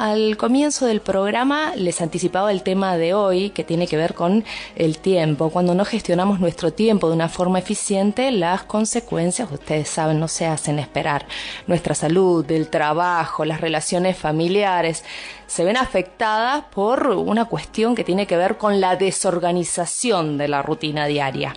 al 0.00 0.38
comienzo 0.38 0.86
del 0.86 1.02
programa 1.02 1.76
les 1.76 2.00
anticipaba 2.00 2.50
el 2.52 2.62
tema 2.62 2.96
de 2.96 3.12
hoy 3.12 3.50
que 3.50 3.64
tiene 3.64 3.86
que 3.86 3.98
ver 3.98 4.14
con 4.14 4.46
el 4.74 4.96
tiempo. 4.96 5.50
Cuando 5.50 5.74
no 5.74 5.84
gestionamos 5.84 6.40
nuestro 6.40 6.72
tiempo 6.72 7.08
de 7.08 7.14
una 7.14 7.28
forma 7.28 7.58
eficiente, 7.58 8.30
las 8.30 8.62
consecuencias, 8.62 9.52
ustedes 9.52 9.90
saben, 9.90 10.18
no 10.18 10.26
se 10.26 10.46
hacen 10.46 10.78
esperar. 10.78 11.26
Nuestra 11.66 11.94
salud, 11.94 12.50
el 12.50 12.68
trabajo, 12.68 13.44
las 13.44 13.60
relaciones 13.60 14.16
familiares 14.16 15.04
se 15.46 15.64
ven 15.64 15.76
afectadas 15.76 16.64
por 16.72 17.08
una 17.08 17.44
cuestión 17.44 17.94
que 17.94 18.02
tiene 18.02 18.26
que 18.26 18.38
ver 18.38 18.56
con 18.56 18.80
la 18.80 18.96
desorganización 18.96 20.38
de 20.38 20.48
la 20.48 20.62
rutina 20.62 21.04
diaria. 21.04 21.54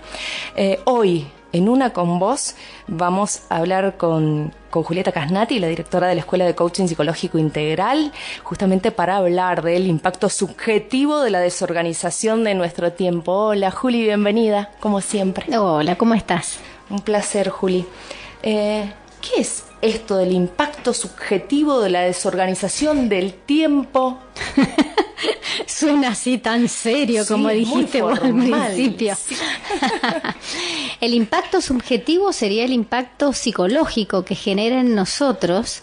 Eh, 0.57 0.81
hoy, 0.83 1.27
en 1.53 1.69
Una 1.69 1.93
con 1.93 2.19
Vos, 2.19 2.55
vamos 2.87 3.43
a 3.49 3.57
hablar 3.57 3.95
con, 3.95 4.53
con 4.71 4.83
Julieta 4.83 5.11
Casnati, 5.11 5.59
la 5.59 5.67
directora 5.67 6.07
de 6.07 6.15
la 6.15 6.21
Escuela 6.21 6.45
de 6.45 6.55
Coaching 6.55 6.87
Psicológico 6.87 7.37
Integral, 7.37 8.11
justamente 8.43 8.91
para 8.91 9.17
hablar 9.17 9.61
del 9.61 9.87
impacto 9.87 10.29
subjetivo 10.29 11.21
de 11.21 11.29
la 11.29 11.39
desorganización 11.39 12.43
de 12.43 12.55
nuestro 12.55 12.91
tiempo. 12.91 13.31
Hola, 13.31 13.69
Juli, 13.69 14.01
bienvenida, 14.01 14.71
como 14.79 14.99
siempre. 14.99 15.57
Hola, 15.57 15.95
¿cómo 15.95 16.15
estás? 16.15 16.57
Un 16.89 17.01
placer, 17.01 17.49
Juli. 17.49 17.85
Eh, 18.41 18.91
¿Qué 19.23 19.41
es 19.41 19.63
esto 19.81 20.17
del 20.17 20.33
impacto 20.33 20.93
subjetivo 20.93 21.79
de 21.79 21.89
la 21.89 22.01
desorganización 22.01 23.07
del 23.07 23.33
tiempo? 23.33 24.19
Suena 25.65 26.09
así 26.09 26.39
tan 26.39 26.67
serio 26.67 27.25
como 27.25 27.47
dijiste 27.49 28.01
vos 28.01 28.19
al 28.19 28.35
principio. 28.35 29.15
el 31.01 31.13
impacto 31.13 31.61
subjetivo 31.61 32.33
sería 32.33 32.65
el 32.65 32.73
impacto 32.73 33.31
psicológico 33.31 34.25
que 34.25 34.35
genera 34.35 34.81
en 34.81 34.93
nosotros 34.93 35.81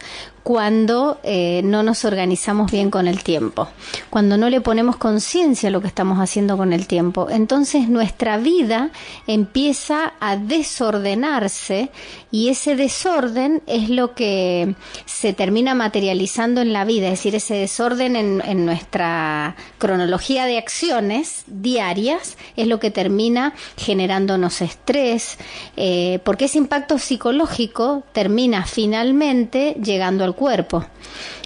cuando 0.50 1.20
eh, 1.22 1.60
no 1.62 1.84
nos 1.84 2.04
organizamos 2.04 2.72
bien 2.72 2.90
con 2.90 3.06
el 3.06 3.22
tiempo, 3.22 3.68
cuando 4.10 4.36
no 4.36 4.50
le 4.50 4.60
ponemos 4.60 4.96
conciencia 4.96 5.68
a 5.68 5.70
lo 5.70 5.80
que 5.80 5.86
estamos 5.86 6.18
haciendo 6.18 6.56
con 6.56 6.72
el 6.72 6.88
tiempo. 6.88 7.28
Entonces 7.30 7.88
nuestra 7.88 8.36
vida 8.36 8.90
empieza 9.28 10.14
a 10.18 10.36
desordenarse 10.36 11.90
y 12.32 12.48
ese 12.48 12.74
desorden 12.74 13.62
es 13.68 13.90
lo 13.90 14.14
que 14.14 14.74
se 15.04 15.32
termina 15.32 15.76
materializando 15.76 16.62
en 16.62 16.72
la 16.72 16.84
vida, 16.84 17.06
es 17.06 17.12
decir, 17.12 17.36
ese 17.36 17.54
desorden 17.54 18.16
en, 18.16 18.66
nuestra 18.66 19.54
cronología 19.78 20.46
de 20.46 20.58
acciones 20.58 21.44
diarias 21.46 22.36
es 22.56 22.66
lo 22.66 22.80
que 22.80 22.90
termina 22.90 23.54
generándonos 23.76 24.62
estrés, 24.62 25.38
eh, 25.76 26.18
porque 26.24 26.46
ese 26.46 26.58
impacto 26.58 26.98
psicológico 26.98 28.02
termina 28.12 28.66
finalmente 28.66 29.76
llegando 29.80 30.24
al 30.24 30.34
cuerpo. 30.40 30.86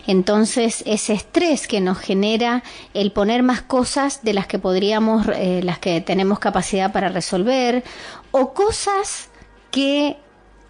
Entonces, 0.06 0.84
ese 0.86 1.14
estrés 1.14 1.66
que 1.66 1.80
nos 1.80 1.98
genera 1.98 2.62
el 2.94 3.10
poner 3.10 3.42
más 3.42 3.60
cosas 3.60 4.22
de 4.22 4.34
las 4.34 4.46
que 4.46 4.60
podríamos, 4.60 5.26
eh, 5.34 5.62
las 5.64 5.80
que 5.80 6.00
tenemos 6.00 6.38
capacidad 6.38 6.92
para 6.92 7.08
resolver, 7.08 7.82
o 8.30 8.54
cosas 8.54 9.30
que 9.72 10.16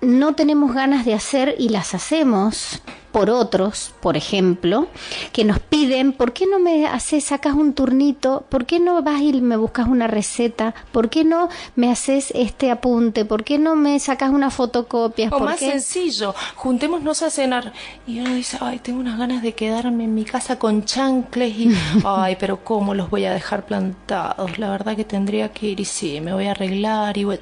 no 0.04 0.34
tenemos 0.34 0.74
ganas 0.74 1.04
de 1.04 1.14
hacer 1.14 1.54
y 1.58 1.68
las 1.68 1.94
hacemos 1.94 2.80
por 3.14 3.30
otros, 3.30 3.94
por 4.00 4.16
ejemplo, 4.16 4.88
que 5.32 5.44
nos 5.44 5.60
piden, 5.60 6.12
¿por 6.12 6.32
qué 6.32 6.48
no 6.48 6.58
me 6.58 6.88
haces, 6.88 7.26
sacas 7.26 7.54
un 7.54 7.72
turnito? 7.72 8.44
¿Por 8.48 8.66
qué 8.66 8.80
no 8.80 9.00
vas 9.04 9.20
y 9.20 9.40
me 9.40 9.56
buscas 9.56 9.86
una 9.86 10.08
receta? 10.08 10.74
¿Por 10.90 11.10
qué 11.10 11.22
no 11.22 11.48
me 11.76 11.92
haces 11.92 12.32
este 12.34 12.72
apunte? 12.72 13.24
¿Por 13.24 13.44
qué 13.44 13.56
no 13.56 13.76
me 13.76 14.00
sacas 14.00 14.30
una 14.30 14.50
fotocopia? 14.50 15.28
O 15.30 15.38
más 15.38 15.60
sencillo, 15.60 16.34
juntémonos 16.56 17.22
a 17.22 17.30
cenar. 17.30 17.72
Y 18.04 18.18
uno 18.18 18.34
dice, 18.34 18.58
ay, 18.60 18.80
tengo 18.80 18.98
unas 18.98 19.16
ganas 19.16 19.44
de 19.44 19.52
quedarme 19.52 20.02
en 20.02 20.14
mi 20.16 20.24
casa 20.24 20.58
con 20.58 20.84
chancles 20.84 21.56
y, 21.56 21.70
ay, 22.04 22.36
pero 22.40 22.64
¿cómo 22.64 22.94
los 22.94 23.10
voy 23.10 23.26
a 23.26 23.32
dejar 23.32 23.64
plantados? 23.64 24.58
La 24.58 24.70
verdad 24.70 24.96
que 24.96 25.04
tendría 25.04 25.52
que 25.52 25.68
ir 25.68 25.78
y 25.78 25.84
sí, 25.84 26.20
me 26.20 26.34
voy 26.34 26.46
a 26.46 26.50
arreglar 26.50 27.16
y 27.16 27.22
voy 27.22 27.38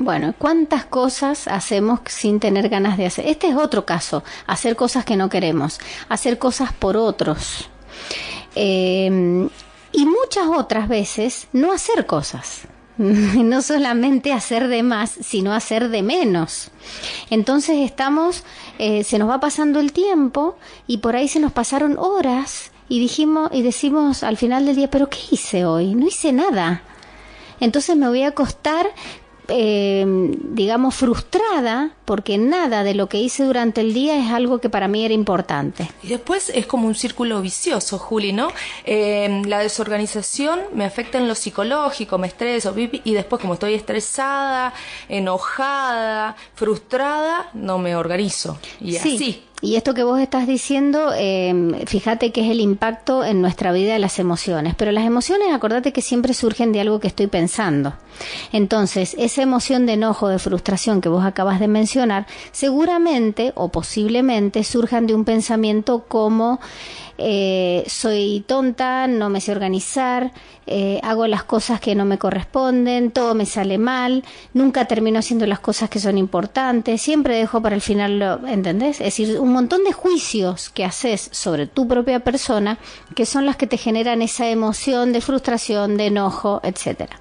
bueno, 0.00 0.34
¿cuántas 0.38 0.86
cosas 0.86 1.46
hacemos 1.46 2.00
sin 2.06 2.40
tener 2.40 2.68
ganas 2.68 2.96
de 2.96 3.06
hacer? 3.06 3.26
Este 3.26 3.48
es 3.48 3.56
otro 3.56 3.84
caso, 3.84 4.24
hacer 4.46 4.74
cosas 4.74 5.04
que 5.04 5.16
no 5.16 5.28
queremos, 5.28 5.78
hacer 6.08 6.38
cosas 6.38 6.72
por 6.72 6.96
otros. 6.96 7.68
Em, 8.54 9.48
y 9.92 10.06
muchas 10.06 10.46
otras 10.46 10.88
veces 10.88 11.48
no 11.52 11.72
hacer 11.72 12.06
cosas. 12.06 12.62
no 12.98 13.62
solamente 13.62 14.32
hacer 14.32 14.68
de 14.68 14.82
más, 14.82 15.10
sino 15.22 15.52
hacer 15.52 15.88
de 15.88 16.02
menos. 16.02 16.70
Entonces 17.30 17.78
estamos, 17.78 18.44
eh, 18.78 19.04
se 19.04 19.18
nos 19.18 19.28
va 19.28 19.40
pasando 19.40 19.80
el 19.80 19.92
tiempo 19.92 20.56
y 20.86 20.98
por 20.98 21.16
ahí 21.16 21.28
se 21.28 21.40
nos 21.40 21.52
pasaron 21.52 21.96
horas 21.98 22.72
y 22.88 23.00
dijimos 23.00 23.50
y 23.52 23.62
decimos 23.62 24.22
al 24.22 24.36
final 24.36 24.66
del 24.66 24.76
día, 24.76 24.90
pero 24.90 25.08
¿qué 25.08 25.18
hice 25.30 25.64
hoy? 25.64 25.94
No 25.94 26.06
hice 26.06 26.32
nada. 26.32 26.82
Entonces 27.60 27.96
me 27.96 28.08
voy 28.08 28.22
a 28.22 28.28
acostar 28.28 28.86
eh, 29.50 30.04
digamos, 30.06 30.94
frustrada 30.94 31.92
porque 32.04 32.38
nada 32.38 32.82
de 32.82 32.94
lo 32.94 33.08
que 33.08 33.18
hice 33.18 33.44
durante 33.44 33.80
el 33.80 33.94
día 33.94 34.18
es 34.18 34.32
algo 34.32 34.58
que 34.58 34.68
para 34.68 34.88
mí 34.88 35.04
era 35.04 35.14
importante. 35.14 35.90
Y 36.02 36.08
después 36.08 36.50
es 36.54 36.66
como 36.66 36.86
un 36.88 36.94
círculo 36.94 37.40
vicioso, 37.40 37.98
Juli, 37.98 38.32
¿no? 38.32 38.48
Eh, 38.84 39.42
la 39.46 39.60
desorganización 39.60 40.60
me 40.74 40.84
afecta 40.84 41.18
en 41.18 41.28
lo 41.28 41.34
psicológico, 41.34 42.18
me 42.18 42.26
estreso, 42.26 42.74
y 42.76 43.12
después 43.14 43.40
como 43.40 43.54
estoy 43.54 43.74
estresada, 43.74 44.72
enojada, 45.08 46.36
frustrada, 46.54 47.50
no 47.54 47.78
me 47.78 47.96
organizo. 47.96 48.58
Y 48.80 48.96
así. 48.96 49.44
Y 49.62 49.76
esto 49.76 49.92
que 49.92 50.02
vos 50.02 50.18
estás 50.18 50.46
diciendo, 50.46 51.12
eh, 51.14 51.84
fíjate 51.86 52.32
que 52.32 52.40
es 52.42 52.50
el 52.50 52.60
impacto 52.60 53.24
en 53.24 53.42
nuestra 53.42 53.72
vida 53.72 53.92
de 53.92 53.98
las 53.98 54.18
emociones. 54.18 54.74
Pero 54.74 54.90
las 54.90 55.04
emociones, 55.04 55.52
acordate 55.52 55.92
que 55.92 56.00
siempre 56.00 56.32
surgen 56.32 56.72
de 56.72 56.80
algo 56.80 56.98
que 56.98 57.08
estoy 57.08 57.26
pensando. 57.26 57.94
Entonces, 58.52 59.14
esa 59.18 59.42
emoción 59.42 59.84
de 59.84 59.94
enojo, 59.94 60.28
de 60.28 60.38
frustración 60.38 61.00
que 61.00 61.10
vos 61.10 61.24
acabas 61.24 61.60
de 61.60 61.68
mencionar, 61.68 62.26
seguramente 62.52 63.52
o 63.54 63.68
posiblemente 63.68 64.64
surjan 64.64 65.06
de 65.06 65.14
un 65.14 65.24
pensamiento 65.24 66.04
como 66.08 66.60
eh, 67.22 67.84
soy 67.86 68.42
tonta, 68.46 69.06
no 69.06 69.28
me 69.28 69.42
sé 69.42 69.52
organizar, 69.52 70.32
eh, 70.66 71.00
hago 71.02 71.26
las 71.26 71.44
cosas 71.44 71.78
que 71.78 71.94
no 71.94 72.06
me 72.06 72.16
corresponden, 72.16 73.10
todo 73.10 73.34
me 73.34 73.44
sale 73.44 73.76
mal, 73.76 74.24
nunca 74.54 74.86
termino 74.86 75.18
haciendo 75.18 75.46
las 75.46 75.60
cosas 75.60 75.90
que 75.90 75.98
son 75.98 76.16
importantes, 76.16 77.02
siempre 77.02 77.36
dejo 77.36 77.60
para 77.60 77.74
el 77.74 77.82
final, 77.82 78.18
lo, 78.18 78.46
¿entendés? 78.46 79.00
Es 79.00 79.06
decir, 79.06 79.38
un 79.38 79.52
montón 79.52 79.84
de 79.84 79.92
juicios 79.92 80.70
que 80.70 80.84
haces 80.84 81.28
sobre 81.32 81.66
tu 81.66 81.86
propia 81.86 82.20
persona 82.20 82.78
que 83.14 83.26
son 83.26 83.44
las 83.44 83.56
que 83.56 83.66
te 83.66 83.76
generan 83.76 84.22
esa 84.22 84.48
emoción 84.48 85.12
de 85.12 85.20
frustración, 85.20 85.98
de 85.98 86.06
enojo, 86.06 86.60
etcétera. 86.64 87.18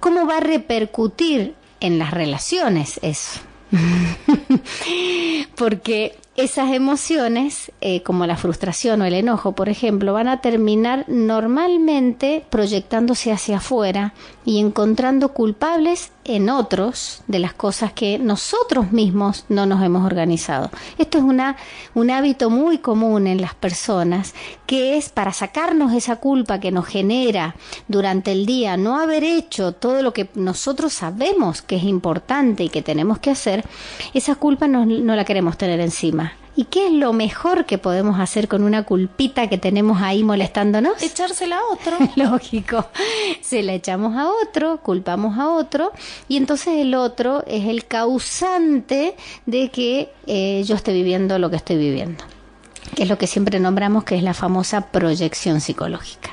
¿Cómo 0.00 0.26
va 0.26 0.38
a 0.38 0.40
repercutir 0.40 1.54
en 1.80 1.98
las 1.98 2.12
relaciones 2.12 2.98
eso? 3.02 3.40
Porque 5.56 6.16
esas 6.36 6.72
emociones, 6.72 7.70
eh, 7.80 8.02
como 8.02 8.26
la 8.26 8.36
frustración 8.36 9.02
o 9.02 9.04
el 9.04 9.14
enojo, 9.14 9.52
por 9.52 9.68
ejemplo, 9.68 10.12
van 10.12 10.28
a 10.28 10.40
terminar 10.40 11.04
normalmente 11.06 12.44
proyectándose 12.50 13.30
hacia 13.30 13.58
afuera 13.58 14.14
y 14.44 14.58
encontrando 14.58 15.28
culpables 15.28 16.10
en 16.24 16.48
otros 16.48 17.22
de 17.26 17.38
las 17.38 17.52
cosas 17.54 17.92
que 17.92 18.18
nosotros 18.18 18.92
mismos 18.92 19.44
no 19.48 19.66
nos 19.66 19.82
hemos 19.82 20.04
organizado. 20.04 20.70
Esto 20.98 21.18
es 21.18 21.24
una, 21.24 21.56
un 21.94 22.10
hábito 22.10 22.50
muy 22.50 22.78
común 22.78 23.26
en 23.26 23.40
las 23.40 23.54
personas, 23.54 24.34
que 24.66 24.96
es 24.96 25.08
para 25.08 25.32
sacarnos 25.32 25.92
esa 25.92 26.16
culpa 26.16 26.60
que 26.60 26.72
nos 26.72 26.86
genera 26.86 27.56
durante 27.88 28.32
el 28.32 28.46
día 28.46 28.76
no 28.76 28.98
haber 28.98 29.24
hecho 29.24 29.72
todo 29.72 30.02
lo 30.02 30.12
que 30.12 30.28
nosotros 30.34 30.92
sabemos 30.92 31.62
que 31.62 31.76
es 31.76 31.84
importante 31.84 32.64
y 32.64 32.68
que 32.68 32.82
tenemos 32.82 33.18
que 33.18 33.30
hacer, 33.30 33.64
esa 34.14 34.34
culpa 34.34 34.66
no, 34.66 34.86
no 34.86 35.16
la 35.16 35.24
queremos 35.24 35.58
tener 35.58 35.80
encima. 35.80 36.32
¿Y 36.56 36.64
qué 36.64 36.86
es 36.86 36.92
lo 36.92 37.12
mejor 37.12 37.66
que 37.66 37.78
podemos 37.78 38.20
hacer 38.20 38.46
con 38.46 38.62
una 38.62 38.84
culpita 38.84 39.48
que 39.48 39.58
tenemos 39.58 40.00
ahí 40.00 40.22
molestándonos? 40.22 41.02
Echársela 41.02 41.58
a 41.58 41.72
otro. 41.72 41.98
Lógico. 42.16 42.86
Se 43.40 43.62
la 43.62 43.72
echamos 43.72 44.16
a 44.16 44.30
otro, 44.30 44.78
culpamos 44.80 45.38
a 45.38 45.50
otro, 45.50 45.92
y 46.28 46.36
entonces 46.36 46.74
el 46.76 46.94
otro 46.94 47.42
es 47.46 47.66
el 47.66 47.86
causante 47.86 49.16
de 49.46 49.70
que 49.70 50.12
eh, 50.26 50.62
yo 50.64 50.76
esté 50.76 50.92
viviendo 50.92 51.38
lo 51.38 51.50
que 51.50 51.56
estoy 51.56 51.76
viviendo. 51.76 52.24
Que 52.94 53.02
es 53.02 53.08
lo 53.08 53.18
que 53.18 53.26
siempre 53.26 53.58
nombramos 53.58 54.04
que 54.04 54.14
es 54.14 54.22
la 54.22 54.34
famosa 54.34 54.92
proyección 54.92 55.60
psicológica 55.60 56.30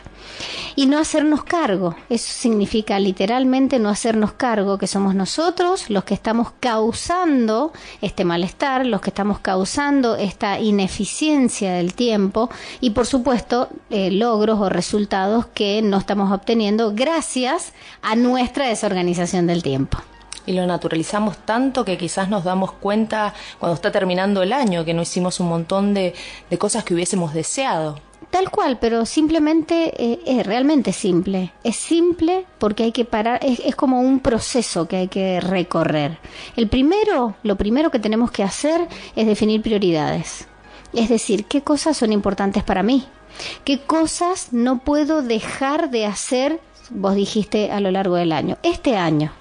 y 0.75 0.85
no 0.85 0.97
hacernos 0.97 1.43
cargo. 1.43 1.95
Eso 2.09 2.31
significa 2.31 2.99
literalmente 2.99 3.79
no 3.79 3.89
hacernos 3.89 4.33
cargo, 4.33 4.77
que 4.77 4.87
somos 4.87 5.15
nosotros 5.15 5.89
los 5.89 6.03
que 6.03 6.13
estamos 6.13 6.51
causando 6.59 7.73
este 8.01 8.25
malestar, 8.25 8.85
los 8.85 9.01
que 9.01 9.09
estamos 9.09 9.39
causando 9.39 10.15
esta 10.15 10.59
ineficiencia 10.59 11.73
del 11.73 11.93
tiempo 11.93 12.49
y 12.79 12.91
por 12.91 13.05
supuesto 13.05 13.69
eh, 13.89 14.11
logros 14.11 14.59
o 14.59 14.69
resultados 14.69 15.45
que 15.47 15.81
no 15.81 15.97
estamos 15.97 16.31
obteniendo 16.31 16.93
gracias 16.93 17.73
a 18.01 18.15
nuestra 18.15 18.67
desorganización 18.67 19.47
del 19.47 19.63
tiempo. 19.63 19.99
Y 20.45 20.53
lo 20.53 20.65
naturalizamos 20.65 21.37
tanto 21.37 21.85
que 21.85 21.97
quizás 21.97 22.29
nos 22.29 22.43
damos 22.43 22.71
cuenta 22.71 23.33
cuando 23.59 23.75
está 23.75 23.91
terminando 23.91 24.41
el 24.41 24.53
año 24.53 24.83
que 24.83 24.93
no 24.93 25.03
hicimos 25.03 25.39
un 25.39 25.49
montón 25.49 25.93
de, 25.93 26.15
de 26.49 26.57
cosas 26.57 26.83
que 26.83 26.93
hubiésemos 26.93 27.33
deseado. 27.33 27.99
Tal 28.31 28.49
cual, 28.49 28.79
pero 28.79 29.05
simplemente 29.05 29.93
eh, 29.97 30.21
es 30.25 30.45
realmente 30.45 30.93
simple. 30.93 31.51
Es 31.65 31.75
simple 31.75 32.45
porque 32.59 32.83
hay 32.83 32.93
que 32.93 33.03
parar, 33.03 33.43
es, 33.43 33.59
es, 33.59 33.75
como 33.75 33.99
un 33.99 34.21
proceso 34.21 34.87
que 34.87 34.95
hay 34.95 35.07
que 35.09 35.41
recorrer. 35.41 36.17
El 36.55 36.69
primero, 36.69 37.35
lo 37.43 37.57
primero 37.57 37.91
que 37.91 37.99
tenemos 37.99 38.31
que 38.31 38.43
hacer 38.43 38.87
es 39.17 39.27
definir 39.27 39.61
prioridades. 39.61 40.47
Es 40.93 41.09
decir, 41.09 41.45
qué 41.45 41.61
cosas 41.61 41.97
son 41.97 42.13
importantes 42.13 42.63
para 42.63 42.83
mí, 42.83 43.05
qué 43.65 43.81
cosas 43.81 44.53
no 44.53 44.79
puedo 44.79 45.21
dejar 45.21 45.89
de 45.89 46.05
hacer, 46.05 46.61
vos 46.89 47.15
dijiste, 47.15 47.69
a 47.69 47.81
lo 47.81 47.91
largo 47.91 48.15
del 48.15 48.31
año. 48.31 48.57
Este 48.63 48.95
año, 48.95 49.33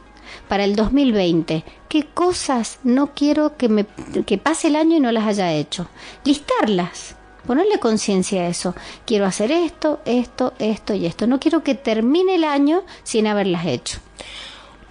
para 0.48 0.64
el 0.64 0.74
2020, 0.74 1.64
qué 1.88 2.06
cosas 2.06 2.80
no 2.82 3.14
quiero 3.14 3.56
que, 3.56 3.68
me, 3.68 3.86
que 4.26 4.38
pase 4.38 4.66
el 4.66 4.76
año 4.76 4.96
y 4.96 5.00
no 5.00 5.12
las 5.12 5.26
haya 5.26 5.52
hecho. 5.52 5.86
Listarlas 6.24 7.16
Ponerle 7.46 7.78
conciencia 7.78 8.42
a 8.42 8.48
eso. 8.48 8.74
Quiero 9.06 9.26
hacer 9.26 9.50
esto, 9.52 10.00
esto, 10.04 10.52
esto 10.58 10.94
y 10.94 11.06
esto. 11.06 11.26
No 11.26 11.40
quiero 11.40 11.62
que 11.62 11.74
termine 11.74 12.34
el 12.36 12.44
año 12.44 12.82
sin 13.02 13.26
haberlas 13.26 13.66
hecho. 13.66 13.98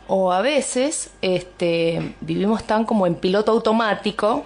O 0.07 0.31
a 0.31 0.41
veces 0.41 1.11
este, 1.21 2.15
vivimos 2.21 2.63
tan 2.63 2.83
como 2.83 3.05
en 3.05 3.15
piloto 3.15 3.51
automático 3.51 4.43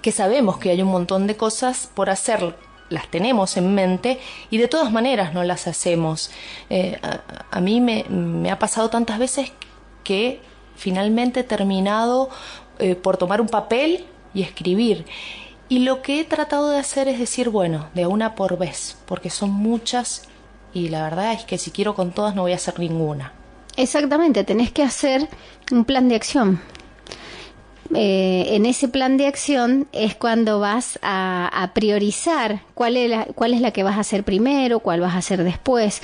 que 0.00 0.12
sabemos 0.12 0.58
que 0.58 0.70
hay 0.70 0.80
un 0.80 0.88
montón 0.88 1.26
de 1.26 1.36
cosas 1.36 1.90
por 1.92 2.08
hacer, 2.08 2.54
las 2.88 3.08
tenemos 3.08 3.56
en 3.56 3.74
mente 3.74 4.18
y 4.50 4.58
de 4.58 4.68
todas 4.68 4.90
maneras 4.90 5.34
no 5.34 5.44
las 5.44 5.66
hacemos. 5.66 6.30
Eh, 6.70 6.98
a, 7.50 7.60
mí 7.60 7.80
me, 7.80 8.50
ha 8.50 8.58
pasado 8.58 8.88
tantas 8.88 9.18
veces 9.18 9.52
que 10.04 10.40
finalmente 10.76 11.40
he 11.40 11.44
terminado 11.44 12.30
eh, 12.78 12.94
por 12.94 13.18
tomar 13.18 13.40
un 13.40 13.48
papel 13.48 14.06
y 14.32 14.42
escribir. 14.42 15.04
Y 15.68 15.80
lo 15.80 16.00
que 16.00 16.20
he 16.20 16.24
tratado 16.24 16.70
de 16.70 16.78
hacer 16.78 17.08
es 17.08 17.18
decir, 17.18 17.50
bueno, 17.50 17.90
de 17.94 18.06
una 18.06 18.34
por 18.34 18.56
vez, 18.56 18.96
porque 19.04 19.28
son 19.28 19.50
muchas 19.50 20.22
y 20.72 20.88
la 20.88 21.02
verdad 21.02 21.32
es 21.32 21.44
que 21.44 21.58
si 21.58 21.70
quiero 21.70 21.94
con 21.94 22.12
todas 22.12 22.34
no 22.34 22.42
voy 22.42 22.52
a 22.52 22.56
hacer 22.56 22.78
ninguna. 22.78 23.32
Exactamente, 23.76 24.44
tenés 24.44 24.72
que 24.72 24.82
hacer 24.82 25.28
un 25.70 25.84
plan 25.84 26.08
de 26.08 26.16
acción. 26.16 26.60
Eh, 27.94 28.48
en 28.50 28.66
ese 28.66 28.88
plan 28.88 29.16
de 29.16 29.26
acción 29.26 29.88
es 29.92 30.14
cuando 30.14 30.60
vas 30.60 30.98
a, 31.02 31.70
priorizar 31.74 32.60
cuál 32.74 32.96
es, 32.96 33.10
la, 33.10 33.24
cuál 33.34 33.54
es 33.54 33.60
la 33.60 33.70
que 33.70 33.82
vas 33.82 33.96
a 33.96 34.00
hacer 34.00 34.24
primero, 34.24 34.80
cuál 34.80 35.00
vas 35.00 35.14
a 35.14 35.18
hacer 35.18 35.42
después, 35.42 36.00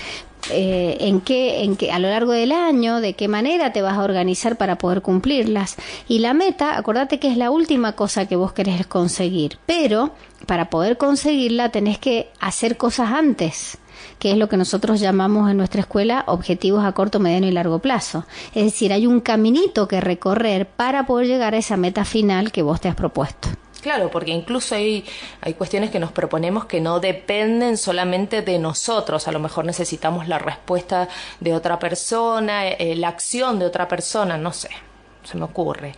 eh, 0.50 0.96
en 1.00 1.20
qué, 1.20 1.62
en 1.62 1.76
qué, 1.76 1.92
a 1.92 1.98
lo 1.98 2.08
largo 2.08 2.32
del 2.32 2.52
año, 2.52 3.00
de 3.00 3.14
qué 3.14 3.28
manera 3.28 3.72
te 3.72 3.82
vas 3.82 3.98
a 3.98 4.02
organizar 4.02 4.56
para 4.56 4.78
poder 4.78 5.02
cumplirlas. 5.02 5.76
Y 6.08 6.20
la 6.20 6.32
meta, 6.32 6.76
acordate 6.76 7.18
que 7.18 7.28
es 7.28 7.36
la 7.36 7.50
última 7.50 7.92
cosa 7.92 8.26
que 8.26 8.36
vos 8.36 8.52
querés 8.52 8.86
conseguir, 8.86 9.58
pero 9.66 10.12
para 10.46 10.70
poder 10.70 10.96
conseguirla 10.96 11.70
tenés 11.70 11.98
que 11.98 12.28
hacer 12.40 12.76
cosas 12.76 13.10
antes 13.10 13.78
que 14.18 14.30
es 14.30 14.36
lo 14.36 14.48
que 14.48 14.56
nosotros 14.56 15.00
llamamos 15.00 15.50
en 15.50 15.56
nuestra 15.56 15.80
escuela 15.80 16.24
objetivos 16.26 16.84
a 16.84 16.92
corto, 16.92 17.20
mediano 17.20 17.46
y 17.46 17.52
largo 17.52 17.78
plazo. 17.78 18.26
Es 18.54 18.64
decir, 18.64 18.92
hay 18.92 19.06
un 19.06 19.20
caminito 19.20 19.88
que 19.88 20.00
recorrer 20.00 20.66
para 20.66 21.06
poder 21.06 21.26
llegar 21.26 21.54
a 21.54 21.58
esa 21.58 21.76
meta 21.76 22.04
final 22.04 22.52
que 22.52 22.62
vos 22.62 22.80
te 22.80 22.88
has 22.88 22.94
propuesto. 22.94 23.48
Claro, 23.84 24.10
porque 24.10 24.30
incluso 24.30 24.74
hay, 24.74 25.04
hay 25.42 25.52
cuestiones 25.52 25.90
que 25.90 25.98
nos 25.98 26.10
proponemos 26.10 26.64
que 26.64 26.80
no 26.80 27.00
dependen 27.00 27.76
solamente 27.76 28.40
de 28.40 28.58
nosotros. 28.58 29.28
A 29.28 29.32
lo 29.32 29.40
mejor 29.40 29.66
necesitamos 29.66 30.26
la 30.26 30.38
respuesta 30.38 31.06
de 31.38 31.52
otra 31.52 31.78
persona, 31.78 32.66
eh, 32.66 32.96
la 32.96 33.08
acción 33.08 33.58
de 33.58 33.66
otra 33.66 33.86
persona, 33.86 34.38
no 34.38 34.54
sé, 34.54 34.70
se 35.22 35.36
me 35.36 35.44
ocurre. 35.44 35.92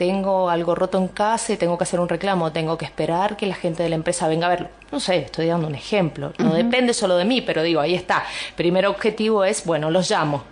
Tengo 0.00 0.48
algo 0.48 0.74
roto 0.74 0.96
en 0.96 1.08
casa 1.08 1.52
y 1.52 1.58
tengo 1.58 1.76
que 1.76 1.84
hacer 1.84 2.00
un 2.00 2.08
reclamo, 2.08 2.52
tengo 2.52 2.78
que 2.78 2.86
esperar 2.86 3.36
que 3.36 3.44
la 3.44 3.54
gente 3.54 3.82
de 3.82 3.90
la 3.90 3.96
empresa 3.96 4.28
venga 4.28 4.46
a 4.46 4.48
verlo. 4.48 4.68
No 4.90 4.98
sé, 4.98 5.18
estoy 5.18 5.48
dando 5.48 5.66
un 5.66 5.74
ejemplo. 5.74 6.32
No 6.38 6.54
depende 6.54 6.94
solo 6.94 7.18
de 7.18 7.26
mí, 7.26 7.42
pero 7.42 7.62
digo, 7.62 7.82
ahí 7.82 7.94
está. 7.94 8.24
Primer 8.56 8.86
objetivo 8.86 9.44
es, 9.44 9.66
bueno, 9.66 9.90
los 9.90 10.10
llamo. 10.10 10.42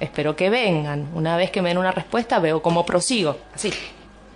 Espero 0.00 0.36
que 0.36 0.50
vengan. 0.50 1.08
Una 1.14 1.38
vez 1.38 1.50
que 1.50 1.62
me 1.62 1.70
den 1.70 1.78
una 1.78 1.92
respuesta, 1.92 2.40
veo 2.40 2.60
cómo 2.60 2.84
prosigo. 2.84 3.38
Así 3.54 3.72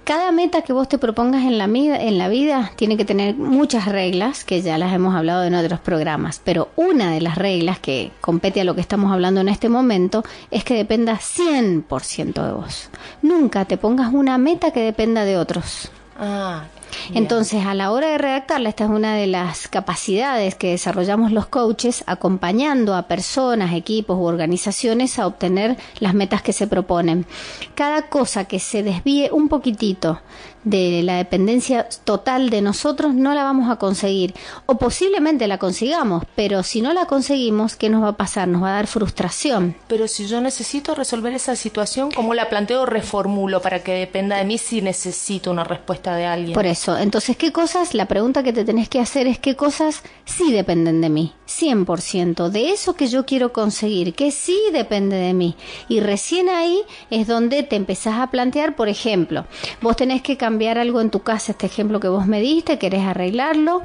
cada 0.05 0.33
meta 0.33 0.63
que 0.63 0.73
vos 0.73 0.89
te 0.89 0.99
propongas 0.99 1.45
en 1.45 1.59
la, 1.59 1.65
en 1.65 2.19
la 2.19 2.29
vida 2.29 2.73
tiene 2.77 2.97
que 2.97 3.05
tener 3.05 3.35
muchas 3.37 3.87
reglas, 3.87 4.45
que 4.45 4.63
ya 4.63 4.79
las 4.79 4.93
hemos 4.93 5.15
hablado 5.15 5.45
en 5.45 5.55
otros 5.55 5.81
programas, 5.81 6.41
pero 6.45 6.69
una 6.77 7.11
de 7.11 7.21
las 7.21 7.37
reglas 7.37 7.79
que 7.79 8.13
compete 8.21 8.61
a 8.61 8.65
lo 8.65 8.75
que 8.75 8.81
estamos 8.81 9.13
hablando 9.13 9.41
en 9.41 9.49
este 9.49 9.69
momento 9.69 10.23
es 10.51 10.63
que 10.63 10.75
dependa 10.75 11.19
100% 11.19 12.47
de 12.47 12.53
vos. 12.53 12.91
Nunca 13.23 13.65
te 13.65 13.79
pongas 13.79 14.13
una 14.13 14.39
meta 14.39 14.71
que 14.71 14.81
dependa 14.81 15.25
de 15.25 15.39
otros. 15.39 15.91
Ah, 16.19 16.65
entonces, 17.15 17.67
a 17.67 17.75
la 17.75 17.91
hora 17.91 18.09
de 18.09 18.19
redactarla, 18.19 18.69
esta 18.69 18.85
es 18.85 18.91
una 18.91 19.15
de 19.17 19.27
las 19.27 19.69
capacidades 19.69 20.55
que 20.55 20.71
desarrollamos 20.71 21.33
los 21.33 21.47
coaches, 21.47 22.05
acompañando 22.07 22.95
a 22.95 23.03
personas, 23.09 23.75
equipos 23.75 24.19
u 24.19 24.25
organizaciones 24.25 25.19
a 25.19 25.27
obtener 25.27 25.77
las 25.99 26.15
metas 26.15 26.43
que 26.43 26.53
se 26.53 26.67
proponen. 26.67 27.27
Cada 27.75 28.09
cosa 28.09 28.45
que 28.45 28.59
se 28.59 28.83
desvíe 28.83 29.31
un 29.33 29.49
poquitito 29.49 30.21
de 30.65 31.03
la 31.03 31.17
dependencia 31.17 31.89
total 32.05 32.51
de 32.51 32.63
nosotros 32.63 33.15
no 33.15 33.35
la 33.35 33.45
vamos 33.45 33.71
a 33.71 33.77
conseguir. 33.77 34.35
O 34.67 34.77
posiblemente 34.79 35.47
la 35.47 35.59
consigamos, 35.59 36.25
pero 36.35 36.63
si 36.63 36.81
no 36.81 36.93
la 36.93 37.07
conseguimos, 37.07 37.77
¿qué 37.77 37.91
nos 37.91 38.03
va 38.03 38.09
a 38.09 38.17
pasar? 38.17 38.49
Nos 38.49 38.63
va 38.63 38.71
a 38.71 38.75
dar 38.77 38.87
frustración. 38.87 39.77
Pero 39.87 40.09
si 40.09 40.27
yo 40.27 40.41
necesito 40.41 40.95
resolver 40.95 41.35
esa 41.35 41.55
situación, 41.55 42.11
¿cómo 42.11 42.35
la 42.35 42.49
planteo? 42.49 42.87
Reformulo 42.87 43.61
para 43.61 43.83
que 43.83 43.93
dependa 43.93 44.37
de 44.37 44.45
mí 44.45 44.59
si 44.59 44.81
necesito 44.81 45.51
una 45.51 45.65
respuesta 45.65 46.17
de 46.17 46.27
alguien. 46.27 46.55
Por 46.55 46.67
eso, 46.67 46.74
entonces, 46.99 47.37
¿qué 47.37 47.53
cosas? 47.53 47.95
La 47.95 48.07
pregunta 48.07 48.43
que 48.43 48.53
te 48.53 48.65
tenés 48.65 48.89
que 48.89 49.01
hacer 49.01 49.27
es 49.27 49.39
qué 49.39 49.57
cosas 49.57 50.03
sí 50.25 50.53
dependen 50.53 51.01
de 51.01 51.09
mí. 51.09 51.33
100% 51.47 52.49
de 52.49 52.71
eso 52.71 52.95
que 52.95 53.07
yo 53.07 53.27
quiero 53.27 53.53
conseguir, 53.53 54.15
que 54.15 54.31
sí 54.31 54.59
depende 54.73 55.17
de 55.17 55.35
mí. 55.35 55.57
Y 55.89 56.01
recién 56.01 56.49
ahí 56.49 56.83
es 57.11 57.27
donde 57.27 57.63
te 57.63 57.77
empezás 57.77 58.19
a 58.19 58.31
plantear, 58.31 58.77
por 58.77 58.89
ejemplo, 58.89 59.47
vos 59.81 59.97
tenés 59.97 60.23
que 60.23 60.37
cambiar 60.37 60.79
algo 60.79 61.01
en 61.01 61.11
tu 61.11 61.21
casa, 61.21 61.53
este 61.53 61.67
ejemplo 61.67 62.01
que 62.01 62.09
vos 62.09 62.27
me 62.27 62.41
diste, 62.41 62.79
querés 62.79 63.03
arreglarlo 63.03 63.83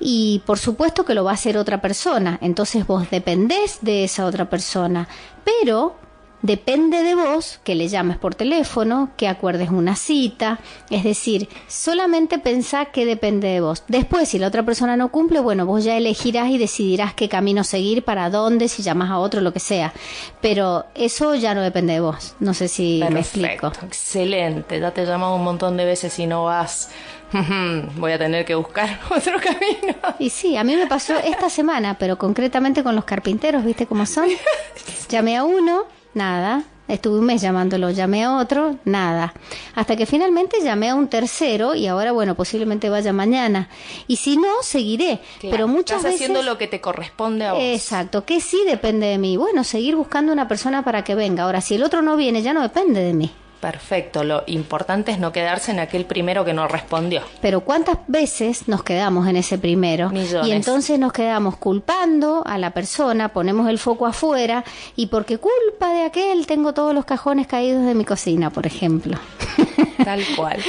y 0.00 0.42
por 0.46 0.58
supuesto 0.58 1.04
que 1.04 1.14
lo 1.14 1.24
va 1.24 1.30
a 1.32 1.34
hacer 1.34 1.56
otra 1.56 1.80
persona. 1.80 2.38
Entonces 2.42 2.86
vos 2.86 3.08
dependés 3.10 3.78
de 3.82 4.04
esa 4.04 4.26
otra 4.26 4.50
persona, 4.50 5.08
pero 5.44 6.05
Depende 6.42 7.02
de 7.02 7.14
vos 7.14 7.60
que 7.64 7.74
le 7.74 7.88
llames 7.88 8.18
por 8.18 8.34
teléfono, 8.34 9.10
que 9.16 9.26
acuerdes 9.26 9.70
una 9.70 9.96
cita, 9.96 10.58
es 10.90 11.02
decir, 11.02 11.48
solamente 11.66 12.38
pensá 12.38 12.86
que 12.86 13.06
depende 13.06 13.48
de 13.48 13.60
vos. 13.60 13.84
Después, 13.88 14.28
si 14.28 14.38
la 14.38 14.48
otra 14.48 14.62
persona 14.62 14.96
no 14.96 15.10
cumple, 15.10 15.40
bueno, 15.40 15.66
vos 15.66 15.82
ya 15.84 15.96
elegirás 15.96 16.50
y 16.50 16.58
decidirás 16.58 17.14
qué 17.14 17.28
camino 17.28 17.64
seguir, 17.64 18.04
para 18.04 18.30
dónde, 18.30 18.68
si 18.68 18.82
llamas 18.82 19.10
a 19.10 19.18
otro, 19.18 19.40
lo 19.40 19.52
que 19.52 19.60
sea. 19.60 19.92
Pero 20.40 20.84
eso 20.94 21.34
ya 21.34 21.54
no 21.54 21.62
depende 21.62 21.94
de 21.94 22.00
vos. 22.00 22.34
No 22.38 22.54
sé 22.54 22.68
si 22.68 23.02
me 23.10 23.20
explico. 23.20 23.72
Excelente, 23.82 24.78
ya 24.78 24.90
te 24.90 25.02
he 25.02 25.06
llamado 25.06 25.34
un 25.36 25.44
montón 25.44 25.76
de 25.76 25.84
veces 25.84 26.18
y 26.18 26.26
no 26.26 26.44
vas. 26.44 26.90
Voy 27.96 28.12
a 28.12 28.18
tener 28.18 28.44
que 28.44 28.54
buscar 28.54 29.00
otro 29.10 29.38
camino. 29.40 29.94
Y 30.18 30.30
sí, 30.30 30.56
a 30.56 30.64
mí 30.64 30.76
me 30.76 30.86
pasó 30.86 31.16
esta 31.18 31.50
semana, 31.50 31.96
pero 31.98 32.18
concretamente 32.18 32.82
con 32.82 32.94
los 32.94 33.04
carpinteros, 33.04 33.64
¿viste 33.64 33.86
cómo 33.86 34.06
son? 34.06 34.28
Llamé 35.08 35.36
a 35.36 35.44
uno 35.44 35.84
nada. 36.16 36.64
Estuve 36.88 37.18
un 37.18 37.24
mes 37.26 37.42
llamándolo, 37.42 37.90
llamé 37.90 38.22
a 38.22 38.36
otro, 38.36 38.78
nada. 38.84 39.34
Hasta 39.74 39.96
que 39.96 40.06
finalmente 40.06 40.60
llamé 40.62 40.90
a 40.90 40.94
un 40.94 41.08
tercero 41.08 41.74
y 41.74 41.88
ahora, 41.88 42.12
bueno, 42.12 42.36
posiblemente 42.36 42.88
vaya 42.88 43.12
mañana. 43.12 43.68
Y 44.06 44.16
si 44.16 44.36
no, 44.36 44.62
seguiré. 44.62 45.18
Pero 45.40 45.66
muchas 45.66 45.96
Estás 45.98 46.12
veces. 46.12 46.20
haciendo 46.20 46.42
lo 46.42 46.58
que 46.58 46.68
te 46.68 46.80
corresponde 46.80 47.44
a 47.44 47.54
vos. 47.54 47.62
Exacto, 47.62 48.24
que 48.24 48.40
sí 48.40 48.62
depende 48.66 49.08
de 49.08 49.18
mí. 49.18 49.36
Bueno, 49.36 49.64
seguir 49.64 49.96
buscando 49.96 50.32
una 50.32 50.46
persona 50.46 50.84
para 50.84 51.02
que 51.02 51.16
venga. 51.16 51.42
Ahora, 51.42 51.60
si 51.60 51.74
el 51.74 51.82
otro 51.82 52.02
no 52.02 52.16
viene, 52.16 52.42
ya 52.42 52.52
no 52.54 52.62
depende 52.62 53.00
de 53.02 53.14
mí. 53.14 53.32
Perfecto, 53.60 54.22
lo 54.22 54.44
importante 54.46 55.12
es 55.12 55.18
no 55.18 55.32
quedarse 55.32 55.70
en 55.70 55.78
aquel 55.78 56.04
primero 56.04 56.44
que 56.44 56.52
no 56.52 56.68
respondió. 56.68 57.22
Pero 57.40 57.60
¿cuántas 57.60 57.98
veces 58.06 58.68
nos 58.68 58.82
quedamos 58.82 59.26
en 59.28 59.36
ese 59.36 59.58
primero? 59.58 60.10
Millones. 60.10 60.48
Y 60.48 60.52
entonces 60.52 60.98
nos 60.98 61.12
quedamos 61.12 61.56
culpando 61.56 62.42
a 62.46 62.58
la 62.58 62.70
persona, 62.70 63.30
ponemos 63.30 63.68
el 63.68 63.78
foco 63.78 64.06
afuera 64.06 64.64
y 64.94 65.06
porque 65.06 65.38
culpa 65.38 65.92
de 65.92 66.04
aquel 66.04 66.46
tengo 66.46 66.74
todos 66.74 66.94
los 66.94 67.04
cajones 67.04 67.46
caídos 67.46 67.84
de 67.86 67.94
mi 67.94 68.04
cocina, 68.04 68.50
por 68.50 68.66
ejemplo. 68.66 69.18
Tal 70.04 70.22
cual. 70.36 70.62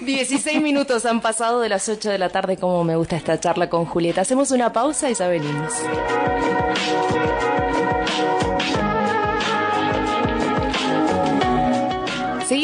16 0.00 0.62
minutos 0.62 1.04
han 1.04 1.20
pasado 1.20 1.60
de 1.60 1.68
las 1.68 1.88
8 1.88 2.10
de 2.10 2.18
la 2.18 2.30
tarde, 2.30 2.56
como 2.56 2.82
me 2.84 2.96
gusta 2.96 3.16
esta 3.16 3.38
charla 3.38 3.68
con 3.68 3.84
Julieta. 3.84 4.22
Hacemos 4.22 4.50
una 4.50 4.72
pausa 4.72 5.10
y 5.10 5.14
ya 5.14 5.28
venimos. 5.28 5.72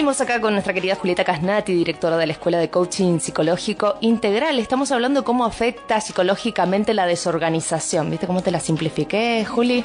Seguimos 0.02 0.20
acá 0.20 0.40
con 0.40 0.52
nuestra 0.54 0.74
querida 0.74 0.96
Julieta 0.96 1.22
Casnati, 1.22 1.74
directora 1.74 2.16
de 2.16 2.26
la 2.26 2.32
Escuela 2.32 2.58
de 2.58 2.68
Coaching 2.68 3.20
Psicológico 3.20 3.98
Integral. 4.00 4.58
Estamos 4.58 4.90
hablando 4.90 5.22
cómo 5.22 5.44
afecta 5.44 6.00
psicológicamente 6.00 6.92
la 6.92 7.06
desorganización. 7.06 8.10
¿Viste 8.10 8.26
cómo 8.26 8.42
te 8.42 8.50
la 8.50 8.58
simplifiqué, 8.58 9.44
Juli? 9.44 9.84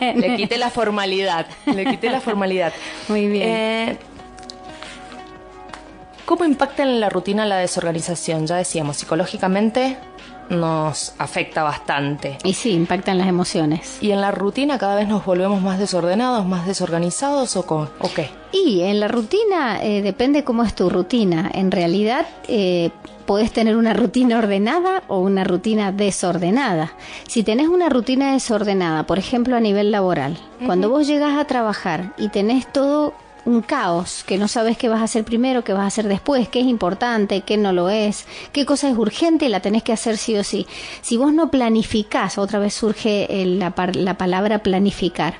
Le 0.00 0.36
quité 0.36 0.56
la 0.56 0.70
formalidad. 0.70 1.46
Le 1.66 1.84
quité 1.84 2.08
la 2.08 2.22
formalidad. 2.22 2.72
Muy 3.08 3.26
bien. 3.26 3.46
Eh, 3.46 3.98
¿Cómo 6.24 6.46
impacta 6.46 6.82
en 6.82 6.98
la 6.98 7.10
rutina 7.10 7.44
la 7.44 7.58
desorganización? 7.58 8.46
Ya 8.46 8.56
decíamos, 8.56 8.96
psicológicamente 8.96 9.98
nos 10.50 11.14
afecta 11.18 11.62
bastante. 11.62 12.38
Y 12.44 12.54
sí, 12.54 12.72
impactan 12.72 13.18
las 13.18 13.28
emociones. 13.28 13.98
¿Y 14.00 14.10
en 14.10 14.20
la 14.20 14.30
rutina 14.30 14.78
cada 14.78 14.96
vez 14.96 15.08
nos 15.08 15.24
volvemos 15.24 15.62
más 15.62 15.78
desordenados, 15.78 16.46
más 16.46 16.66
desorganizados 16.66 17.56
o, 17.56 17.66
con, 17.66 17.90
o 17.98 18.12
qué? 18.14 18.30
Y 18.52 18.82
en 18.82 19.00
la 19.00 19.08
rutina 19.08 19.82
eh, 19.82 20.02
depende 20.02 20.44
cómo 20.44 20.62
es 20.62 20.74
tu 20.74 20.88
rutina. 20.88 21.50
En 21.52 21.70
realidad 21.70 22.26
eh, 22.46 22.90
puedes 23.26 23.52
tener 23.52 23.76
una 23.76 23.94
rutina 23.94 24.38
ordenada 24.38 25.02
o 25.08 25.18
una 25.18 25.44
rutina 25.44 25.92
desordenada. 25.92 26.92
Si 27.26 27.42
tenés 27.42 27.68
una 27.68 27.88
rutina 27.88 28.32
desordenada, 28.32 29.06
por 29.06 29.18
ejemplo 29.18 29.56
a 29.56 29.60
nivel 29.60 29.90
laboral, 29.90 30.38
cuando 30.66 30.88
vos 30.88 31.06
llegas 31.06 31.38
a 31.38 31.46
trabajar 31.46 32.12
y 32.16 32.28
tenés 32.28 32.70
todo 32.72 33.14
un 33.44 33.62
caos, 33.62 34.24
que 34.26 34.38
no 34.38 34.48
sabes 34.48 34.76
qué 34.76 34.88
vas 34.88 35.00
a 35.00 35.04
hacer 35.04 35.24
primero, 35.24 35.64
qué 35.64 35.72
vas 35.72 35.82
a 35.82 35.86
hacer 35.86 36.08
después, 36.08 36.48
qué 36.48 36.60
es 36.60 36.66
importante, 36.66 37.42
qué 37.42 37.56
no 37.56 37.72
lo 37.72 37.88
es, 37.90 38.26
qué 38.52 38.64
cosa 38.64 38.88
es 38.88 38.96
urgente 38.96 39.46
y 39.46 39.48
la 39.48 39.60
tenés 39.60 39.82
que 39.82 39.92
hacer 39.92 40.16
sí 40.16 40.36
o 40.36 40.44
sí. 40.44 40.66
Si 41.02 41.16
vos 41.16 41.32
no 41.32 41.50
planificás, 41.50 42.38
otra 42.38 42.58
vez 42.58 42.74
surge 42.74 43.26
la, 43.46 43.74
la 43.94 44.18
palabra 44.18 44.62
planificar 44.62 45.36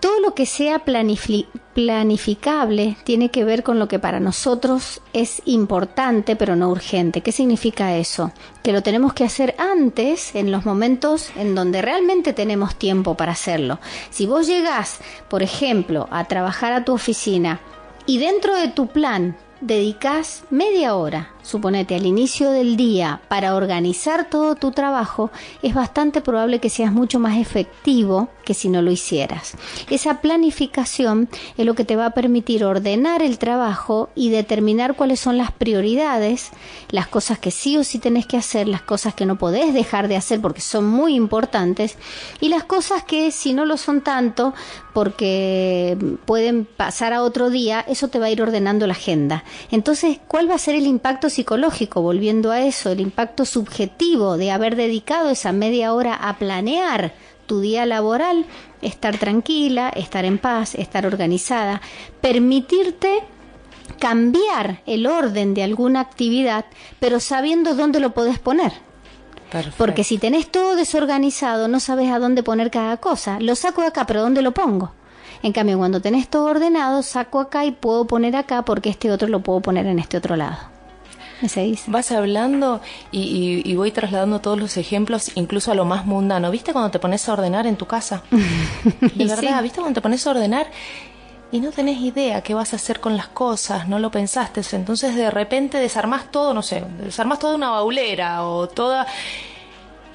todo 0.00 0.20
lo 0.20 0.34
que 0.34 0.46
sea 0.46 0.84
planificable 0.84 2.96
tiene 3.04 3.30
que 3.30 3.44
ver 3.44 3.62
con 3.62 3.78
lo 3.78 3.88
que 3.88 3.98
para 3.98 4.20
nosotros 4.20 5.02
es 5.12 5.42
importante 5.44 6.36
pero 6.36 6.56
no 6.56 6.70
urgente. 6.70 7.20
¿Qué 7.20 7.32
significa 7.32 7.96
eso? 7.96 8.32
Que 8.62 8.72
lo 8.72 8.82
tenemos 8.82 9.12
que 9.12 9.24
hacer 9.24 9.54
antes, 9.58 10.34
en 10.34 10.52
los 10.52 10.64
momentos 10.64 11.30
en 11.36 11.54
donde 11.54 11.82
realmente 11.82 12.32
tenemos 12.32 12.76
tiempo 12.76 13.16
para 13.16 13.32
hacerlo. 13.32 13.80
Si 14.10 14.26
vos 14.26 14.46
llegás, 14.46 15.00
por 15.28 15.42
ejemplo, 15.42 16.08
a 16.10 16.24
trabajar 16.26 16.72
a 16.72 16.84
tu 16.84 16.92
oficina 16.92 17.60
y 18.06 18.18
dentro 18.18 18.56
de 18.56 18.68
tu 18.68 18.86
plan 18.86 19.36
dedicas 19.60 20.44
media 20.50 20.94
hora, 20.94 21.32
suponete, 21.42 21.94
al 21.94 22.06
inicio 22.06 22.50
del 22.50 22.76
día 22.76 23.20
para 23.28 23.54
organizar 23.54 24.28
todo 24.28 24.54
tu 24.54 24.70
trabajo, 24.70 25.30
es 25.62 25.74
bastante 25.74 26.20
probable 26.20 26.60
que 26.60 26.70
seas 26.70 26.92
mucho 26.92 27.18
más 27.18 27.38
efectivo 27.38 28.28
que 28.44 28.54
si 28.54 28.68
no 28.68 28.82
lo 28.82 28.90
hicieras. 28.90 29.56
Esa 29.90 30.20
planificación 30.20 31.28
es 31.56 31.66
lo 31.66 31.74
que 31.74 31.84
te 31.84 31.96
va 31.96 32.06
a 32.06 32.10
permitir 32.10 32.64
ordenar 32.64 33.22
el 33.22 33.38
trabajo 33.38 34.10
y 34.14 34.30
determinar 34.30 34.94
cuáles 34.94 35.20
son 35.20 35.36
las 35.36 35.52
prioridades, 35.52 36.50
las 36.90 37.08
cosas 37.08 37.38
que 37.38 37.50
sí 37.50 37.76
o 37.76 37.84
sí 37.84 37.98
tenés 37.98 38.26
que 38.26 38.36
hacer, 38.36 38.68
las 38.68 38.82
cosas 38.82 39.14
que 39.14 39.26
no 39.26 39.38
podés 39.38 39.74
dejar 39.74 40.08
de 40.08 40.16
hacer 40.16 40.40
porque 40.40 40.60
son 40.60 40.86
muy 40.86 41.14
importantes 41.14 41.96
y 42.40 42.48
las 42.48 42.64
cosas 42.64 43.02
que 43.04 43.30
si 43.32 43.52
no 43.52 43.64
lo 43.64 43.76
son 43.76 44.02
tanto 44.02 44.54
porque 44.98 45.96
pueden 46.24 46.64
pasar 46.64 47.12
a 47.12 47.22
otro 47.22 47.50
día, 47.50 47.84
eso 47.86 48.08
te 48.08 48.18
va 48.18 48.26
a 48.26 48.30
ir 48.30 48.42
ordenando 48.42 48.84
la 48.84 48.94
agenda. 48.94 49.44
Entonces, 49.70 50.18
¿cuál 50.26 50.50
va 50.50 50.56
a 50.56 50.58
ser 50.58 50.74
el 50.74 50.88
impacto 50.88 51.30
psicológico? 51.30 52.02
Volviendo 52.02 52.50
a 52.50 52.62
eso, 52.62 52.90
el 52.90 52.98
impacto 52.98 53.44
subjetivo 53.44 54.36
de 54.36 54.50
haber 54.50 54.74
dedicado 54.74 55.30
esa 55.30 55.52
media 55.52 55.94
hora 55.94 56.14
a 56.14 56.36
planear 56.38 57.12
tu 57.46 57.60
día 57.60 57.86
laboral, 57.86 58.44
estar 58.82 59.16
tranquila, 59.18 59.88
estar 59.90 60.24
en 60.24 60.38
paz, 60.38 60.74
estar 60.74 61.06
organizada, 61.06 61.80
permitirte 62.20 63.20
cambiar 64.00 64.82
el 64.84 65.06
orden 65.06 65.54
de 65.54 65.62
alguna 65.62 66.00
actividad, 66.00 66.64
pero 66.98 67.20
sabiendo 67.20 67.76
dónde 67.76 68.00
lo 68.00 68.14
podés 68.14 68.40
poner. 68.40 68.87
Porque 69.76 70.04
si 70.04 70.18
tenés 70.18 70.50
todo 70.50 70.76
desorganizado, 70.76 71.68
no 71.68 71.80
sabes 71.80 72.10
a 72.10 72.18
dónde 72.18 72.42
poner 72.42 72.70
cada 72.70 72.96
cosa. 72.98 73.38
Lo 73.40 73.54
saco 73.54 73.80
de 73.82 73.88
acá, 73.88 74.06
pero 74.06 74.22
¿dónde 74.22 74.42
lo 74.42 74.52
pongo? 74.52 74.92
En 75.42 75.52
cambio, 75.52 75.78
cuando 75.78 76.00
tenés 76.00 76.28
todo 76.28 76.46
ordenado, 76.46 77.02
saco 77.02 77.40
acá 77.40 77.64
y 77.64 77.70
puedo 77.70 78.06
poner 78.06 78.36
acá 78.36 78.62
porque 78.62 78.90
este 78.90 79.10
otro 79.10 79.28
lo 79.28 79.40
puedo 79.40 79.60
poner 79.60 79.86
en 79.86 79.98
este 79.98 80.16
otro 80.16 80.36
lado. 80.36 80.58
¿Me 81.40 81.76
Vas 81.86 82.10
hablando 82.10 82.80
y, 83.12 83.72
voy 83.76 83.92
trasladando 83.92 84.40
todos 84.40 84.58
los 84.58 84.76
ejemplos, 84.76 85.30
incluso 85.36 85.70
a 85.70 85.76
lo 85.76 85.84
más 85.84 86.04
mundano. 86.04 86.50
¿Viste 86.50 86.72
cuando 86.72 86.90
te 86.90 86.98
pones 86.98 87.28
a 87.28 87.34
ordenar 87.34 87.66
en 87.66 87.76
tu 87.76 87.86
casa? 87.86 88.24
De 88.30 89.24
verdad, 89.24 89.62
¿viste 89.62 89.78
cuando 89.78 89.94
te 89.94 90.02
pones 90.02 90.26
a 90.26 90.30
ordenar 90.30 90.66
y 91.50 91.60
no 91.60 91.70
tenés 91.70 91.98
idea 92.00 92.42
qué 92.42 92.54
vas 92.54 92.72
a 92.72 92.76
hacer 92.76 93.00
con 93.00 93.16
las 93.16 93.28
cosas, 93.28 93.88
no 93.88 93.98
lo 93.98 94.10
pensaste? 94.10 94.62
Entonces 94.72 95.14
de 95.14 95.30
repente 95.30 95.78
desarmás 95.78 96.30
todo, 96.30 96.54
no 96.54 96.62
sé, 96.62 96.84
desarmás 97.00 97.38
toda 97.38 97.54
una 97.54 97.70
baulera 97.70 98.44
o 98.44 98.68
toda... 98.68 99.06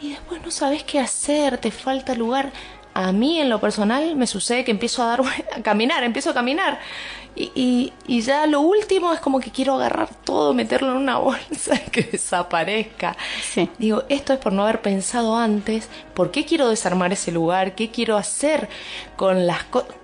Y 0.02 0.10
después 0.10 0.42
no 0.44 0.52
sabes 0.52 0.84
qué 0.84 1.00
hacer, 1.00 1.58
te 1.58 1.72
falta 1.72 2.14
lugar 2.14 2.52
a 2.94 3.12
mí 3.12 3.40
en 3.40 3.50
lo 3.50 3.60
personal 3.60 4.16
me 4.16 4.28
sucede 4.28 4.64
que 4.64 4.72
empiezo 4.72 5.02
a 5.02 5.08
dar 5.08 5.22
a 5.56 5.62
caminar, 5.62 6.04
empiezo 6.04 6.30
a 6.30 6.34
caminar 6.34 6.80
y, 7.36 7.92
y, 8.06 8.22
ya 8.22 8.46
lo 8.46 8.62
último 8.62 9.12
es 9.12 9.20
como 9.20 9.40
que 9.40 9.50
quiero 9.50 9.74
agarrar 9.74 10.10
todo, 10.24 10.54
meterlo 10.54 10.92
en 10.92 10.98
una 10.98 11.18
bolsa 11.20 11.76
y 11.76 11.90
que 11.90 12.04
desaparezca. 12.04 13.18
Digo, 13.80 14.04
esto 14.08 14.34
es 14.34 14.40
por 14.40 14.54
no 14.54 14.64
haber 14.64 14.82
pensado 14.82 15.36
antes, 15.36 15.90
¿por 16.14 16.30
qué 16.30 16.46
quiero 16.46 16.70
desarmar 16.70 17.12
ese 17.12 17.32
lugar? 17.32 17.74
¿Qué 17.74 17.90
quiero 17.90 18.18
hacer 18.18 18.70
con 19.16 19.48
las 19.48 19.64
cosas? 19.64 19.96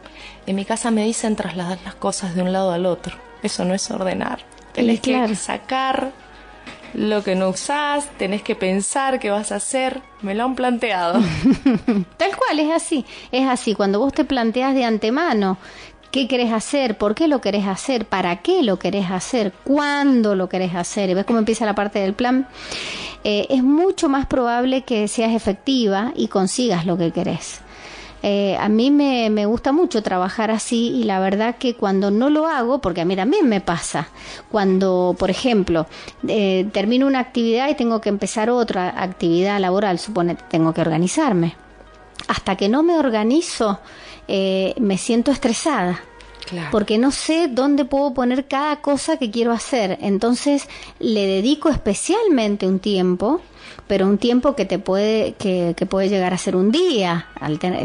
En 0.46 0.56
mi 0.56 0.66
casa 0.66 0.92
me 0.92 1.04
dicen 1.04 1.36
trasladar 1.36 1.80
las 1.84 1.96
cosas 1.96 2.36
de 2.36 2.42
un 2.42 2.52
lado 2.52 2.72
al 2.72 2.86
otro. 2.86 3.16
Eso 3.44 3.66
no 3.66 3.74
es 3.74 3.90
ordenar. 3.92 4.40
Tenés 4.74 5.00
que 5.00 5.36
sacar 5.36 6.12
lo 6.94 7.24
que 7.24 7.36
no 7.36 7.50
usás, 7.50 8.10
tenés 8.18 8.42
que 8.42 8.56
pensar 8.56 9.20
qué 9.20 9.30
vas 9.30 9.52
a 9.52 9.56
hacer. 9.56 10.02
Me 10.22 10.36
lo 10.36 10.44
han 10.44 10.56
planteado. 10.56 11.22
Tal 12.18 12.36
cual, 12.36 12.60
es 12.60 12.72
así. 12.72 13.06
Es 13.32 13.48
así. 13.48 13.76
Cuando 13.76 14.00
vos 14.00 14.14
te 14.14 14.26
planteas 14.26 14.74
de 14.74 14.86
antemano 14.86 15.58
qué 16.12 16.28
querés 16.28 16.52
hacer, 16.52 16.98
por 16.98 17.16
qué 17.16 17.28
lo 17.28 17.42
querés 17.42 17.68
hacer, 17.68 18.06
para 18.06 18.38
qué 18.38 18.64
lo 18.64 18.80
querés 18.80 19.12
hacer, 19.12 19.54
cuándo 19.64 20.36
lo 20.36 20.50
querés 20.50 20.74
hacer, 20.76 21.10
y 21.10 21.14
ves 21.14 21.26
cómo 21.26 21.40
empieza 21.40 21.66
la 21.66 21.76
parte 21.76 22.00
del 22.00 22.14
plan, 22.14 22.48
eh, 23.24 23.46
es 23.50 23.64
mucho 23.64 24.10
más 24.10 24.26
probable 24.26 24.82
que 24.82 25.08
seas 25.08 25.34
efectiva 25.34 26.12
y 26.16 26.28
consigas 26.28 26.86
lo 26.86 26.98
que 26.98 27.12
querés. 27.12 27.62
Eh, 28.22 28.58
a 28.60 28.68
mí 28.68 28.92
me, 28.92 29.30
me, 29.30 29.46
gusta 29.46 29.72
mucho 29.72 30.04
trabajar 30.04 30.52
así 30.52 30.90
y 30.90 31.04
la 31.04 31.20
verdad 31.20 31.56
que 31.58 31.76
cuando 31.76 32.12
no 32.12 32.30
lo 32.30 32.48
hago, 32.48 32.80
porque 32.80 33.02
a 33.02 33.06
mí 33.06 33.16
también 33.16 33.48
me 33.48 33.62
pasa, 33.62 34.10
cuando, 34.52 35.16
por 35.18 35.30
ejemplo, 35.30 35.88
eh, 36.28 36.68
termino 36.74 37.08
una 37.08 37.20
actividad 37.20 37.70
y 37.70 37.76
tengo 37.76 38.02
que 38.02 38.10
empezar 38.10 38.50
otra 38.50 39.02
actividad 39.02 39.60
laboral, 39.60 40.00
supone 40.00 40.36
tengo 40.50 40.74
que 40.74 40.82
organizarme. 40.82 41.56
Hasta 42.28 42.58
que 42.58 42.68
no 42.68 42.84
me 42.84 42.98
organizo, 42.98 43.80
eh, 44.28 44.74
me 44.80 44.98
siento 44.98 45.32
estresada. 45.32 46.02
Porque 46.72 46.98
no 46.98 47.12
sé 47.12 47.48
dónde 47.48 47.86
puedo 47.86 48.12
poner 48.16 48.48
cada 48.48 48.78
cosa 48.78 49.18
que 49.18 49.30
quiero 49.30 49.52
hacer. 49.52 50.00
Entonces 50.02 50.68
le 50.98 51.28
dedico 51.28 51.70
especialmente 51.70 52.66
un 52.66 52.80
tiempo 52.80 53.40
pero 53.90 54.06
un 54.06 54.20
tiempo 54.20 54.56
que 54.56 54.66
te 54.66 54.78
puede, 54.78 55.34
que, 55.34 55.74
puede 55.90 56.10
llegar 56.10 56.32
a 56.32 56.38
ser 56.38 56.56
un 56.56 56.72
día, 56.72 57.26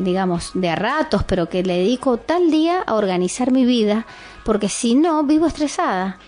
digamos, 0.02 0.50
de 0.52 0.68
a 0.68 0.76
ratos, 0.76 1.22
pero 1.24 1.48
que 1.48 1.62
le 1.62 1.78
dedico 1.78 2.18
tal 2.18 2.50
día 2.50 2.82
a 2.82 2.92
organizar 2.96 3.50
mi 3.50 3.64
vida, 3.64 4.04
porque 4.44 4.68
si 4.68 4.94
no, 4.96 5.22
vivo 5.22 5.46
estresada. 5.46 6.18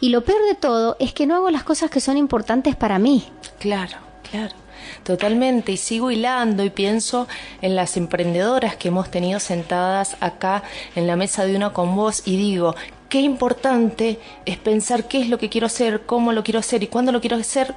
Y 0.00 0.08
lo 0.08 0.22
peor 0.24 0.42
de 0.48 0.54
todo 0.54 0.96
es 0.98 1.12
que 1.12 1.26
no 1.26 1.36
hago 1.36 1.50
las 1.50 1.62
cosas 1.62 1.90
que 1.90 2.00
son 2.00 2.16
importantes 2.16 2.74
para 2.74 2.98
mí. 2.98 3.26
Claro, 3.58 3.98
claro. 4.30 4.54
Totalmente, 5.02 5.72
y 5.72 5.76
sigo 5.76 6.10
hilando 6.10 6.64
y 6.64 6.70
pienso 6.70 7.28
en 7.60 7.76
las 7.76 7.98
emprendedoras 7.98 8.76
que 8.76 8.88
hemos 8.88 9.10
tenido 9.10 9.40
sentadas 9.40 10.16
acá 10.20 10.62
en 10.96 11.06
la 11.06 11.16
mesa 11.16 11.44
de 11.44 11.54
una 11.54 11.74
con 11.74 11.94
vos 11.94 12.22
y 12.24 12.38
digo, 12.38 12.74
qué 13.10 13.20
importante 13.20 14.18
es 14.46 14.56
pensar 14.56 15.06
qué 15.06 15.20
es 15.20 15.28
lo 15.28 15.36
que 15.36 15.50
quiero 15.50 15.66
hacer, 15.66 16.06
cómo 16.06 16.32
lo 16.32 16.42
quiero 16.42 16.60
hacer 16.60 16.82
y 16.82 16.86
cuándo 16.86 17.12
lo 17.12 17.20
quiero 17.20 17.36
hacer 17.36 17.74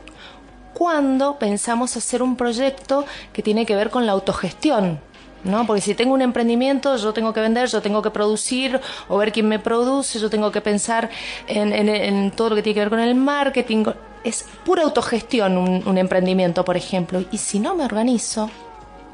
cuando 0.73 1.37
pensamos 1.37 1.97
hacer 1.97 2.23
un 2.23 2.35
proyecto 2.35 3.05
que 3.33 3.41
tiene 3.41 3.65
que 3.65 3.75
ver 3.75 3.89
con 3.89 4.05
la 4.05 4.11
autogestión. 4.13 4.99
¿no? 5.43 5.65
Porque 5.65 5.81
si 5.81 5.95
tengo 5.95 6.13
un 6.13 6.21
emprendimiento, 6.21 6.95
yo 6.97 7.13
tengo 7.13 7.33
que 7.33 7.41
vender, 7.41 7.67
yo 7.67 7.81
tengo 7.81 8.01
que 8.01 8.11
producir 8.11 8.79
o 9.07 9.17
ver 9.17 9.31
quién 9.31 9.47
me 9.47 9.59
produce, 9.59 10.19
yo 10.19 10.29
tengo 10.29 10.51
que 10.51 10.61
pensar 10.61 11.09
en, 11.47 12.31
todo 12.31 12.49
lo 12.49 12.55
que 12.55 12.63
tiene 12.63 12.75
que 12.75 12.79
ver 12.81 12.89
con 12.89 12.99
el 12.99 13.15
marketing. 13.15 13.85
Es 14.23 14.45
pura 14.63 14.83
autogestión 14.83 15.57
un, 15.57 15.87
un 15.87 15.97
emprendimiento, 15.97 16.63
por 16.63 16.77
ejemplo. 16.77 17.23
Y 17.31 17.37
si 17.37 17.59
no 17.59 17.73
me 17.73 17.85
organizo, 17.85 18.51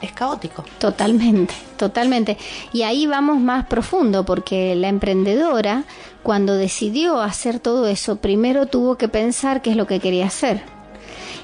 es 0.01 0.11
caótico. 0.11 0.65
Totalmente, 0.79 1.53
totalmente. 1.77 2.37
Y 2.73 2.83
ahí 2.83 3.07
vamos 3.07 3.39
más 3.39 3.65
profundo, 3.65 4.25
porque 4.25 4.75
la 4.75 4.89
emprendedora, 4.89 5.85
cuando 6.23 6.55
decidió 6.55 7.21
hacer 7.21 7.59
todo 7.59 7.87
eso, 7.87 8.17
primero 8.17 8.65
tuvo 8.65 8.97
que 8.97 9.07
pensar 9.07 9.61
qué 9.61 9.69
es 9.71 9.77
lo 9.77 9.87
que 9.87 9.99
quería 9.99 10.27
hacer 10.27 10.76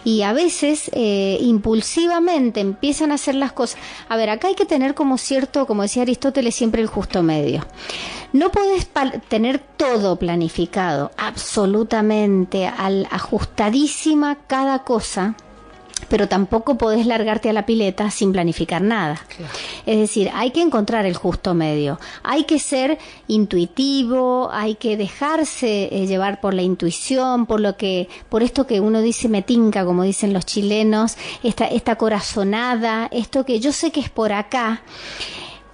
y 0.04 0.22
a 0.24 0.34
veces 0.34 0.90
eh, 0.94 1.38
impulsivamente 1.42 2.60
empiezan 2.60 3.12
a 3.12 3.16
hacer 3.16 3.36
las 3.36 3.52
cosas. 3.52 3.80
A 4.10 4.18
ver, 4.18 4.30
acá 4.30 4.48
hay 4.48 4.56
que 4.56 4.66
tener 4.66 4.94
como 4.94 5.18
cierto, 5.18 5.66
como 5.66 5.82
decía 5.82 6.04
Aristóteles, 6.04 6.56
siempre 6.56 6.82
el 6.82 6.88
justo 6.88 7.24
medio. 7.24 7.66
No 8.34 8.50
puedes 8.50 8.90
tener 9.30 9.60
todo 9.60 10.16
planificado, 10.16 11.12
absolutamente, 11.18 12.66
al, 12.66 13.08
ajustadísima 13.12 14.40
cada 14.48 14.80
cosa, 14.80 15.36
pero 16.10 16.28
tampoco 16.28 16.78
podés 16.78 17.06
largarte 17.06 17.50
a 17.50 17.54
la 17.54 17.66
pileta 17.66 18.10
sin 18.12 18.32
planificar 18.32 18.82
nada. 18.82 19.22
Es 19.86 19.98
decir, 19.98 20.30
hay 20.34 20.52
que 20.52 20.62
encontrar 20.62 21.06
el 21.06 21.16
justo 21.16 21.54
medio. 21.54 22.00
Hay 22.24 22.44
que 22.44 22.60
ser 22.60 22.98
intuitivo, 23.28 24.50
hay 24.52 24.76
que 24.76 24.98
dejarse 24.98 25.90
eh, 25.92 26.08
llevar 26.08 26.42
por 26.42 26.54
la 26.54 26.62
intuición, 26.62 27.46
por 27.46 27.60
lo 27.60 27.78
que, 27.78 28.10
por 28.30 28.44
esto 28.44 28.68
que 28.68 28.80
uno 28.80 29.02
dice 29.02 29.30
me 29.30 29.42
tinca, 29.42 29.86
como 29.86 30.04
dicen 30.04 30.34
los 30.34 30.46
chilenos, 30.46 31.18
esta, 31.44 31.66
esta 31.66 31.96
corazonada, 31.96 33.08
esto 33.12 33.46
que 33.46 33.60
yo 33.60 33.72
sé 33.72 33.92
que 33.92 34.00
es 34.00 34.10
por 34.10 34.32
acá. 34.32 34.84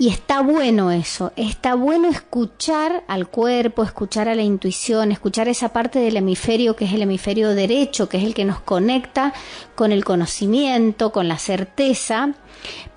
Y 0.02 0.08
está 0.08 0.40
bueno 0.40 0.92
eso, 0.92 1.34
está 1.36 1.76
bueno 1.76 2.08
escuchar 2.08 3.04
al 3.10 3.28
cuerpo, 3.28 3.84
escuchar 3.84 4.30
a 4.30 4.36
la 4.36 4.44
intuición, 4.44 5.12
escuchar 5.12 5.50
esa 5.50 5.74
parte 5.74 6.00
del 6.00 6.16
hemisferio 6.16 6.78
que 6.78 6.86
es 6.86 6.94
el 6.94 7.02
hemisferio 7.02 7.50
derecho, 7.50 8.08
que 8.08 8.16
es 8.16 8.24
el 8.24 8.34
que 8.34 8.46
nos 8.46 8.62
conecta 8.62 9.34
con 9.76 9.92
el 9.92 10.06
conocimiento, 10.06 11.12
con 11.12 11.28
la 11.28 11.38
certeza, 11.38 12.34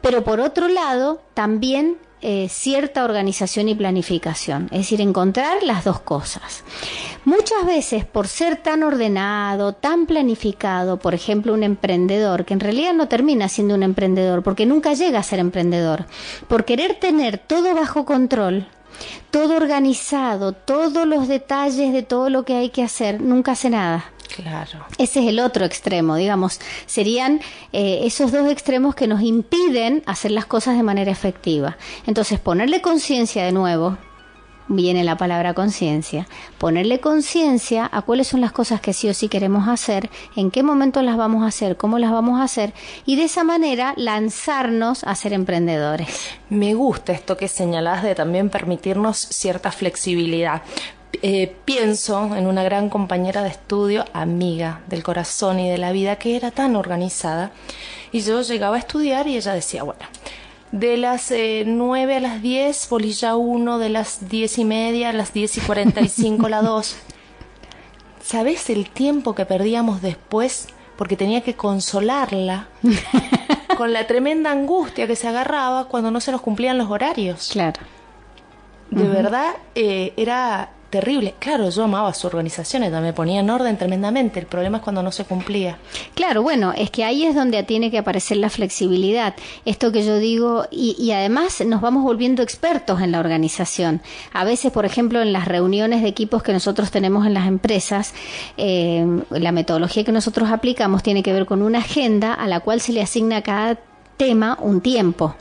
pero 0.01 0.23
por 0.23 0.39
otro 0.39 0.69
lado 0.69 1.21
también 1.35 1.99
eh, 2.25 2.49
cierta 2.49 3.05
organización 3.05 3.69
y 3.69 3.75
planificación, 3.75 4.69
es 4.71 4.79
decir, 4.79 5.01
encontrar 5.01 5.65
las 5.65 5.85
dos 5.85 5.99
cosas. 6.01 6.63
Muchas 7.25 7.67
veces, 7.67 8.05
por 8.05 8.29
ser 8.29 8.57
tan 8.57 8.85
ordenado, 8.85 9.73
tan 9.73 10.07
planificado, 10.07 10.99
por 10.99 11.15
ejemplo, 11.15 11.53
un 11.53 11.65
emprendedor, 11.65 12.45
que 12.45 12.55
en 12.55 12.61
realidad 12.61 12.95
no 12.95 13.09
termina 13.09 13.49
siendo 13.49 13.75
un 13.75 13.83
emprendedor, 13.83 14.45
porque 14.45 14.67
nunca 14.67 14.95
llega 14.95 15.19
a 15.19 15.25
ser 15.25 15.41
emprendedor, 15.41 16.07
por 16.47 16.65
querer 16.65 16.95
tener 16.95 17.39
todo 17.39 17.75
bajo 17.75 18.05
control, 18.05 18.69
todo 19.33 19.57
organizado, 19.57 20.53
todos 20.53 21.07
los 21.07 21.27
detalles 21.27 21.93
de 21.93 22.03
todo 22.03 22.31
lo 22.31 22.45
que 22.45 22.55
hay 22.55 22.71
que 22.71 22.85
hacer, 22.85 23.21
nunca 23.21 23.53
hace 23.53 23.69
nada. 23.69 24.12
Claro. 24.35 24.87
Ese 24.99 25.21
es 25.21 25.29
el 25.29 25.41
otro 25.41 25.65
extremo, 25.65 26.17
digamos. 26.17 26.61
Serían 26.87 27.41
eh, 27.73 28.01
esos 28.05 28.33
dos 28.33 28.51
extremos 28.51 28.95
que 28.95 29.07
nos 29.07 29.23
impiden 29.23 30.03
hacer 30.07 30.31
las 30.31 30.47
cosas 30.47 30.77
de 30.77 30.83
manera 30.83 31.11
efectiva. 31.11 31.77
Entonces, 32.07 32.41
ponerle 32.41 32.81
conciencia 32.81 33.45
de 33.45 33.53
nuevo, 33.53 33.99
viene 34.69 35.05
la 35.05 35.17
palabra 35.17 35.55
conciencia, 35.55 36.27
ponerle 36.59 37.01
conciencia 37.01 37.89
a 37.93 38.03
cuáles 38.03 38.29
son 38.29 38.41
las 38.41 38.53
cosas 38.53 38.81
que 38.81 38.93
sí 38.93 39.09
o 39.09 39.15
sí 39.15 39.29
queremos 39.29 39.69
hacer, 39.69 40.11
en 40.37 40.51
qué 40.51 40.63
momento 40.63 41.03
las 41.03 41.17
vamos 41.17 41.45
a 41.45 41.49
hacer, 41.49 41.77
cómo 41.77 41.99
las 41.99 42.11
vamos 42.11 42.41
a 42.41 42.45
hacer, 42.45 42.73
y 43.05 43.17
de 43.17 43.25
esa 43.25 43.45
manera 43.45 43.95
lanzarnos 43.97 45.05
a 45.05 45.15
ser 45.15 45.33
emprendedores. 45.33 46.31
Me 46.49 46.75
gusta 46.75 47.13
esto 47.13 47.37
que 47.37 47.49
señalás 47.49 48.03
de 48.03 48.15
también 48.15 48.51
permitirnos 48.51 49.19
cierta 49.19 49.71
flexibilidad. 49.73 50.63
Eh, 51.21 51.55
pienso 51.65 52.35
en 52.35 52.47
una 52.47 52.63
gran 52.65 52.89
compañera 52.89 53.43
de 53.43 53.51
estudio, 53.51 54.05
amiga 54.13 54.81
del 54.87 55.03
corazón 55.03 55.61
y 55.61 55.69
de 55.69 55.79
la 55.79 55.93
vida, 55.93 56.17
que 56.17 56.37
era 56.37 56.51
tan 56.51 56.75
organizada. 56.75 57.53
Y 58.13 58.21
yo 58.21 58.41
llegaba 58.43 58.77
a 58.77 58.79
estudiar 58.79 59.27
y 59.27 59.37
ella 59.37 59.53
decía, 59.53 59.83
bueno, 59.83 60.01
de 60.73 60.97
las 60.97 61.31
eh, 61.31 61.65
9 61.67 62.17
a 62.17 62.21
las 62.21 62.43
10, 62.43 62.89
bolilla 62.89 63.37
1, 63.37 63.79
de 63.79 63.89
las 63.91 64.29
10 64.29 64.59
y 64.59 64.65
media 64.65 65.11
a 65.11 65.13
las 65.13 65.33
10 65.33 65.59
y 65.59 65.61
45, 65.61 66.49
la 66.49 66.63
2. 66.63 66.97
¿Sabes 68.23 68.71
el 68.71 68.89
tiempo 68.89 69.35
que 69.35 69.45
perdíamos 69.45 70.01
después? 70.01 70.69
Porque 70.97 71.17
tenía 71.17 71.43
que 71.43 71.55
consolarla 71.55 72.69
con 73.77 73.93
la 73.93 74.07
tremenda 74.07 74.51
angustia 74.51 75.07
que 75.07 75.17
se 75.17 75.29
agarraba 75.29 75.89
cuando 75.89 76.11
no 76.11 76.21
se 76.21 76.33
nos 76.33 76.41
cumplían 76.41 76.79
los 76.79 76.91
horarios. 76.91 77.51
Claro. 77.53 77.81
De 78.91 79.09
verdad, 79.09 79.55
eh, 79.75 80.13
era 80.17 80.71
terrible. 80.93 81.35
Claro, 81.39 81.71
yo 81.71 81.85
amaba 81.85 82.13
su 82.13 82.27
organización, 82.27 82.85
ella 82.85 83.01
me 83.01 83.15
ponía 83.15 83.41
en 83.41 83.49
orden 83.49 83.79
tremendamente. 83.79 84.39
El 84.39 84.47
problema 84.47 84.77
es 84.77 84.85
cuando 84.85 85.03
no 85.03 85.11
se 85.11 85.25
cumplía. 85.25 85.79
Claro, 86.15 86.43
bueno, 86.43 86.75
es 86.77 86.91
que 86.91 87.03
ahí 87.03 87.25
es 87.25 87.35
donde 87.35 87.63
tiene 87.63 87.91
que 87.91 87.97
aparecer 87.97 88.37
la 88.37 88.51
flexibilidad. 88.51 89.35
Esto 89.65 89.91
que 89.91 90.05
yo 90.05 90.19
digo, 90.19 90.67
y, 90.71 91.11
además 91.11 91.65
nos 91.65 91.81
vamos 91.81 92.05
volviendo 92.05 92.43
expertos 92.43 93.01
en 93.01 93.11
la 93.11 93.21
organización. 93.21 94.03
A 94.35 94.45
veces, 94.45 94.71
por 94.71 94.85
ejemplo, 94.85 95.23
en 95.23 95.33
las 95.33 95.49
reuniones 95.49 96.03
de 96.03 96.09
equipos 96.09 96.43
que 96.43 96.53
nosotros 96.53 96.91
tenemos 96.91 97.27
en 97.27 97.33
las 97.33 97.49
empresas, 97.49 98.13
eh, 98.59 99.07
la 99.31 99.51
metodología 99.51 100.05
que 100.05 100.13
nosotros 100.13 100.51
aplicamos 100.51 101.03
tiene 101.03 101.23
que 101.23 101.33
ver 101.33 101.47
con 101.47 101.63
una 101.63 101.79
agenda 101.79 102.35
a 102.35 102.47
la 102.47 102.61
cual 102.61 102.83
se 102.83 102.93
le 102.93 103.01
asigna 103.01 103.39
a 103.39 103.43
cada 103.43 103.79
tema 104.19 104.59
un 104.61 104.83
tiempo. 104.83 105.35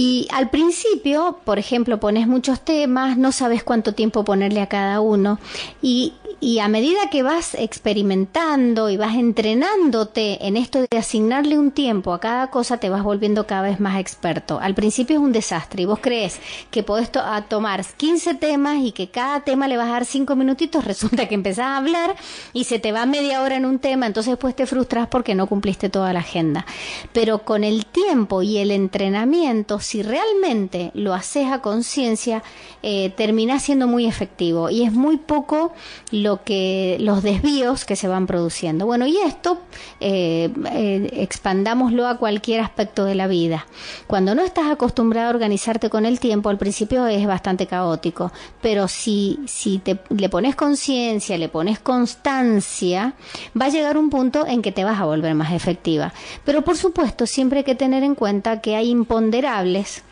Y 0.00 0.28
al 0.30 0.48
principio, 0.48 1.40
por 1.44 1.58
ejemplo, 1.58 1.98
pones 1.98 2.28
muchos 2.28 2.60
temas, 2.60 3.18
no 3.18 3.32
sabes 3.32 3.64
cuánto 3.64 3.94
tiempo 3.94 4.22
ponerle 4.22 4.60
a 4.60 4.68
cada 4.68 5.00
uno. 5.00 5.40
Y 5.82 6.12
y 6.40 6.60
a 6.60 6.68
medida 6.68 7.10
que 7.10 7.22
vas 7.22 7.54
experimentando 7.54 8.90
y 8.90 8.96
vas 8.96 9.16
entrenándote 9.16 10.46
en 10.46 10.56
esto 10.56 10.80
de 10.88 10.98
asignarle 10.98 11.58
un 11.58 11.72
tiempo 11.72 12.12
a 12.12 12.20
cada 12.20 12.48
cosa, 12.48 12.78
te 12.78 12.90
vas 12.90 13.02
volviendo 13.02 13.46
cada 13.46 13.62
vez 13.62 13.80
más 13.80 13.98
experto. 13.98 14.60
Al 14.60 14.74
principio 14.74 15.16
es 15.16 15.22
un 15.22 15.32
desastre 15.32 15.82
y 15.82 15.86
vos 15.86 15.98
crees 16.00 16.38
que 16.70 16.82
podés 16.82 17.10
tomar 17.48 17.84
15 17.84 18.34
temas 18.34 18.78
y 18.82 18.92
que 18.92 19.08
cada 19.08 19.40
tema 19.40 19.66
le 19.66 19.76
vas 19.76 19.88
a 19.88 19.92
dar 19.92 20.04
5 20.04 20.36
minutitos, 20.36 20.84
resulta 20.86 21.26
que 21.26 21.34
empezás 21.34 21.66
a 21.66 21.76
hablar 21.78 22.14
y 22.52 22.64
se 22.64 22.78
te 22.78 22.92
va 22.92 23.04
media 23.06 23.42
hora 23.42 23.56
en 23.56 23.64
un 23.64 23.78
tema, 23.80 24.06
entonces 24.06 24.32
después 24.32 24.54
te 24.54 24.66
frustras 24.66 25.08
porque 25.08 25.34
no 25.34 25.46
cumpliste 25.46 25.88
toda 25.88 26.12
la 26.12 26.20
agenda. 26.20 26.66
Pero 27.12 27.40
con 27.40 27.64
el 27.64 27.86
tiempo 27.86 28.42
y 28.42 28.58
el 28.58 28.70
entrenamiento, 28.70 29.80
si 29.80 30.02
realmente 30.02 30.92
lo 30.94 31.14
haces 31.14 31.50
a 31.50 31.62
conciencia, 31.62 32.42
eh, 32.82 33.12
termina 33.16 33.58
siendo 33.58 33.88
muy 33.88 34.06
efectivo 34.06 34.70
y 34.70 34.84
es 34.84 34.92
muy 34.92 35.16
poco 35.16 35.72
lo 36.12 36.27
que 36.36 36.96
los 37.00 37.22
desvíos 37.22 37.84
que 37.84 37.96
se 37.96 38.08
van 38.08 38.26
produciendo. 38.26 38.86
Bueno, 38.86 39.06
y 39.06 39.16
esto 39.18 39.58
eh, 40.00 40.52
eh, 40.72 41.08
expandámoslo 41.12 42.06
a 42.06 42.18
cualquier 42.18 42.60
aspecto 42.60 43.04
de 43.04 43.14
la 43.14 43.26
vida. 43.26 43.66
Cuando 44.06 44.34
no 44.34 44.42
estás 44.42 44.70
acostumbrado 44.70 45.28
a 45.28 45.30
organizarte 45.30 45.90
con 45.90 46.06
el 46.06 46.20
tiempo, 46.20 46.50
al 46.50 46.58
principio 46.58 47.06
es 47.06 47.26
bastante 47.26 47.66
caótico, 47.66 48.32
pero 48.60 48.88
si, 48.88 49.40
si 49.46 49.78
te, 49.78 49.98
le 50.10 50.28
pones 50.28 50.54
conciencia, 50.54 51.36
le 51.38 51.48
pones 51.48 51.78
constancia, 51.78 53.14
va 53.60 53.66
a 53.66 53.70
llegar 53.70 53.96
un 53.96 54.10
punto 54.10 54.46
en 54.46 54.62
que 54.62 54.72
te 54.72 54.84
vas 54.84 55.00
a 55.00 55.06
volver 55.06 55.34
más 55.34 55.52
efectiva. 55.52 56.12
Pero 56.44 56.62
por 56.62 56.76
supuesto, 56.76 57.26
siempre 57.26 57.58
hay 57.58 57.64
que 57.64 57.74
tener 57.74 58.02
en 58.02 58.14
cuenta 58.14 58.60
que 58.60 58.76
hay 58.76 58.90
imponderables 58.90 60.02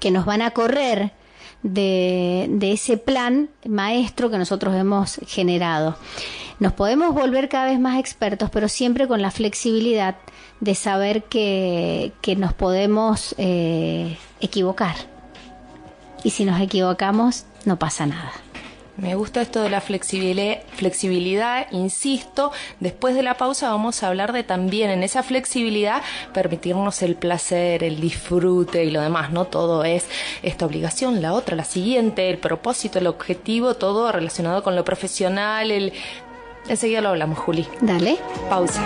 que 0.00 0.10
nos 0.10 0.24
van 0.24 0.42
a 0.42 0.50
correr 0.50 1.12
de, 1.64 2.46
de 2.48 2.72
ese 2.72 2.96
plan 2.96 3.48
maestro 3.66 4.30
que 4.30 4.38
nosotros 4.38 4.76
hemos 4.76 5.18
generado. 5.26 5.96
Nos 6.60 6.72
podemos 6.72 7.12
volver 7.12 7.48
cada 7.48 7.66
vez 7.66 7.80
más 7.80 7.98
expertos, 7.98 8.50
pero 8.50 8.68
siempre 8.68 9.08
con 9.08 9.20
la 9.20 9.32
flexibilidad 9.32 10.14
de 10.60 10.74
saber 10.76 11.24
que, 11.24 12.12
que 12.20 12.36
nos 12.36 12.52
podemos 12.52 13.34
eh, 13.38 14.16
equivocar. 14.40 14.94
Y 16.22 16.30
si 16.30 16.44
nos 16.44 16.60
equivocamos, 16.60 17.44
no 17.64 17.78
pasa 17.78 18.06
nada. 18.06 18.43
Me 18.96 19.16
gusta 19.16 19.42
esto 19.42 19.62
de 19.62 19.70
la 19.70 19.80
flexibilidad, 19.80 20.58
flexibilidad, 20.76 21.66
insisto, 21.72 22.52
después 22.78 23.16
de 23.16 23.24
la 23.24 23.36
pausa 23.36 23.70
vamos 23.70 24.02
a 24.02 24.08
hablar 24.08 24.32
de 24.32 24.44
también 24.44 24.88
en 24.90 25.02
esa 25.02 25.24
flexibilidad 25.24 26.00
permitirnos 26.32 27.02
el 27.02 27.16
placer, 27.16 27.82
el 27.82 28.00
disfrute 28.00 28.84
y 28.84 28.92
lo 28.92 29.00
demás, 29.00 29.32
¿no? 29.32 29.46
Todo 29.46 29.84
es 29.84 30.06
esta 30.42 30.66
obligación, 30.66 31.22
la 31.22 31.32
otra, 31.32 31.56
la 31.56 31.64
siguiente, 31.64 32.30
el 32.30 32.38
propósito, 32.38 33.00
el 33.00 33.08
objetivo, 33.08 33.74
todo 33.74 34.12
relacionado 34.12 34.62
con 34.62 34.76
lo 34.76 34.84
profesional, 34.84 35.72
el... 35.72 35.92
Enseguida 36.68 37.00
lo 37.00 37.10
hablamos, 37.10 37.38
Juli. 37.38 37.66
Dale. 37.80 38.16
Pausa. 38.48 38.80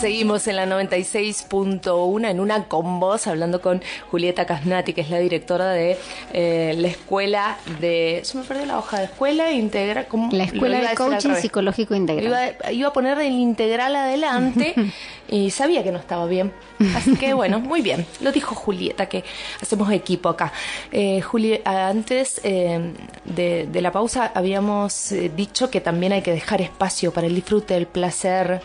Seguimos 0.00 0.46
en 0.46 0.56
la 0.56 0.66
96.1 0.66 2.30
en 2.30 2.40
una 2.40 2.64
con 2.64 3.00
voz 3.00 3.26
hablando 3.26 3.60
con 3.60 3.82
Julieta 4.10 4.46
Casnati, 4.46 4.92
que 4.92 5.00
es 5.00 5.10
la 5.10 5.18
directora 5.18 5.70
de 5.70 5.96
eh, 6.32 6.74
la 6.76 6.88
escuela 6.88 7.58
de... 7.80 8.20
Se 8.22 8.38
me 8.38 8.44
perdió 8.44 8.66
la 8.66 8.78
hoja 8.78 8.98
de 8.98 9.04
escuela 9.06 9.50
integral. 9.50 10.06
La 10.32 10.44
escuela 10.44 10.80
de 10.80 10.94
coaching 10.94 11.34
psicológico 11.34 11.94
integral. 11.94 12.56
Iba, 12.70 12.88
a 12.88 12.92
poner 12.92 13.18
el 13.18 13.32
integral 13.32 13.96
adelante 13.96 14.74
y 15.28 15.50
sabía 15.50 15.82
que 15.82 15.90
no 15.90 15.98
estaba 15.98 16.26
bien. 16.26 16.52
Así 16.94 17.16
que 17.16 17.34
bueno, 17.34 17.58
muy 17.58 17.82
bien. 17.82 18.06
Lo 18.20 18.32
dijo 18.32 18.54
Julieta, 18.54 19.06
que 19.06 19.24
hacemos 19.60 19.90
equipo 19.92 20.28
acá. 20.28 20.52
Eh, 20.92 21.22
antes 21.64 22.40
eh, 22.44 22.92
de, 23.24 23.66
de, 23.66 23.82
la 23.82 23.92
pausa 23.92 24.30
habíamos 24.34 25.12
eh, 25.12 25.30
dicho 25.34 25.70
que 25.70 25.80
también 25.80 26.12
hay 26.12 26.22
que 26.22 26.32
dejar 26.32 26.60
espacio 26.60 27.12
para 27.12 27.26
el 27.26 27.34
disfrute, 27.34 27.76
el 27.76 27.86
placer, 27.86 28.60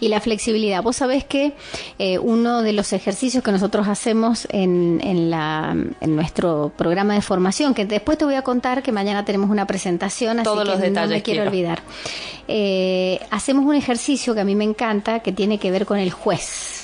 y 0.00 0.08
la 0.08 0.20
flexibilidad. 0.20 0.82
Vos 0.82 0.96
sabés 0.96 1.24
que 1.24 1.54
eh, 1.98 2.18
uno 2.18 2.62
de 2.62 2.72
los 2.72 2.92
ejercicios 2.92 3.42
que 3.42 3.52
nosotros 3.52 3.88
hacemos 3.88 4.46
en, 4.50 5.00
en, 5.02 5.30
la, 5.30 5.76
en 6.00 6.16
nuestro 6.16 6.72
programa 6.76 7.14
de 7.14 7.22
formación, 7.22 7.74
que 7.74 7.84
después 7.84 8.18
te 8.18 8.24
voy 8.24 8.34
a 8.34 8.42
contar 8.42 8.82
que 8.82 8.92
mañana 8.92 9.24
tenemos 9.24 9.50
una 9.50 9.66
presentación, 9.66 10.40
así 10.40 10.50
que 10.50 10.90
no 10.90 11.06
me 11.06 11.22
quiero, 11.22 11.42
olvidar. 11.42 11.82
Eh, 12.46 13.20
hacemos 13.30 13.64
un 13.64 13.74
ejercicio 13.74 14.34
que 14.34 14.40
a 14.40 14.44
mí 14.44 14.54
me 14.54 14.64
encanta, 14.64 15.20
que 15.20 15.32
tiene 15.32 15.58
que 15.58 15.70
ver 15.70 15.86
con 15.86 15.98
el 15.98 16.10
juez. 16.10 16.77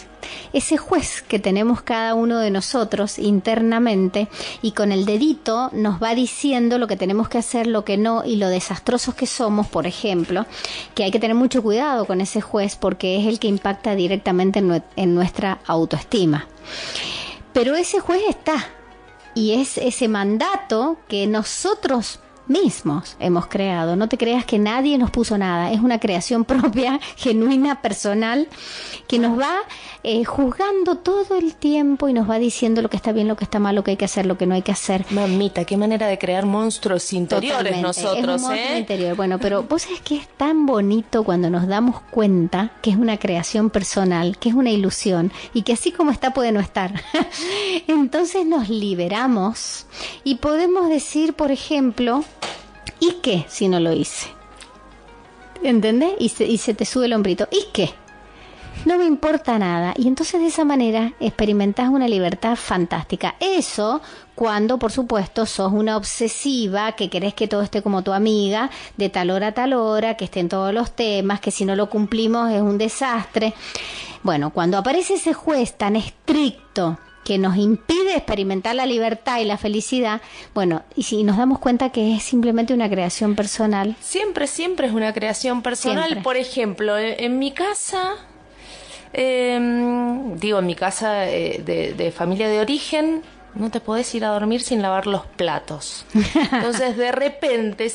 Ese 0.55 0.77
juez 0.77 1.23
que 1.23 1.41
tenemos 1.41 1.83
cada 1.83 2.15
uno 2.15 2.39
de 2.39 2.51
nosotros 2.51 3.19
internamente 3.19 4.29
y 4.63 4.73
con 4.73 4.93
el 4.93 5.05
dedito 5.05 5.69
nos 5.73 6.01
va 6.03 6.15
diciendo 6.15 6.79
lo 6.79 6.87
que 6.87 6.97
tenemos 6.97 7.29
que 7.29 7.39
hacer, 7.39 7.67
lo 7.67 7.85
que 7.85 7.97
no 7.97 8.25
y 8.25 8.37
lo 8.37 8.49
desastrosos 8.49 9.15
que 9.17 9.27
somos, 9.27 9.67
por 9.67 9.87
ejemplo, 9.87 10.47
que 10.95 11.03
hay 11.05 11.11
que 11.11 11.19
tener 11.19 11.35
mucho 11.35 11.63
cuidado 11.63 12.07
con 12.07 12.21
ese 12.21 12.41
juez 12.41 12.77
porque 12.77 13.19
es 13.21 13.27
el 13.27 13.41
que 13.41 13.49
impacta 13.49 13.97
directamente 13.97 14.63
en, 14.97 15.15
nuestra 15.15 15.59
autoestima. 15.67 16.47
Pero 17.53 17.75
ese 17.75 17.99
juez 17.99 18.23
está 18.29 18.69
y 19.35 19.61
es 19.61 19.77
ese 19.77 20.07
mandato 20.07 20.99
que 21.09 21.27
nosotros 21.27 22.21
mismos 22.47 23.17
hemos 23.21 23.47
creado. 23.47 23.97
No 23.97 24.09
te 24.09 24.19
creas 24.19 24.45
que 24.45 24.59
nadie 24.59 24.99
nos 24.99 25.11
puso 25.11 25.39
nada. 25.39 25.73
Es 25.73 25.81
una 25.81 25.99
creación 25.99 26.45
propia, 26.45 27.01
genuina, 27.17 27.83
personal, 27.83 28.49
que 29.09 29.19
nos 29.19 29.39
va 29.39 29.55
eh, 30.03 30.25
juzgando 30.25 30.97
todo 30.97 31.37
el 31.37 31.55
tiempo 31.55 32.09
y 32.09 32.13
nos 32.13 32.29
va 32.29 32.39
diciendo 32.39 32.83
lo 32.83 32.91
que 32.91 32.97
está 32.97 33.13
bien, 33.13 33.29
lo 33.29 33.37
que 33.37 33.45
está 33.45 33.59
mal, 33.59 33.75
lo 33.75 33.85
que 33.85 33.93
hay 33.93 33.97
que 33.97 34.05
hacer, 34.05 34.27
lo 34.27 34.37
que 34.37 34.47
no 34.47 34.55
hay 34.55 34.63
que 34.63 34.73
hacer. 34.73 35.05
Mamita, 35.11 35.65
qué 35.65 35.77
manera 35.77 36.07
de 36.07 36.19
crear 36.19 36.47
monstruos 36.47 37.13
interiores 37.13 37.81
nosotros, 37.81 38.43
es 38.43 38.49
un 38.49 38.55
¿eh? 38.55 38.79
interior. 38.79 39.17
Bueno, 39.17 39.39
pero 39.39 39.63
vos 39.63 39.83
sabés 39.83 40.01
que 40.01 40.17
es 40.17 40.29
tan 40.29 40.67
bonito 40.67 41.25
cuando 41.25 41.51
nos 41.51 41.67
damos 41.67 42.01
cuenta 42.11 42.73
que 42.83 42.91
es 42.91 42.97
una 42.97 43.19
creación 43.19 43.71
personal, 43.71 44.39
que 44.39 44.51
es 44.51 44.55
una 44.55 44.71
ilusión 44.71 45.33
y 45.53 45.63
que 45.63 45.73
así 45.73 45.93
como 45.93 46.11
está 46.11 46.33
puede 46.33 46.53
no 46.53 46.61
estar. 46.61 47.03
Entonces 47.87 48.47
nos 48.47 48.69
liberamos 48.69 49.87
y 50.25 50.37
podemos 50.37 50.89
decir, 50.89 51.35
por 51.35 51.51
ejemplo, 51.51 52.25
¿Y 53.01 53.13
qué 53.23 53.45
si 53.49 53.69
no 53.69 53.81
lo 53.81 53.93
hice? 53.93 54.29
¿Entendés? 55.63 56.13
Y 56.19 56.29
se, 56.59 56.75
te 56.75 56.85
sube 56.85 57.07
el 57.07 57.15
hombrito. 57.15 57.49
¿Y 57.51 57.67
qué? 57.73 57.91
No 58.85 58.99
me 58.99 59.07
importa 59.07 59.59
nada. 59.59 59.95
Y 59.97 60.09
entonces 60.09 60.41
de 60.41 60.49
esa 60.49 60.65
manera 60.65 61.15
experimentas 61.21 61.89
una 61.89 62.07
libertad 62.07 62.57
fantástica. 62.57 63.35
Eso 63.41 64.03
cuando, 64.35 64.79
por 64.79 64.93
supuesto, 64.93 65.47
sos 65.47 65.73
una 65.73 65.97
obsesiva, 65.97 66.93
que 66.93 67.09
querés 67.09 67.35
que 67.35 67.49
todo 67.49 67.63
esté 67.63 67.83
como 67.83 68.03
tu 68.03 68.13
amiga, 68.13 68.71
de 68.97 69.09
tal 69.09 69.31
hora 69.31 69.49
a 69.49 69.53
tal 69.53 69.73
hora, 69.73 70.17
que 70.17 70.27
estén 70.27 70.49
todos 70.49 70.75
los 70.75 70.91
temas, 70.91 71.41
que 71.41 71.51
si 71.51 71.65
no 71.65 71.77
lo 71.77 71.89
cumplimos 71.89 72.53
es 72.53 72.61
un 72.61 72.77
desastre. 72.77 73.55
Bueno, 74.23 74.51
cuando 74.51 74.77
aparece 74.77 75.15
ese 75.15 75.33
juez 75.33 75.79
tan 75.79 75.97
estricto, 75.97 76.99
que 77.25 77.39
nos 77.39 77.57
impide 77.57 78.17
experimentar 78.17 78.75
la 78.75 78.87
libertad 78.87 79.41
y 79.41 79.45
la 79.45 79.57
felicidad, 79.57 80.21
bueno, 80.55 80.83
y 80.95 81.05
si 81.05 81.25
nos 81.25 81.39
damos 81.39 81.59
cuenta 81.59 81.91
que 81.91 82.15
es 82.15 82.23
simplemente 82.23 82.75
una 82.75 82.89
creación 82.89 83.35
personal. 83.35 83.97
Siempre, 84.01 84.47
siempre 84.47 84.87
es 84.87 84.93
una 84.93 85.13
creación 85.13 85.63
personal. 85.63 86.21
Por 86.23 86.37
ejemplo, 86.37 86.99
en, 86.99 87.39
mi 87.39 87.53
casa, 87.53 88.15
em, 89.13 90.37
digo, 90.37 90.59
en 90.59 90.67
mi 90.67 90.75
casa 90.75 91.29
eh, 91.29 91.63
de, 91.65 92.13
familia 92.13 92.49
de 92.49 92.61
origen, 92.61 93.23
no 93.55 93.71
te 93.71 93.81
podés 93.81 94.15
ir 94.15 94.25
a 94.25 94.29
dormir 94.29 94.63
sin 94.63 94.83
lavar 94.83 95.07
los 95.07 95.25
platos. 95.25 96.05
Entonces, 96.53 96.97
de 96.97 97.11
repente, 97.11 97.91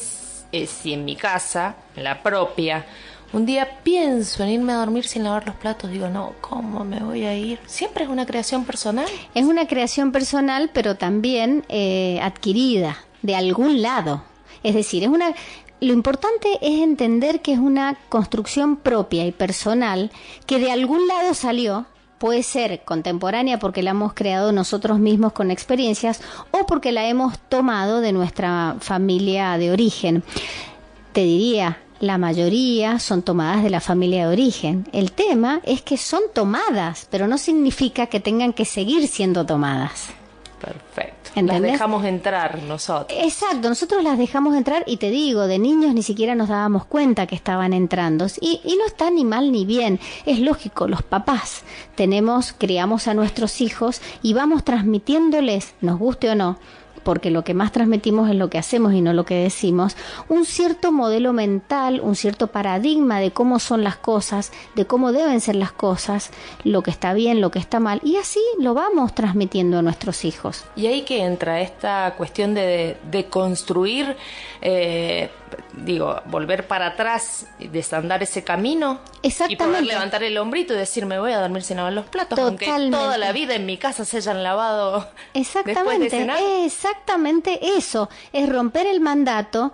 eh, 0.52 0.68
si 0.68 0.94
en 0.94 1.06
mi 1.06 1.16
casa, 1.16 1.76
la 1.96 2.24
propia, 2.24 2.86
un 3.32 3.46
día 3.46 3.80
pienso 3.84 4.44
en 4.44 4.50
irme 4.50 4.74
a 4.74 4.78
dormir 4.78 5.06
sin 5.06 5.24
lavar 5.24 5.46
los 5.46 5.56
platos, 5.56 5.92
digo, 5.92 6.10
no, 6.10 6.34
¿cómo 6.42 6.84
me 6.84 7.00
voy 7.00 7.26
a 7.26 7.36
ir? 7.36 7.60
Siempre 7.66 8.04
es 8.04 8.10
una 8.10 8.26
creación 8.26 8.66
personal. 8.66 9.06
Es 9.36 9.46
una 9.46 9.68
creación 9.68 10.12
personal, 10.12 10.72
pero 10.74 10.96
también 10.96 11.64
eh, 11.70 12.20
adquirida 12.22 12.98
de 13.22 13.36
algún 13.36 13.82
lado. 13.82 14.24
Es 14.64 14.74
decir, 14.74 15.04
es 15.04 15.10
una, 15.10 15.34
lo 15.80 15.94
importante 15.94 16.58
es 16.62 16.82
entender 16.82 17.42
que 17.42 17.54
es 17.54 17.60
una 17.60 17.98
construcción 18.10 18.78
propia 18.78 19.26
y 19.26 19.32
personal 19.32 20.12
que 20.46 20.60
de 20.60 20.72
algún 20.72 21.08
lado 21.08 21.34
salió, 21.34 21.86
puede 22.18 22.44
ser 22.44 22.84
contemporánea 22.84 23.60
porque 23.60 23.82
la 23.84 23.92
hemos 23.92 24.14
creado 24.14 24.52
nosotros 24.52 25.00
mismos 25.00 25.34
con 25.34 25.52
experiencias 25.52 26.22
o 26.52 26.66
porque 26.66 26.92
la 26.92 27.08
hemos 27.08 27.40
tomado 27.40 28.02
de 28.02 28.12
nuestra 28.12 28.76
familia 28.80 29.58
de 29.58 29.72
origen. 29.72 30.24
Te 31.14 31.22
diría, 31.22 31.78
la 32.00 32.18
mayoría 32.18 33.00
son 33.00 33.22
tomadas 33.22 33.64
de 33.64 33.70
la 33.70 33.82
familia 33.82 34.28
de 34.28 34.34
origen. 34.34 34.88
El 34.94 35.12
tema 35.12 35.62
es 35.64 35.82
que 35.82 35.98
son 35.98 36.22
tomadas, 36.34 37.08
pero 37.10 37.28
no 37.28 37.38
significa 37.38 38.08
que 38.08 38.20
tengan 38.20 38.54
que 38.54 38.66
seguir 38.66 39.08
siendo 39.08 39.46
tomadas. 39.46 40.10
Perfecto. 40.60 41.20
Las 41.36 41.62
dejamos 41.62 42.06
entrar 42.06 42.64
nosotros. 42.64 43.18
Exacto, 43.24 43.70
nosotros 43.70 44.04
las 44.04 44.18
dejamos 44.18 44.56
entrar 44.56 44.84
y 44.88 44.98
te 44.98 45.10
digo, 45.10 45.48
de 45.48 45.60
niños 45.60 45.94
ni 45.94 46.04
siquiera 46.04 46.36
nos 46.36 46.50
dábamos 46.50 46.86
cuenta 46.86 47.28
que 47.28 47.36
estaban 47.36 47.72
entrando. 47.72 48.26
Y, 48.42 48.60
y 48.64 48.76
no 48.76 48.86
está 48.86 49.10
ni 49.10 49.24
mal 49.24 49.52
ni 49.52 49.64
bien. 49.64 50.00
Es 50.26 50.40
lógico, 50.40 50.88
los 50.88 51.02
papás 51.02 51.64
tenemos, 51.96 52.54
criamos 52.58 53.08
a 53.08 53.14
nuestros 53.14 53.62
hijos 53.62 54.02
y 54.22 54.34
vamos 54.34 54.64
transmitiéndoles, 54.64 55.76
nos 55.82 55.98
guste 56.00 56.30
o 56.30 56.36
no, 56.36 56.58
porque 57.04 57.32
lo 57.32 57.44
que 57.44 57.54
más 57.54 57.72
transmitimos 57.72 58.30
es 58.30 58.36
lo 58.36 58.50
que 58.50 58.58
hacemos 58.58 58.94
y 58.94 59.02
no 59.02 59.14
lo 59.14 59.26
que 59.26 59.36
decimos, 59.36 59.96
un 60.28 60.46
cierto 60.46 60.92
modelo 60.92 61.34
mental, 61.34 62.02
un 62.02 62.16
cierto 62.16 62.48
paradigma 62.48 63.20
de 63.20 63.32
cómo 63.32 63.60
son 63.60 63.84
las 63.84 63.98
cosas, 63.98 64.52
de 64.76 64.86
cómo 64.86 65.12
deben 65.12 65.42
ser 65.42 65.56
las 65.56 65.72
cosas, 65.72 66.32
lo 66.64 66.82
que 66.84 66.92
está 66.92 67.14
bien, 67.14 67.42
lo 67.42 67.52
que 67.52 67.60
está 67.60 67.80
mal, 67.80 68.00
y 68.04 68.18
así 68.18 68.42
lo 68.60 68.74
vamos 68.74 69.14
transmitiendo 69.14 69.80
a 69.80 69.82
nuestros 69.82 70.26
hijos. 70.26 70.66
Y 70.76 70.88
ahí 70.88 71.02
que 71.02 71.24
entra 71.24 71.62
esta 71.62 72.14
cuestión 72.18 72.54
de, 72.54 72.98
de 73.10 73.26
construir, 73.26 74.16
eh, 74.62 75.30
digo, 75.74 76.22
volver 76.26 76.68
para 76.68 76.88
atrás, 76.88 77.48
desandar 77.60 78.24
ese 78.24 78.44
camino. 78.44 79.00
Exactamente. 79.24 79.64
Y 79.64 79.68
poder 79.68 79.86
levantar 79.86 80.24
el 80.24 80.38
hombrito 80.38 80.74
y 80.74 80.78
decir, 80.78 81.06
me 81.06 81.20
voy 81.20 81.32
a 81.32 81.40
dormir 81.40 81.64
sin 81.64 81.78
lavar 81.78 81.94
los 81.94 82.06
platos, 82.06 82.38
Totalmente. 82.38 82.70
aunque 82.70 82.92
toda 82.92 83.18
la 83.18 83.32
vida 83.32 83.56
en 83.56 83.66
mi 83.66 83.78
casa 83.78 84.06
se 84.06 84.18
hayan 84.18 84.44
lavado. 84.44 85.08
Exactamente, 85.34 86.28
exactamente 86.66 87.60
eso. 87.78 88.10
Es 88.34 88.50
romper 88.50 88.88
el 88.88 89.00
mandato 89.00 89.74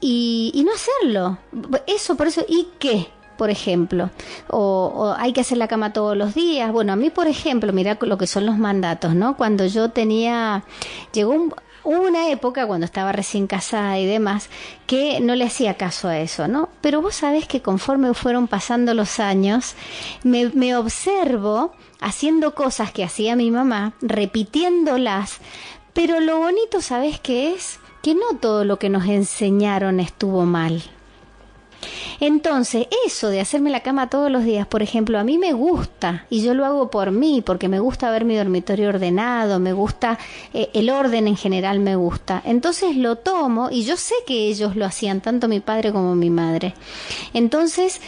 y, 0.00 0.50
y 0.54 0.64
no 0.64 0.72
hacerlo. 0.72 1.38
Eso, 1.86 2.16
por 2.16 2.26
eso, 2.26 2.44
¿y 2.48 2.68
qué? 2.78 3.08
por 3.36 3.50
ejemplo, 3.50 4.08
o, 4.48 4.92
o, 4.94 5.12
hay 5.12 5.32
que 5.32 5.42
hacer 5.42 5.58
la 5.58 5.68
cama 5.68 5.92
todos 5.92 6.16
los 6.16 6.34
días. 6.34 6.72
Bueno, 6.72 6.94
a 6.94 6.96
mí, 6.96 7.10
por 7.10 7.26
ejemplo, 7.26 7.72
mira 7.72 7.98
lo 8.00 8.18
que 8.18 8.26
son 8.26 8.46
los 8.46 8.56
mandatos, 8.56 9.14
¿no? 9.14 9.36
Cuando 9.36 9.66
yo 9.66 9.90
tenía, 9.90 10.64
llegó 11.12 11.32
un, 11.32 11.54
Hubo 11.88 12.02
una 12.02 12.30
época 12.30 12.66
cuando 12.66 12.84
estaba 12.84 13.12
recién 13.12 13.46
casada 13.46 13.96
y 14.00 14.06
demás 14.06 14.50
que 14.88 15.20
no 15.20 15.36
le 15.36 15.44
hacía 15.44 15.74
caso 15.74 16.08
a 16.08 16.18
eso, 16.18 16.48
¿no? 16.48 16.68
Pero 16.80 17.00
vos 17.00 17.14
sabés 17.14 17.46
que 17.46 17.62
conforme 17.62 18.12
fueron 18.12 18.48
pasando 18.48 18.92
los 18.92 19.20
años, 19.20 19.76
me, 20.24 20.48
me 20.48 20.74
observo 20.74 21.76
haciendo 22.00 22.56
cosas 22.56 22.90
que 22.90 23.04
hacía 23.04 23.36
mi 23.36 23.52
mamá, 23.52 23.92
repitiéndolas, 24.00 25.38
pero 25.92 26.18
lo 26.18 26.38
bonito, 26.38 26.80
¿sabés 26.80 27.20
qué 27.20 27.54
es? 27.54 27.78
Que 28.02 28.16
no 28.16 28.36
todo 28.40 28.64
lo 28.64 28.80
que 28.80 28.88
nos 28.88 29.06
enseñaron 29.06 30.00
estuvo 30.00 30.44
mal. 30.44 30.82
Entonces, 32.20 32.86
eso 33.06 33.28
de 33.28 33.40
hacerme 33.40 33.70
la 33.70 33.80
cama 33.80 34.08
todos 34.08 34.30
los 34.30 34.44
días, 34.44 34.66
por 34.66 34.82
ejemplo, 34.82 35.18
a 35.18 35.24
mí 35.24 35.38
me 35.38 35.52
gusta 35.52 36.26
y 36.30 36.42
yo 36.42 36.54
lo 36.54 36.64
hago 36.64 36.90
por 36.90 37.10
mí, 37.10 37.42
porque 37.44 37.68
me 37.68 37.78
gusta 37.78 38.10
ver 38.10 38.24
mi 38.24 38.36
dormitorio 38.36 38.88
ordenado, 38.88 39.58
me 39.58 39.72
gusta, 39.72 40.18
eh, 40.54 40.70
el 40.72 40.90
orden 40.90 41.28
en 41.28 41.36
general 41.36 41.80
me 41.80 41.96
gusta. 41.96 42.42
Entonces 42.44 42.96
lo 42.96 43.16
tomo 43.16 43.68
y 43.70 43.84
yo 43.84 43.96
sé 43.96 44.14
que 44.26 44.48
ellos 44.48 44.76
lo 44.76 44.86
hacían, 44.86 45.20
tanto 45.20 45.48
mi 45.48 45.60
padre 45.60 45.92
como 45.92 46.14
mi 46.14 46.30
madre. 46.30 46.74
Entonces, 47.34 48.00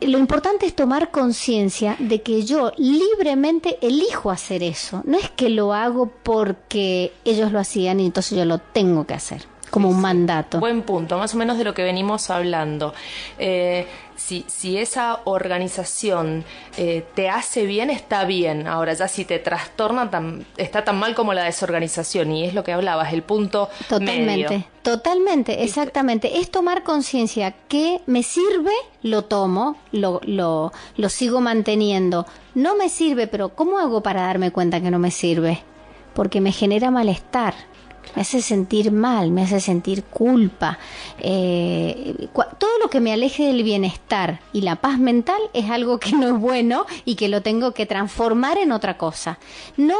lo 0.00 0.18
importante 0.18 0.66
es 0.66 0.74
tomar 0.74 1.10
conciencia 1.10 1.96
de 1.98 2.22
que 2.22 2.44
yo 2.44 2.72
libremente 2.76 3.78
elijo 3.82 4.30
hacer 4.30 4.62
eso. 4.62 5.02
No 5.04 5.16
es 5.18 5.30
que 5.30 5.48
lo 5.48 5.74
hago 5.74 6.10
porque 6.22 7.12
ellos 7.24 7.52
lo 7.52 7.60
hacían 7.60 8.00
y 8.00 8.06
entonces 8.06 8.36
yo 8.36 8.44
lo 8.44 8.58
tengo 8.58 9.06
que 9.06 9.14
hacer 9.14 9.51
como 9.72 9.88
un 9.88 10.02
mandato. 10.02 10.60
Buen 10.60 10.82
punto, 10.82 11.16
más 11.16 11.34
o 11.34 11.38
menos 11.38 11.56
de 11.56 11.64
lo 11.64 11.72
que 11.72 11.82
venimos 11.82 12.28
hablando. 12.28 12.92
Eh, 13.38 13.86
si, 14.16 14.44
si 14.46 14.76
esa 14.76 15.20
organización 15.24 16.44
eh, 16.76 17.06
te 17.14 17.30
hace 17.30 17.64
bien, 17.64 17.88
está 17.88 18.26
bien. 18.26 18.68
Ahora 18.68 18.92
ya 18.92 19.08
si 19.08 19.24
te 19.24 19.38
trastorna, 19.38 20.10
está 20.58 20.84
tan 20.84 20.98
mal 20.98 21.14
como 21.14 21.32
la 21.32 21.44
desorganización. 21.44 22.32
Y 22.32 22.44
es 22.44 22.52
lo 22.52 22.64
que 22.64 22.74
hablabas, 22.74 23.14
el 23.14 23.22
punto 23.22 23.70
Totalmente, 23.88 24.66
totalmente, 24.82 25.64
exactamente. 25.64 26.38
Es 26.38 26.50
tomar 26.50 26.82
conciencia 26.82 27.54
que 27.68 28.02
me 28.04 28.22
sirve, 28.22 28.74
lo 29.02 29.24
tomo, 29.24 29.78
lo, 29.90 30.20
lo, 30.24 30.70
lo 30.98 31.08
sigo 31.08 31.40
manteniendo. 31.40 32.26
No 32.54 32.76
me 32.76 32.90
sirve, 32.90 33.26
pero 33.26 33.54
¿cómo 33.54 33.78
hago 33.78 34.02
para 34.02 34.20
darme 34.20 34.50
cuenta 34.50 34.82
que 34.82 34.90
no 34.90 34.98
me 34.98 35.10
sirve? 35.10 35.62
Porque 36.12 36.42
me 36.42 36.52
genera 36.52 36.90
malestar 36.90 37.54
me 38.14 38.22
hace 38.22 38.42
sentir 38.42 38.92
mal, 38.92 39.30
me 39.30 39.42
hace 39.42 39.60
sentir 39.60 40.04
culpa. 40.04 40.78
Eh, 41.18 42.28
todo 42.58 42.78
lo 42.82 42.90
que 42.90 43.00
me 43.00 43.12
aleje 43.12 43.46
del 43.46 43.62
bienestar 43.62 44.40
y 44.52 44.62
la 44.62 44.76
paz 44.76 44.98
mental 44.98 45.40
es 45.52 45.70
algo 45.70 45.98
que 45.98 46.12
no 46.12 46.28
es 46.28 46.40
bueno 46.40 46.86
y 47.04 47.16
que 47.16 47.28
lo 47.28 47.42
tengo 47.42 47.72
que 47.72 47.86
transformar 47.86 48.58
en 48.58 48.72
otra 48.72 48.98
cosa. 48.98 49.38
No 49.76 49.98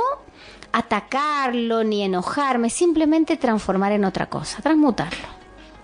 atacarlo 0.73 1.85
ni 1.85 2.03
enojarme, 2.03 2.71
simplemente 2.71 3.37
transformar 3.37 3.93
en 3.93 4.05
otra 4.05 4.27
cosa, 4.27 4.63
transmutarlo. 4.63 5.42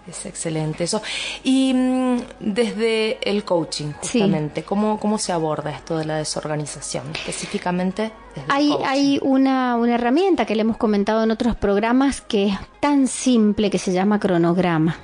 Es 0.09 0.25
excelente 0.25 0.85
eso. 0.85 1.03
Y 1.45 1.75
mm, 1.75 2.21
desde 2.41 3.19
el 3.29 3.45
coaching, 3.45 3.93
justamente, 4.01 4.63
¿cómo, 4.63 4.99
¿cómo 4.99 5.19
se 5.19 5.33
aborda 5.33 5.71
esto 5.71 5.99
de 5.99 6.07
la 6.07 6.17
desorganización? 6.17 7.11
Específicamente 7.13 8.11
hay, 8.49 8.75
hay 8.87 9.19
una, 9.23 9.77
una 9.77 9.97
herramienta 9.97 10.47
que 10.47 10.55
le 10.55 10.63
hemos 10.63 10.77
comentado 10.77 11.23
en 11.23 11.31
otros 11.31 11.57
programas 11.57 12.21
que 12.21 12.49
es 12.49 12.59
tan 12.81 13.07
simple 13.07 13.71
que 13.71 13.79
se 13.79 13.93
llama 13.93 14.19
cronograma. 14.19 14.97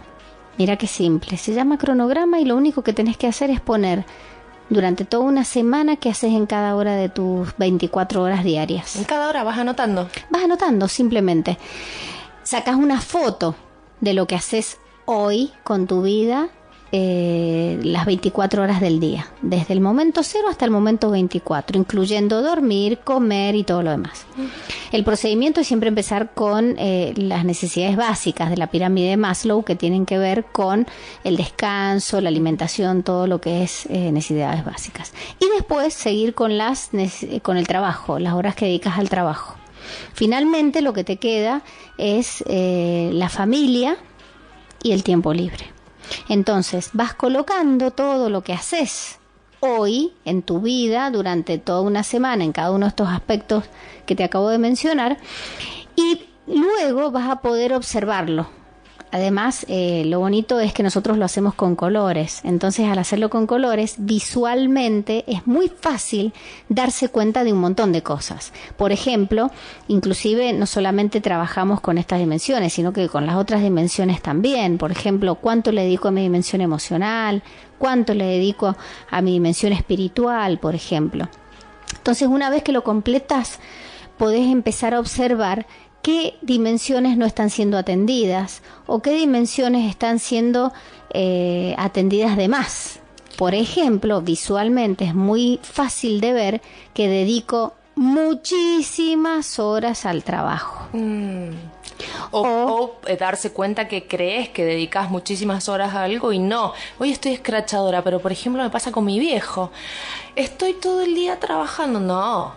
Mira 0.57 0.77
qué 0.77 0.87
simple. 0.87 1.37
Se 1.37 1.53
llama 1.53 1.79
cronograma 1.79 2.39
y 2.41 2.45
lo 2.45 2.57
único 2.57 2.83
que 2.83 2.93
tenés 2.93 3.17
que 3.17 3.27
hacer 3.27 3.51
es 3.51 3.61
poner 3.61 4.05
durante 4.71 5.05
toda 5.05 5.25
una 5.25 5.45
semana 5.45 5.97
qué 5.97 6.11
haces 6.11 6.33
en 6.33 6.47
cada 6.47 6.77
hora 6.77 6.95
de 6.95 7.09
tus 7.09 7.57
24 7.59 8.23
horas 8.23 8.45
diarias. 8.45 8.97
En 8.97 9.05
cada 9.05 9.29
hora 9.29 9.45
vas 9.45 9.59
anotando. 9.59 10.09
Vas 10.31 10.45
anotando 10.45 10.89
simplemente. 10.89 11.59
Sacas 12.43 12.77
una 12.77 13.01
foto 13.01 13.57
de 14.01 14.15
lo 14.15 14.27
que 14.27 14.37
haces 14.37 14.79
hoy 15.07 15.53
con 15.63 15.87
tu 15.87 16.03
vida 16.03 16.51
eh, 16.97 17.81
las 17.83 18.07
24 18.07 18.63
horas 18.63 18.81
del 18.81 19.01
día, 19.01 19.27
desde 19.43 19.75
el 19.75 19.81
momento 19.81 20.23
cero 20.23 20.45
hasta 20.49 20.65
el 20.65 20.71
momento 20.71 21.11
24, 21.11 21.77
incluyendo 21.77 22.41
dormir, 22.41 23.01
comer 23.03 23.57
y 23.57 23.65
todo 23.65 23.83
lo 23.83 23.91
demás. 23.91 24.27
El 24.93 25.03
procedimiento 25.03 25.61
es 25.61 25.67
siempre 25.67 25.89
empezar 25.89 26.35
con 26.35 26.77
eh, 26.79 27.13
las 27.17 27.45
necesidades 27.45 27.97
básicas 27.97 28.49
de 28.49 28.59
la 28.59 28.69
pirámide 28.69 29.09
de 29.09 29.17
Maslow 29.17 29.65
que 29.65 29.75
tienen 29.75 30.07
que 30.07 30.19
ver 30.19 30.45
con 30.45 30.87
el 31.25 31.37
descanso, 31.37 32.21
la 32.21 32.29
alimentación, 32.29 33.03
todo 33.03 33.27
lo 33.27 33.41
que 33.41 33.65
es 33.65 33.87
eh, 33.87 34.13
necesidades 34.13 34.65
básicas. 34.65 35.13
Y 35.41 35.47
después 35.57 35.95
seguir 35.95 36.33
con, 36.35 36.57
las, 36.57 36.91
con 37.43 37.57
el 37.57 37.67
trabajo, 37.67 38.21
las 38.21 38.35
horas 38.35 38.55
que 38.55 38.67
dedicas 38.67 38.99
al 38.99 39.09
trabajo. 39.09 39.57
Finalmente 40.13 40.81
lo 40.81 40.93
que 40.93 41.03
te 41.03 41.17
queda 41.17 41.63
es 41.99 42.45
la 42.47 43.29
familia, 43.29 43.99
y 44.85 44.93
el 44.93 45.03
tiempo 45.03 45.35
libre. 45.35 45.67
Entonces 46.29 46.91
vas 46.93 47.15
colocando 47.15 47.91
todo 47.91 48.31
lo 48.31 48.45
que 48.45 48.53
haces 48.53 49.19
hoy 49.59 50.13
en 50.25 50.43
tu 50.43 50.61
vida 50.61 51.11
durante 51.11 51.59
toda 51.59 51.81
una 51.81 52.05
semana 52.05 52.45
en 52.45 52.53
cada 52.53 52.71
uno 52.71 52.87
de 52.87 52.91
estos 52.91 53.09
aspectos 53.09 53.65
que 54.07 54.15
te 54.15 54.23
acabo 54.23 54.51
de 54.51 54.59
mencionar 54.59 55.17
y 55.97 56.27
luego 56.47 57.11
vas 57.11 57.31
a 57.31 57.41
poder 57.41 57.73
observarlo 57.73 58.47
Además, 59.15 59.65
eh, 59.69 60.03
lo 60.07 60.19
bonito 60.19 60.59
es 60.59 60.73
que 60.73 60.83
nosotros 60.83 61.19
lo 61.19 61.25
hacemos 61.25 61.55
con 61.55 61.77
colores. 61.77 62.41
Entonces, 62.43 62.89
al 62.89 62.99
hacerlo 62.99 63.31
con 63.31 63.47
colores, 63.47 63.95
visualmente 63.99 65.23
es 65.29 65.47
muy 65.47 65.69
fácil 65.69 66.33
darse 66.69 67.09
cuenta 67.09 67.45
de 67.45 67.53
un 67.53 67.61
montón 67.61 67.93
de 67.93 68.03
cosas. 68.03 68.53
Por 68.77 68.91
ejemplo, 68.91 69.53
inclusive 69.87 70.53
no 70.53 70.67
solamente 70.67 71.21
trabajamos 71.21 71.81
con 71.81 71.97
estas 71.97 72.19
dimensiones, 72.19 72.73
sino 72.73 72.93
que 72.93 73.09
con 73.09 73.25
las 73.25 73.37
otras 73.37 73.63
dimensiones 73.63 74.21
también. 74.21 74.79
Por 74.79 74.91
ejemplo, 74.91 75.37
cuánto 75.37 75.71
le 75.71 75.83
dedico 75.83 76.09
a 76.09 76.11
mi 76.11 76.23
dimensión 76.23 76.61
emocional, 76.61 77.45
cuánto 77.79 78.15
le 78.15 78.25
dedico 78.25 78.75
a 79.13 79.23
mi 79.23 79.31
dimensión 79.31 79.73
espiritual, 79.73 80.59
por 80.59 80.75
ejemplo. 80.75 81.29
Entonces, 81.97 82.27
una 82.27 82.51
vez 82.51 82.65
que 82.65 82.73
lo 82.73 82.83
completas, 82.83 83.61
podés 84.19 84.51
empezar 84.51 84.95
a 84.95 85.01
observar 85.01 85.67
qué 86.05 86.37
dimensiones 86.43 87.17
no 87.17 87.25
están 87.25 87.49
siendo 87.49 87.79
atendidas 87.79 88.61
o 88.87 89.01
qué 89.01 89.13
dimensiones 89.13 89.89
están 89.89 90.19
siendo 90.19 90.71
eh, 91.15 91.75
atendidas 91.79 92.37
de 92.37 92.47
más. 92.47 93.01
Por 93.39 93.55
ejemplo, 93.55 94.21
visualmente 94.21 95.07
es 95.07 95.15
muy 95.15 95.59
fácil 95.63 96.21
de 96.21 96.35
ver 96.35 96.63
que 96.93 97.09
dedico 97.09 97.73
muchísimas 97.95 99.59
horas 99.59 100.05
al 100.05 100.23
trabajo. 100.25 100.89
Mm. 100.93 101.55
O, 102.33 102.97
eh, 103.07 103.17
darse 103.17 103.53
cuenta 103.53 103.89
que 103.89 104.07
crees 104.07 104.51
que 104.51 104.67
dedicas 104.67 105.09
muchísimas 105.09 105.71
horas 105.71 105.95
a 105.95 106.03
algo 106.03 106.35
y 106.35 106.39
no. 106.39 106.75
Hoy 106.99 107.13
estoy 107.13 107.33
escrachadora, 107.33 108.05
pero 108.05 108.21
por 108.21 108.31
ejemplo 108.31 108.63
me 108.63 108.69
pasa 108.69 108.93
con 108.93 109.07
mi 109.07 109.19
viejo. 109.19 109.73
Estoy 110.37 110.75
todo 110.75 111.01
el 111.01 111.15
día 111.15 111.41
trabajando. 111.41 111.99
No. 111.99 112.53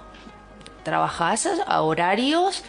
Trabajás 0.83 1.47
a 1.65 1.81
horarios 1.81 2.63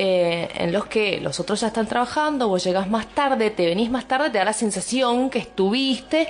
eh, 0.00 0.48
en 0.54 0.72
los 0.72 0.86
que 0.86 1.20
los 1.20 1.40
otros 1.40 1.60
ya 1.60 1.66
están 1.66 1.88
trabajando, 1.88 2.46
vos 2.46 2.62
llegas 2.62 2.88
más 2.88 3.08
tarde, 3.08 3.50
te 3.50 3.66
venís 3.66 3.90
más 3.90 4.06
tarde, 4.06 4.30
te 4.30 4.38
da 4.38 4.44
la 4.44 4.52
sensación 4.52 5.28
que 5.28 5.40
estuviste, 5.40 6.28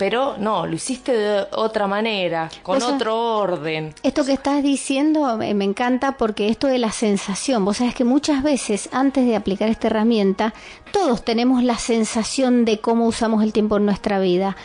pero 0.00 0.36
no, 0.38 0.64
lo 0.66 0.76
hiciste 0.76 1.12
de 1.12 1.46
otra 1.52 1.86
manera, 1.86 2.48
con 2.62 2.82
otro 2.82 3.36
orden. 3.36 3.94
Esto 4.02 4.24
que 4.24 4.32
estás 4.32 4.62
diciendo 4.62 5.36
me, 5.36 5.52
me, 5.52 5.66
encanta 5.66 6.12
porque 6.12 6.48
esto 6.48 6.68
de 6.68 6.78
la 6.78 6.90
sensación, 6.90 7.66
vos 7.66 7.76
sabes 7.76 7.94
que 7.94 8.04
muchas 8.04 8.42
veces 8.42 8.88
antes 8.92 9.26
de 9.26 9.36
aplicar 9.36 9.68
esta 9.68 9.88
herramienta, 9.88 10.54
todos 10.90 11.22
tenemos 11.22 11.62
la 11.62 11.76
sensación 11.76 12.64
de 12.64 12.80
cómo 12.80 13.06
usamos 13.06 13.44
el 13.44 13.52
tiempo 13.52 13.76
en 13.76 13.84
nuestra 13.84 14.18
vida, 14.20 14.56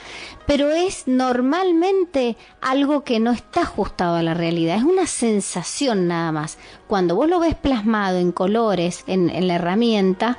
pero 0.46 0.70
es 0.70 1.08
normalmente 1.08 2.38
algo 2.62 3.04
que 3.04 3.20
no 3.20 3.32
está 3.32 3.62
ajustado 3.62 4.16
a 4.16 4.24
la 4.24 4.34
realidad, 4.34 4.78
es 4.78 4.84
una 4.84 5.08
sensación 5.08 6.08
nada 6.08 6.32
más. 6.32 6.58
Cuando 6.88 7.16
vos 7.16 7.28
lo 7.28 7.40
ves 7.40 7.56
plasmado 7.56 8.20
en 8.20 8.32
colores, 8.32 9.04
en, 9.08 9.48
la 9.48 9.56
herramienta, 9.56 10.38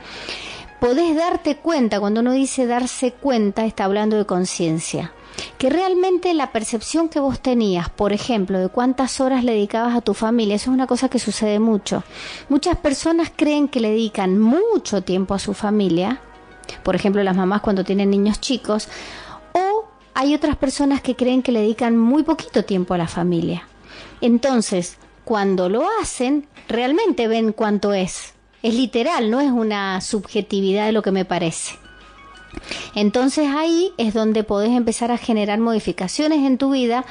podés 0.81 1.17
darte 1.17 1.57
cuenta, 1.57 2.01
cuando 2.01 2.21
uno 2.21 2.33
dice 2.33 2.67
darse 2.67 3.12
cuenta, 3.12 3.65
está 3.65 3.85
hablando 3.85 4.17
de 4.17 4.27
conciencia 4.27 5.12
que 5.59 5.69
realmente 5.69 6.33
la 6.33 6.51
percepción 6.51 7.11
que 7.11 7.21
vos 7.21 7.41
tenías, 7.41 7.91
por 7.91 8.15
ejemplo, 8.15 8.59
de 8.59 8.69
cuántas 8.69 9.21
horas 9.21 9.45
le 9.45 9.53
dedicabas 9.53 9.95
a 9.95 10.01
tu 10.01 10.15
familia, 10.15 10.55
eso 10.55 10.71
es 10.71 10.75
una 10.75 10.87
cosa 10.87 11.11
que 11.11 11.19
sucede 11.19 11.59
mucho. 11.59 12.05
Muchas 12.49 12.79
personas 12.79 13.31
creen 13.35 13.69
que 13.69 13.81
le 13.81 13.91
dedican 13.91 14.39
mucho 14.39 15.03
tiempo 15.03 15.35
a 15.35 15.39
su 15.39 15.53
familia, 15.53 16.21
por 16.83 16.97
ejemplo, 16.97 17.23
las 17.23 17.37
mamás 17.37 17.61
cuando 17.61 17.85
tienen 17.85 18.11
niños 18.11 18.41
chicos, 18.41 18.89
hay 20.15 20.35
otras 20.35 20.57
personas 20.57 21.03
que 21.03 21.15
creen 21.15 21.43
que 21.43 21.53
le 21.53 21.61
dedican 21.61 21.99
muy 21.99 22.23
poquito 22.23 22.65
tiempo 22.65 22.95
a 22.95 22.99
la 22.99 23.07
familia. 23.07 23.69
Entonces, 24.23 24.97
cuando 25.25 25.69
lo 25.69 25.87
hacen, 26.01 26.49
realmente 26.69 27.29
ven 27.29 27.53
cuánto 27.53 27.93
es. 27.93 28.33
Es 28.67 28.75
literal, 28.75 29.31
no 29.31 29.41
es 29.41 29.53
una 29.53 30.01
subjetividad 30.01 30.87
de 30.87 30.93
lo 30.93 31.01
que 31.01 31.13
me 31.13 31.25
parece. 31.25 31.77
Entonces 32.97 33.47
ahí 33.49 33.93
es 33.97 34.13
donde 34.13 34.43
podés 34.43 34.71
empezar 34.71 35.13
a 35.13 35.19
generar 35.19 35.61
modificaciones 35.61 36.41
en 36.45 36.59
tu 36.59 36.73
vida 36.73 37.05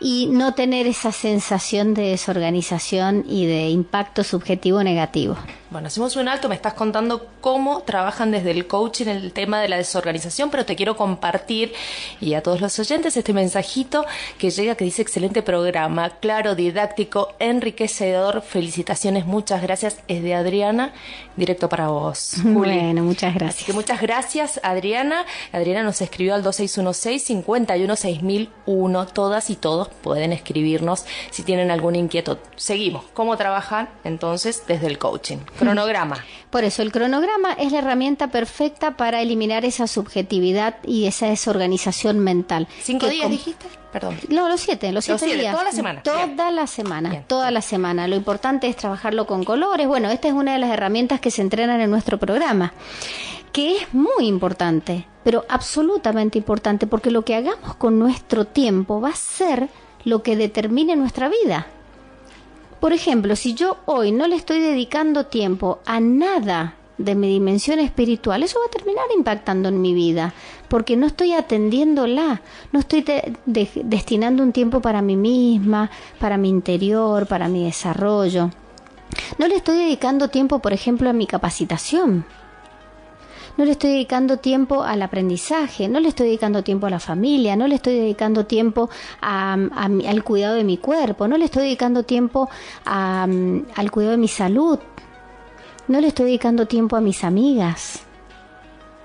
y 0.00 0.28
no 0.28 0.54
tener 0.54 0.86
esa 0.86 1.12
sensación 1.12 1.92
de 1.92 2.12
desorganización 2.12 3.26
y 3.28 3.44
de 3.44 3.68
impacto 3.68 4.24
subjetivo 4.24 4.82
negativo. 4.82 5.36
Bueno, 5.68 5.88
hacemos 5.88 6.14
un 6.14 6.28
alto, 6.28 6.48
me 6.48 6.54
estás 6.54 6.74
contando 6.74 7.26
cómo 7.40 7.80
trabajan 7.80 8.30
desde 8.30 8.52
el 8.52 8.68
coaching 8.68 9.06
el 9.06 9.32
tema 9.32 9.60
de 9.60 9.68
la 9.68 9.76
desorganización, 9.76 10.48
pero 10.48 10.64
te 10.64 10.76
quiero 10.76 10.96
compartir 10.96 11.72
y 12.20 12.34
a 12.34 12.42
todos 12.42 12.60
los 12.60 12.78
oyentes 12.78 13.16
este 13.16 13.32
mensajito 13.32 14.06
que 14.38 14.50
llega 14.50 14.76
que 14.76 14.84
dice 14.84 15.02
excelente 15.02 15.42
programa, 15.42 16.10
claro, 16.20 16.54
didáctico, 16.54 17.34
enriquecedor, 17.40 18.42
felicitaciones, 18.42 19.26
muchas 19.26 19.60
gracias, 19.60 19.98
es 20.06 20.22
de 20.22 20.36
Adriana, 20.36 20.92
directo 21.36 21.68
para 21.68 21.88
vos. 21.88 22.34
Bueno, 22.66 23.02
muchas 23.02 23.34
gracias. 23.34 23.64
que 23.64 23.72
muchas 23.72 24.00
gracias 24.00 24.60
Adriana, 24.62 25.26
Adriana 25.52 25.82
nos 25.82 26.00
escribió 26.00 26.32
al 26.34 26.44
2616-516001, 26.44 29.12
todas 29.12 29.50
y 29.50 29.56
todos 29.56 29.88
pueden 29.88 30.32
escribirnos 30.32 31.04
si 31.30 31.42
tienen 31.42 31.72
alguna 31.72 31.98
inquietud. 31.98 32.38
Seguimos, 32.54 33.04
¿cómo 33.14 33.36
trabajan 33.36 33.88
entonces 34.04 34.62
desde 34.66 34.86
el 34.86 34.98
coaching? 34.98 35.38
Cronograma. 35.58 36.24
Por 36.50 36.64
eso, 36.64 36.82
el 36.82 36.92
cronograma 36.92 37.52
es 37.54 37.72
la 37.72 37.78
herramienta 37.78 38.28
perfecta 38.28 38.96
para 38.96 39.20
eliminar 39.20 39.64
esa 39.64 39.86
subjetividad 39.86 40.76
y 40.84 41.06
esa 41.06 41.26
desorganización 41.26 42.18
mental. 42.20 42.68
¿Cinco 42.82 43.08
días 43.08 43.30
dijiste? 43.30 43.66
Perdón. 43.92 44.18
No, 44.28 44.48
los 44.48 44.60
siete, 44.60 44.92
los, 44.92 45.04
siete, 45.04 45.26
días. 45.36 45.52
Toda 45.52 45.64
la 45.64 45.72
semana. 45.72 46.02
Toda 46.02 46.50
la 46.50 46.66
semana, 46.66 47.22
toda 47.26 47.50
la 47.50 47.62
semana. 47.62 48.08
Lo 48.08 48.16
importante 48.16 48.68
es 48.68 48.76
trabajarlo 48.76 49.26
con 49.26 49.44
colores. 49.44 49.86
Bueno, 49.86 50.10
esta 50.10 50.28
es 50.28 50.34
una 50.34 50.52
de 50.52 50.58
las 50.58 50.70
herramientas 50.70 51.20
que 51.20 51.30
se 51.30 51.42
entrenan 51.42 51.80
en 51.80 51.90
nuestro 51.90 52.18
programa, 52.18 52.74
que 53.52 53.78
es 53.78 53.94
muy 53.94 54.26
importante, 54.26 55.06
pero 55.24 55.44
absolutamente 55.48 56.38
importante, 56.38 56.86
porque 56.86 57.10
lo 57.10 57.22
que 57.22 57.34
hagamos 57.34 57.76
con 57.76 57.98
nuestro 57.98 58.44
tiempo 58.44 59.00
va 59.00 59.10
a 59.10 59.16
ser 59.16 59.68
lo 60.04 60.22
que 60.22 60.36
determine 60.36 60.94
nuestra 60.94 61.28
vida. 61.28 61.66
Por 62.86 62.92
ejemplo, 62.92 63.34
si 63.34 63.54
yo 63.54 63.78
hoy 63.86 64.12
no 64.12 64.28
le 64.28 64.36
estoy 64.36 64.60
dedicando 64.60 65.26
tiempo 65.26 65.80
a 65.86 65.98
nada 65.98 66.76
de 66.98 67.16
mi 67.16 67.26
dimensión 67.26 67.80
espiritual, 67.80 68.44
eso 68.44 68.60
va 68.60 68.66
a 68.66 68.70
terminar 68.70 69.06
impactando 69.16 69.68
en 69.68 69.80
mi 69.80 69.92
vida, 69.92 70.34
porque 70.68 70.96
no 70.96 71.08
estoy 71.08 71.32
atendiéndola, 71.32 72.42
no 72.70 72.78
estoy 72.78 73.04
destinando 73.44 74.44
un 74.44 74.52
tiempo 74.52 74.80
para 74.80 75.02
mí 75.02 75.16
misma, 75.16 75.90
para 76.20 76.36
mi 76.36 76.48
interior, 76.48 77.26
para 77.26 77.48
mi 77.48 77.64
desarrollo. 77.64 78.50
No 79.36 79.48
le 79.48 79.56
estoy 79.56 79.78
dedicando 79.78 80.28
tiempo, 80.28 80.60
por 80.60 80.72
ejemplo, 80.72 81.10
a 81.10 81.12
mi 81.12 81.26
capacitación 81.26 82.24
no 83.56 83.64
le 83.64 83.72
estoy 83.72 83.90
dedicando 83.90 84.38
tiempo 84.38 84.82
al 84.82 85.02
aprendizaje, 85.02 85.88
no 85.88 86.00
le 86.00 86.08
estoy 86.08 86.26
dedicando 86.26 86.62
tiempo 86.62 86.86
a 86.86 86.90
la 86.90 87.00
familia, 87.00 87.56
no 87.56 87.66
le 87.66 87.76
estoy 87.76 87.94
dedicando 87.94 88.46
tiempo 88.46 88.90
al 89.20 90.24
cuidado 90.24 90.56
de 90.56 90.64
mi 90.64 90.78
cuerpo, 90.78 91.26
no 91.28 91.38
le 91.38 91.46
estoy 91.46 91.64
dedicando 91.64 92.02
tiempo 92.02 92.48
al 92.84 93.90
cuidado 93.90 94.12
de 94.12 94.18
mi 94.18 94.28
salud, 94.28 94.78
no 95.88 96.00
le 96.00 96.08
estoy 96.08 96.26
dedicando 96.26 96.66
tiempo 96.66 96.96
a 96.96 97.00
mis 97.00 97.24
amigas. 97.24 98.02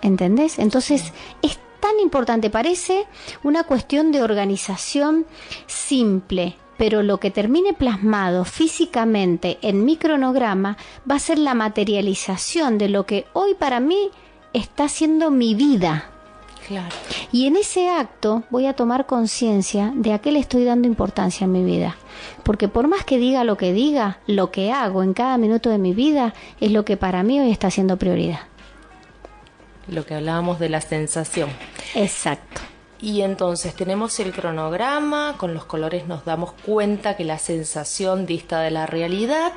¿Entendés? 0.02 0.58
Entonces, 0.58 1.14
es 1.44 1.60
tan 1.80 2.00
importante, 2.00 2.50
parece 2.50 3.06
una 3.44 3.64
cuestión 3.64 4.12
de 4.12 4.24
organización 4.24 5.28
simple, 5.68 6.56
pero 6.78 7.04
lo 7.04 7.20
que 7.20 7.30
termine 7.30 7.74
plasmado 7.74 8.44
físicamente 8.44 9.60
en 9.62 9.86
mi 9.86 9.98
cronograma 9.98 10.78
va 11.10 11.16
a 11.16 11.20
ser 11.20 11.38
la 11.38 11.54
materialización 11.54 12.80
de 12.80 12.90
lo 12.90 13.06
que 13.06 13.28
hoy 13.34 13.54
para 13.54 13.80
mí 13.80 14.10
está 14.54 14.90
siendo 14.90 15.32
mi 15.32 15.56
vida. 15.56 16.10
Claro. 16.68 16.96
Y 17.32 17.48
en 17.48 17.56
ese 17.56 17.90
acto 17.90 18.44
voy 18.50 18.66
a 18.68 18.74
tomar 18.74 19.06
conciencia 19.06 19.92
de 19.96 20.14
a 20.14 20.20
qué 20.20 20.32
le 20.32 20.40
estoy 20.40 20.64
dando 20.64 20.88
importancia 20.88 21.46
en 21.46 21.52
mi 21.52 21.64
vida. 21.64 21.98
Porque 22.44 22.68
por 22.68 22.88
más 22.88 23.04
que 23.04 23.18
diga 23.18 23.44
lo 23.44 23.58
que 23.58 23.74
diga, 23.74 24.20
lo 24.28 24.52
que 24.52 24.72
hago 24.72 25.04
en 25.04 25.14
cada 25.14 25.38
minuto 25.38 25.70
de 25.70 25.78
mi 25.78 25.94
vida 25.94 26.34
es 26.60 26.72
lo 26.72 26.86
que 26.86 26.98
para 26.98 27.24
mí 27.24 27.40
hoy 27.40 27.52
está 27.52 27.72
siendo 27.72 27.98
prioridad. 27.98 28.42
Lo 29.88 30.06
que 30.06 30.16
hablábamos 30.16 30.60
de 30.60 30.70
la 30.70 30.82
sensación. 30.82 31.50
Exacto. 31.96 32.62
Y 33.02 33.22
entonces 33.22 33.74
tenemos 33.74 34.20
el 34.20 34.32
cronograma, 34.32 35.36
con 35.38 35.56
los 35.56 35.66
colores 35.66 36.08
nos 36.08 36.24
damos 36.24 36.54
cuenta 36.54 37.18
que 37.18 37.24
la 37.24 37.40
sensación 37.40 38.28
dista 38.28 38.62
de 38.62 38.70
la 38.70 38.86
realidad 38.86 39.54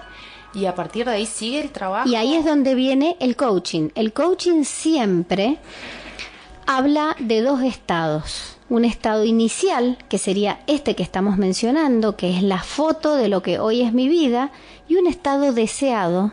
y 0.54 0.66
a 0.66 0.74
partir 0.74 1.06
de 1.06 1.12
ahí 1.12 1.26
sigue 1.26 1.60
el 1.60 1.70
trabajo. 1.70 2.08
Y 2.08 2.14
ahí 2.14 2.34
es 2.34 2.44
donde 2.44 2.74
viene 2.74 3.16
el 3.20 3.36
coaching. 3.36 3.90
El 3.94 4.12
coaching 4.12 4.64
siempre 4.64 5.58
habla 6.66 7.16
de 7.18 7.42
dos 7.42 7.62
estados. 7.62 8.56
Un 8.70 8.84
estado 8.84 9.24
inicial, 9.24 9.98
que 10.08 10.18
sería 10.18 10.60
este 10.66 10.94
que 10.94 11.02
estamos 11.02 11.36
mencionando, 11.36 12.16
que 12.16 12.36
es 12.36 12.42
la 12.42 12.62
foto 12.62 13.14
de 13.14 13.28
lo 13.28 13.42
que 13.42 13.58
hoy 13.58 13.82
es 13.82 13.92
mi 13.92 14.08
vida, 14.08 14.52
y 14.88 14.96
un 14.96 15.06
estado 15.06 15.52
deseado, 15.52 16.32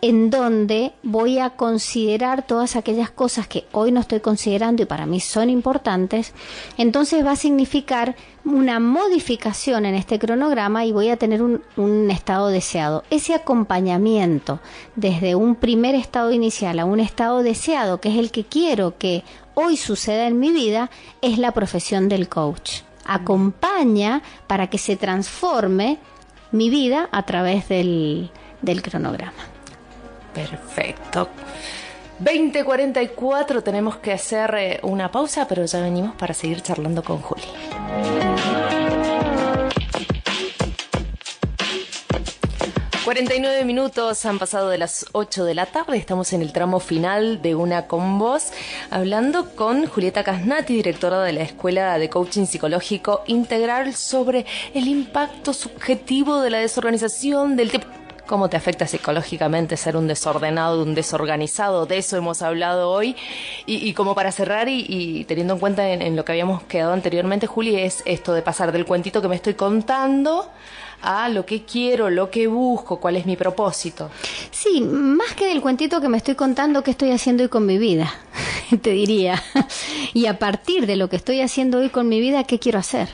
en 0.00 0.30
donde 0.30 0.92
voy 1.02 1.38
a 1.38 1.50
considerar 1.50 2.46
todas 2.46 2.76
aquellas 2.76 3.10
cosas 3.10 3.46
que 3.46 3.64
hoy 3.72 3.92
no 3.92 4.00
estoy 4.00 4.20
considerando 4.20 4.82
y 4.82 4.86
para 4.86 5.06
mí 5.06 5.20
son 5.20 5.50
importantes, 5.50 6.32
entonces 6.76 7.24
va 7.24 7.32
a 7.32 7.36
significar 7.36 8.16
una 8.44 8.78
modificación 8.78 9.86
en 9.86 9.94
este 9.94 10.18
cronograma 10.18 10.84
y 10.84 10.92
voy 10.92 11.08
a 11.08 11.16
tener 11.16 11.42
un, 11.42 12.10
estado 12.10 12.48
deseado. 12.48 13.04
Ese 13.10 13.34
acompañamiento 13.34 14.60
desde 14.96 15.34
un 15.34 15.56
primer 15.56 15.94
estado 15.94 16.32
inicial 16.32 16.78
a 16.78 16.84
un 16.84 17.00
estado 17.00 17.42
deseado, 17.42 18.00
que 18.00 18.10
es 18.10 18.18
el 18.18 18.30
que 18.30 18.44
quiero 18.44 18.98
que 18.98 19.24
hoy 19.54 19.76
suceda 19.76 20.26
en 20.26 20.38
mi 20.38 20.52
vida, 20.52 20.90
es 21.22 21.38
la 21.38 21.52
profesión 21.52 22.08
del 22.08 22.28
coach. 22.28 22.82
Acompaña 23.06 24.22
para 24.46 24.68
que 24.68 24.78
se 24.78 24.96
transforme 24.96 25.98
mi 26.52 26.70
vida 26.70 27.08
a 27.12 27.24
través 27.24 27.68
del 27.68 28.30
cronograma. 28.82 29.53
Perfecto. 30.34 31.28
2044 32.18 33.62
tenemos 33.62 33.96
que 33.96 34.12
hacer 34.12 34.54
eh, 34.56 34.80
una 34.82 35.10
pausa, 35.10 35.46
pero 35.48 35.64
ya 35.64 35.80
venimos 35.80 36.14
para 36.16 36.34
seguir 36.34 36.60
charlando 36.60 37.02
con 37.02 37.20
Juli. 37.20 37.42
49 43.04 43.66
minutos 43.66 44.24
han 44.24 44.38
pasado 44.38 44.70
de 44.70 44.78
las 44.78 45.04
8 45.12 45.44
de 45.44 45.54
la 45.54 45.66
tarde, 45.66 45.98
estamos 45.98 46.32
en 46.32 46.40
el 46.40 46.52
tramo 46.52 46.80
final 46.80 47.42
de 47.42 47.54
Una 47.54 47.86
con 47.86 48.18
Voz, 48.18 48.50
hablando 48.90 49.54
con 49.54 49.86
Julieta 49.86 50.24
Casnati, 50.24 50.74
directora 50.74 51.22
de 51.22 51.34
la 51.34 51.42
Escuela 51.42 51.98
de 51.98 52.08
Coaching 52.08 52.46
Psicológico 52.46 53.22
Integral, 53.26 53.94
sobre 53.94 54.46
el 54.72 54.88
impacto 54.88 55.52
subjetivo 55.52 56.40
de 56.40 56.48
la 56.48 56.58
desorganización 56.60 57.56
del 57.56 57.70
tiempo 57.70 58.03
cómo 58.34 58.50
te 58.50 58.56
afecta 58.56 58.88
psicológicamente 58.88 59.76
ser 59.76 59.96
un 59.96 60.08
desordenado, 60.08 60.82
un 60.82 60.96
desorganizado, 60.96 61.86
de 61.86 61.98
eso 61.98 62.16
hemos 62.16 62.42
hablado 62.42 62.90
hoy. 62.90 63.14
Y, 63.64 63.92
como 63.92 64.16
para 64.16 64.32
cerrar 64.32 64.68
y, 64.68 65.24
teniendo 65.28 65.54
en 65.54 65.60
cuenta 65.60 65.88
en, 65.88 66.16
lo 66.16 66.24
que 66.24 66.32
habíamos 66.32 66.64
quedado 66.64 66.94
anteriormente, 66.94 67.46
Juli, 67.46 67.76
es 67.76 68.02
esto 68.06 68.32
de 68.32 68.42
pasar 68.42 68.72
del 68.72 68.86
cuentito 68.86 69.22
que 69.22 69.28
me 69.28 69.36
estoy 69.36 69.54
contando 69.54 70.50
a 71.00 71.28
lo 71.28 71.46
que 71.46 71.62
quiero, 71.62 72.10
lo 72.10 72.28
que 72.28 72.48
busco, 72.48 72.98
cuál 72.98 73.14
es 73.14 73.24
mi 73.24 73.36
propósito. 73.36 74.10
Sí, 74.50 74.80
más 74.80 75.34
que 75.34 75.46
del 75.46 75.60
cuentito 75.60 76.00
que 76.00 76.08
me 76.08 76.16
estoy 76.16 76.34
contando, 76.34 76.82
qué 76.82 76.90
estoy 76.90 77.12
haciendo 77.12 77.44
hoy 77.44 77.48
con 77.48 77.64
mi 77.64 77.78
vida, 77.78 78.12
te 78.82 78.90
diría. 78.90 79.40
Y 80.12 80.26
a 80.26 80.40
partir 80.40 80.86
de 80.88 80.96
lo 80.96 81.08
que 81.08 81.14
estoy 81.14 81.40
haciendo 81.40 81.78
hoy 81.78 81.88
con 81.88 82.08
mi 82.08 82.18
vida, 82.18 82.42
¿qué 82.42 82.58
quiero 82.58 82.80
hacer? 82.80 83.10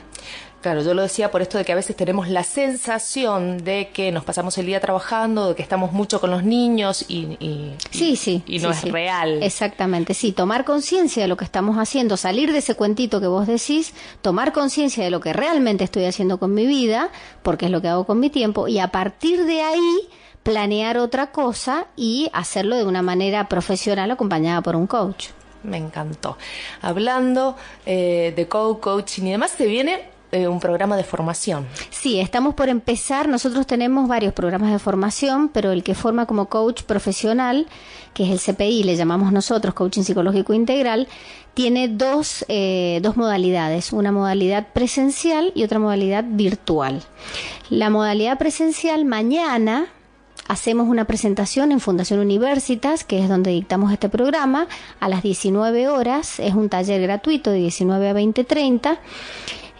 Claro, 0.61 0.83
yo 0.83 0.93
lo 0.93 1.01
decía 1.01 1.31
por 1.31 1.41
esto 1.41 1.57
de 1.57 1.65
que 1.65 1.71
a 1.71 1.75
veces 1.75 1.95
tenemos 1.95 2.29
la 2.29 2.43
sensación 2.43 3.63
de 3.63 3.89
que 3.91 4.11
nos 4.11 4.23
pasamos 4.23 4.55
el 4.59 4.67
día 4.67 4.79
trabajando, 4.79 5.49
de 5.49 5.55
que 5.55 5.63
estamos 5.63 5.91
mucho 5.91 6.21
con 6.21 6.29
los 6.29 6.43
niños 6.43 7.03
y, 7.07 7.75
sí, 7.89 8.15
sí, 8.15 8.43
y 8.45 8.59
no 8.59 8.69
es 8.69 8.83
real. 8.83 9.41
Exactamente, 9.41 10.13
sí, 10.13 10.33
tomar 10.33 10.63
conciencia 10.63 11.23
de 11.23 11.27
lo 11.27 11.35
que 11.35 11.45
estamos 11.45 11.77
haciendo, 11.77 12.15
salir 12.15 12.51
de 12.51 12.59
ese 12.59 12.75
cuentito 12.75 13.19
que 13.19 13.25
vos 13.25 13.47
decís, 13.47 13.95
tomar 14.21 14.53
conciencia 14.53 15.03
de 15.03 15.09
lo 15.09 15.19
que 15.19 15.33
realmente 15.33 15.83
estoy 15.83 16.05
haciendo 16.05 16.37
con 16.37 16.53
mi 16.53 16.67
vida, 16.67 17.09
porque 17.41 17.65
es 17.65 17.71
lo 17.71 17.81
que 17.81 17.87
hago 17.87 18.05
con 18.05 18.19
mi 18.19 18.29
tiempo, 18.29 18.67
y 18.67 18.77
a 18.77 18.89
partir 18.89 19.45
de 19.45 19.63
ahí 19.63 20.09
planear 20.43 20.99
otra 20.99 21.31
cosa 21.31 21.87
y 21.95 22.29
hacerlo 22.33 22.75
de 22.75 22.85
una 22.85 23.01
manera 23.01 23.49
profesional 23.49 24.11
acompañada 24.11 24.61
por 24.61 24.75
un 24.75 24.85
coach. 24.85 25.29
Me 25.63 25.77
encantó. 25.77 26.37
Hablando 26.83 27.55
eh, 27.85 28.33
de 28.35 28.47
co-coaching 28.47 29.23
y 29.23 29.31
demás, 29.31 29.51
se 29.57 29.65
viene 29.65 30.20
eh, 30.31 30.47
un 30.47 30.59
programa 30.59 30.95
de 30.95 31.03
formación. 31.03 31.67
Sí, 31.89 32.19
estamos 32.19 32.55
por 32.55 32.69
empezar. 32.69 33.27
Nosotros 33.27 33.67
tenemos 33.67 34.07
varios 34.07 34.33
programas 34.33 34.71
de 34.71 34.79
formación, 34.79 35.49
pero 35.49 35.71
el 35.71 35.83
que 35.83 35.93
forma 35.93 36.25
como 36.25 36.47
coach 36.47 36.83
profesional, 36.83 37.67
que 38.13 38.23
es 38.23 38.29
el 38.29 38.55
CPI, 38.55 38.83
le 38.83 38.95
llamamos 38.95 39.31
nosotros 39.33 39.73
Coaching 39.73 40.03
Psicológico 40.03 40.53
Integral, 40.53 41.07
tiene 41.53 41.89
dos, 41.89 42.45
eh, 42.47 42.99
dos 43.01 43.17
modalidades, 43.17 43.91
una 43.91 44.11
modalidad 44.11 44.67
presencial 44.73 45.51
y 45.53 45.63
otra 45.63 45.79
modalidad 45.79 46.23
virtual. 46.25 47.03
La 47.69 47.89
modalidad 47.89 48.37
presencial 48.37 49.03
mañana 49.05 49.87
hacemos 50.47 50.87
una 50.87 51.05
presentación 51.05 51.71
en 51.71 51.79
Fundación 51.79 52.19
Universitas, 52.19 53.03
que 53.03 53.19
es 53.19 53.29
donde 53.29 53.51
dictamos 53.51 53.91
este 53.91 54.09
programa, 54.09 54.67
a 54.99 55.09
las 55.09 55.23
19 55.23 55.87
horas, 55.89 56.39
es 56.39 56.53
un 56.53 56.69
taller 56.69 57.01
gratuito 57.01 57.51
de 57.51 57.57
19 57.57 58.09
a 58.09 58.13
20.30 58.13 58.97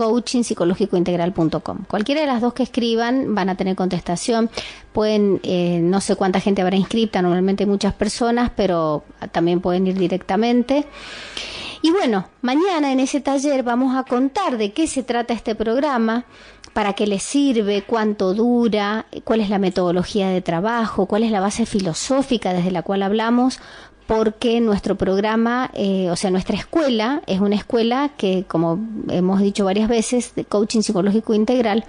coachingpsicológicointegral.com. 0.01 1.85
Cualquiera 1.87 2.23
de 2.23 2.27
las 2.27 2.41
dos 2.41 2.55
que 2.55 2.63
escriban 2.63 3.35
van 3.35 3.51
a 3.51 3.55
tener 3.55 3.77
contestación. 3.77 4.49
Pueden, 4.95 5.41
eh, 5.43 5.81
no 5.83 6.01
sé 6.01 6.17
cuánta 6.17 6.41
gente 6.41 6.63
habrá 6.63 6.77
inscrita, 6.77 7.21
normalmente 7.21 7.67
muchas 7.67 7.93
personas, 7.93 8.51
pero 8.57 9.05
también 9.31 9.61
pueden 9.61 9.87
ir 9.87 9.99
directamente. 9.99 10.87
Y 11.83 11.91
bueno, 11.91 12.29
mañana 12.41 12.93
en 12.93 13.01
ese 13.01 13.21
taller 13.21 13.63
vamos 13.63 13.95
a 13.95 14.05
contar 14.05 14.57
de 14.57 14.73
qué 14.73 14.87
se 14.87 15.03
trata 15.03 15.35
este 15.35 15.55
programa, 15.55 16.25
para 16.73 16.95
qué 16.95 17.07
le 17.07 17.19
sirve, 17.19 17.83
cuánto 17.83 18.33
dura, 18.33 19.05
cuál 19.25 19.41
es 19.41 19.51
la 19.51 19.59
metodología 19.59 20.29
de 20.31 20.41
trabajo, 20.41 21.05
cuál 21.07 21.25
es 21.25 21.31
la 21.31 21.41
base 21.41 21.67
filosófica 21.67 22.55
desde 22.55 22.71
la 22.71 22.83
cual 22.83 23.03
hablamos, 23.03 23.61
porque 24.11 24.61
nuestro 24.61 24.97
programa, 24.97 25.71
eh, 25.73 26.11
o 26.11 26.17
sea, 26.17 26.33
nuestra 26.33 26.57
escuela 26.57 27.23
es 27.29 27.39
una 27.39 27.55
escuela 27.55 28.11
que, 28.17 28.45
como 28.49 28.81
hemos 29.09 29.41
dicho 29.41 29.65
varias 29.65 29.89
veces, 29.89 30.35
de 30.35 30.45
coaching 30.45 30.81
psicológico 30.81 31.33
integral, 31.33 31.85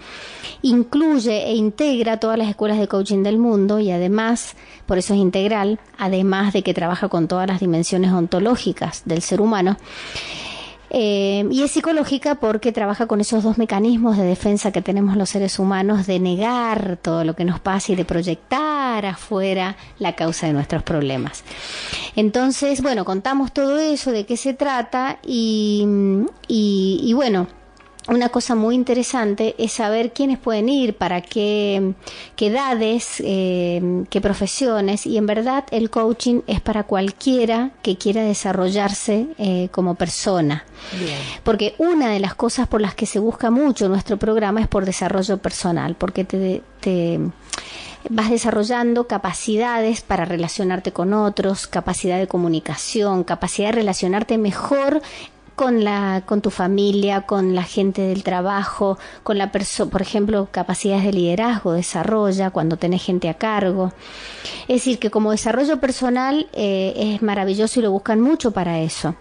incluye 0.61 1.47
e 1.47 1.55
integra 1.55 2.19
todas 2.19 2.37
las 2.37 2.47
escuelas 2.47 2.77
de 2.77 2.87
coaching 2.87 3.23
del 3.23 3.39
mundo 3.39 3.79
y 3.79 3.89
además, 3.89 4.55
por 4.85 4.99
eso 4.99 5.15
es 5.15 5.19
integral, 5.19 5.79
además 5.97 6.53
de 6.53 6.61
que 6.61 6.75
trabaja 6.75 7.09
con 7.09 7.27
todas 7.27 7.47
las 7.47 7.59
dimensiones 7.59 8.11
ontológicas 8.11 9.01
del 9.05 9.23
ser 9.23 9.41
humano. 9.41 9.77
Eh, 10.91 11.47
y 11.49 11.63
es 11.63 11.71
psicológica 11.71 12.35
porque 12.35 12.71
trabaja 12.71 13.07
con 13.07 13.21
esos 13.21 13.43
dos 13.43 13.57
mecanismos 13.57 14.17
de 14.17 14.25
defensa 14.25 14.71
que 14.71 14.83
tenemos 14.83 15.15
los 15.15 15.29
seres 15.29 15.57
humanos 15.57 16.05
de 16.05 16.19
negar 16.19 16.99
todo 17.01 17.23
lo 17.23 17.33
que 17.33 17.45
nos 17.45 17.59
pasa 17.61 17.93
y 17.93 17.95
de 17.95 18.05
proyectar 18.05 18.80
afuera 19.05 19.75
la 19.99 20.15
causa 20.15 20.47
de 20.47 20.53
nuestros 20.53 20.83
problemas. 20.83 21.43
Entonces, 22.15 22.81
bueno, 22.81 23.05
contamos 23.05 23.51
todo 23.51 23.79
eso, 23.79 24.11
de 24.11 24.25
qué 24.25 24.37
se 24.37 24.53
trata 24.53 25.19
y, 25.23 25.85
y 26.47 27.13
bueno, 27.13 27.47
una 28.07 28.29
cosa 28.29 28.55
muy 28.55 28.73
interesante 28.73 29.53
es 29.59 29.73
saber 29.73 30.11
quiénes 30.11 30.39
pueden 30.39 30.69
ir, 30.69 30.95
para 30.95 31.21
qué, 31.21 31.93
qué 32.35 32.47
edades, 32.47 33.21
eh, 33.23 34.03
qué 34.09 34.19
profesiones. 34.21 35.05
Y 35.05 35.17
en 35.17 35.27
verdad 35.27 35.65
el 35.71 35.89
coaching 35.91 36.41
es 36.47 36.61
para 36.61 36.83
cualquiera 36.83 37.71
que 37.83 37.97
quiera 37.97 38.23
desarrollarse 38.23 39.27
eh, 39.37 39.69
como 39.71 39.95
persona. 39.95 40.65
Porque 41.43 41.75
una 41.77 42.09
de 42.09 42.19
las 42.19 42.33
cosas 42.33 42.67
por 42.67 42.81
las 42.81 42.95
que 42.95 43.05
se 43.05 43.19
busca 43.19 43.51
mucho 43.51 43.87
nuestro 43.87 44.17
programa 44.17 44.61
es 44.61 44.67
por 44.67 44.83
desarrollo 44.85 45.37
personal, 45.37 45.95
porque 45.95 46.23
te, 46.23 46.63
te 46.79 47.19
vas 48.09 48.29
desarrollando 48.29 49.07
capacidades 49.07 50.01
para 50.01 50.25
relacionarte 50.25 50.91
con 50.91 51.13
otros, 51.13 51.67
capacidad 51.67 52.19
de 52.19 52.27
comunicación, 52.27 53.23
capacidad 53.23 53.69
de 53.69 53.73
relacionarte 53.73 54.37
mejor 54.37 55.01
con 55.55 55.83
la 55.83 56.23
con 56.25 56.41
tu 56.41 56.49
familia, 56.49 57.21
con 57.27 57.53
la 57.53 57.63
gente 57.63 58.01
del 58.01 58.23
trabajo, 58.23 58.97
con 59.21 59.37
la 59.37 59.51
persona, 59.51 59.91
por 59.91 60.01
ejemplo, 60.01 60.47
capacidades 60.51 61.03
de 61.03 61.13
liderazgo 61.13 61.73
desarrolla 61.73 62.49
cuando 62.49 62.77
tenés 62.77 63.03
gente 63.03 63.29
a 63.29 63.35
cargo. 63.35 63.93
Es 64.67 64.77
decir, 64.77 64.97
que 64.97 65.11
como 65.11 65.31
desarrollo 65.31 65.79
personal 65.79 66.49
eh, 66.53 66.93
es 66.95 67.21
maravilloso 67.21 67.79
y 67.79 67.83
lo 67.83 67.91
buscan 67.91 68.21
mucho 68.21 68.51
para 68.51 68.79
eso. 68.79 69.15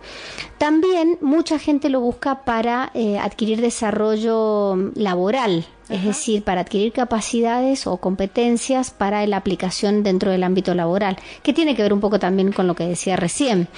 También 0.57 1.19
mucha 1.21 1.59
gente 1.59 1.91
lo 1.91 2.01
busca 2.01 2.45
para 2.45 2.91
eh, 2.95 3.19
adquirir 3.19 3.61
desarrollo 3.61 4.77
laboral, 4.95 5.67
es 5.91 6.05
decir, 6.05 6.43
para 6.45 6.63
adquirir 6.63 6.93
capacidades 6.93 7.87
o 7.87 7.97
competencias 7.97 8.91
para 8.91 9.27
la 9.27 9.37
aplicación 9.37 10.03
dentro 10.03 10.31
del 10.31 10.45
ámbito 10.45 10.75
laboral, 10.75 11.17
que 11.43 11.53
tiene 11.53 11.75
que 11.75 11.83
ver 11.83 11.93
un 11.93 12.01
poco 12.01 12.19
también 12.19 12.53
con 12.53 12.67
lo 12.67 12.75
que 12.75 12.87
decía 12.87 13.17
recién. 13.17 13.69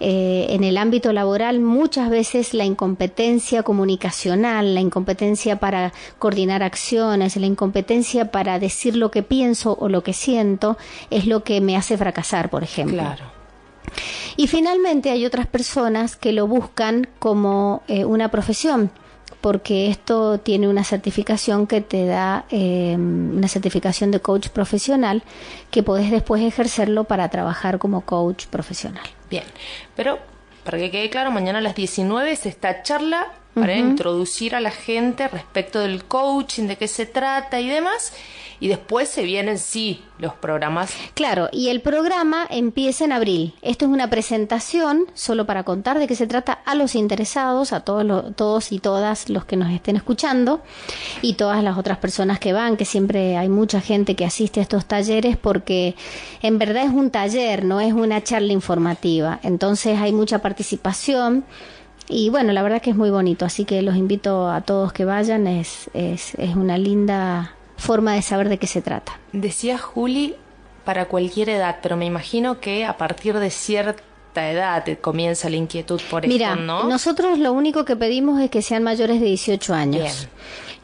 Eh, 0.00 0.46
en 0.50 0.62
el 0.62 0.76
ámbito 0.76 1.12
laboral 1.12 1.60
muchas 1.60 2.10
veces 2.10 2.54
la 2.54 2.64
incompetencia 2.64 3.62
comunicacional, 3.62 4.74
la 4.74 4.80
incompetencia 4.80 5.58
para 5.58 5.92
coordinar 6.18 6.62
acciones, 6.62 7.36
la 7.36 7.46
incompetencia 7.46 8.30
para 8.30 8.58
decir 8.58 8.96
lo 8.96 9.10
que 9.10 9.22
pienso 9.22 9.76
o 9.80 9.88
lo 9.88 10.02
que 10.02 10.12
siento 10.12 10.76
es 11.10 11.26
lo 11.26 11.44
que 11.44 11.60
me 11.60 11.76
hace 11.76 11.96
fracasar, 11.96 12.50
por 12.50 12.62
ejemplo. 12.62 13.02
Claro. 13.02 13.24
Y 14.36 14.48
finalmente 14.48 15.10
hay 15.10 15.24
otras 15.24 15.46
personas 15.46 16.16
que 16.16 16.32
lo 16.32 16.46
buscan 16.46 17.08
como 17.18 17.82
eh, 17.86 18.04
una 18.04 18.30
profesión 18.30 18.90
porque 19.44 19.90
esto 19.90 20.38
tiene 20.38 20.68
una 20.68 20.84
certificación 20.84 21.66
que 21.66 21.82
te 21.82 22.06
da 22.06 22.46
eh, 22.48 22.96
una 22.96 23.46
certificación 23.46 24.10
de 24.10 24.18
coach 24.18 24.48
profesional 24.48 25.22
que 25.70 25.82
podés 25.82 26.10
después 26.10 26.42
ejercerlo 26.42 27.04
para 27.04 27.28
trabajar 27.28 27.78
como 27.78 28.00
coach 28.06 28.46
profesional. 28.46 29.04
Bien, 29.28 29.44
pero 29.94 30.18
para 30.64 30.78
que 30.78 30.90
quede 30.90 31.10
claro, 31.10 31.30
mañana 31.30 31.58
a 31.58 31.60
las 31.60 31.74
19 31.74 32.32
es 32.32 32.46
esta 32.46 32.82
charla 32.82 33.34
para 33.54 33.76
introducir 33.76 34.54
a 34.54 34.60
la 34.60 34.70
gente 34.70 35.28
respecto 35.28 35.80
del 35.80 36.04
coaching, 36.04 36.66
de 36.66 36.76
qué 36.76 36.88
se 36.88 37.06
trata 37.06 37.60
y 37.60 37.68
demás. 37.68 38.12
Y 38.60 38.68
después 38.68 39.08
se 39.08 39.24
vienen, 39.24 39.58
sí, 39.58 40.02
los 40.18 40.32
programas. 40.34 40.94
Claro, 41.14 41.48
y 41.52 41.68
el 41.68 41.82
programa 41.82 42.46
empieza 42.48 43.04
en 43.04 43.12
abril. 43.12 43.54
Esto 43.62 43.84
es 43.84 43.90
una 43.90 44.08
presentación 44.08 45.06
solo 45.12 45.44
para 45.44 45.64
contar 45.64 45.98
de 45.98 46.06
qué 46.06 46.14
se 46.14 46.26
trata 46.26 46.52
a 46.52 46.74
los 46.74 46.94
interesados, 46.94 47.72
a 47.72 47.80
todos, 47.80 48.34
todos 48.36 48.72
y 48.72 48.78
todas 48.78 49.28
los 49.28 49.44
que 49.44 49.56
nos 49.56 49.70
estén 49.72 49.96
escuchando 49.96 50.62
y 51.20 51.34
todas 51.34 51.62
las 51.64 51.76
otras 51.76 51.98
personas 51.98 52.38
que 52.38 52.52
van, 52.52 52.76
que 52.76 52.84
siempre 52.84 53.36
hay 53.36 53.48
mucha 53.48 53.80
gente 53.80 54.14
que 54.14 54.24
asiste 54.24 54.60
a 54.60 54.62
estos 54.62 54.86
talleres 54.86 55.36
porque 55.36 55.96
en 56.40 56.58
verdad 56.58 56.84
es 56.84 56.92
un 56.92 57.10
taller, 57.10 57.64
no 57.64 57.80
es 57.80 57.92
una 57.92 58.22
charla 58.22 58.52
informativa. 58.52 59.40
Entonces 59.42 59.98
hay 59.98 60.12
mucha 60.12 60.38
participación 60.38 61.44
y 62.08 62.30
bueno, 62.30 62.52
la 62.52 62.62
verdad 62.62 62.82
que 62.82 62.90
es 62.90 62.96
muy 62.96 63.10
bonito, 63.10 63.44
así 63.44 63.64
que 63.64 63.82
los 63.82 63.96
invito 63.96 64.50
a 64.50 64.60
todos 64.60 64.92
que 64.92 65.04
vayan, 65.04 65.46
es, 65.46 65.90
es, 65.94 66.34
es 66.34 66.54
una 66.54 66.78
linda 66.78 67.54
forma 67.76 68.14
de 68.14 68.22
saber 68.22 68.48
de 68.48 68.58
qué 68.58 68.66
se 68.66 68.82
trata. 68.82 69.18
Decía 69.32 69.78
Juli, 69.78 70.36
para 70.84 71.06
cualquier 71.06 71.48
edad, 71.48 71.78
pero 71.82 71.96
me 71.96 72.04
imagino 72.04 72.60
que 72.60 72.84
a 72.84 72.96
partir 72.96 73.38
de 73.38 73.50
cierta 73.50 74.02
edad 74.50 74.84
comienza 75.00 75.48
la 75.48 75.56
inquietud 75.56 76.00
por 76.10 76.26
Mira, 76.26 76.50
esto, 76.50 76.62
¿no? 76.62 76.84
nosotros 76.84 77.38
lo 77.38 77.52
único 77.52 77.84
que 77.84 77.96
pedimos 77.96 78.40
es 78.40 78.50
que 78.50 78.62
sean 78.62 78.82
mayores 78.82 79.20
de 79.20 79.26
18 79.26 79.74
años. 79.74 80.28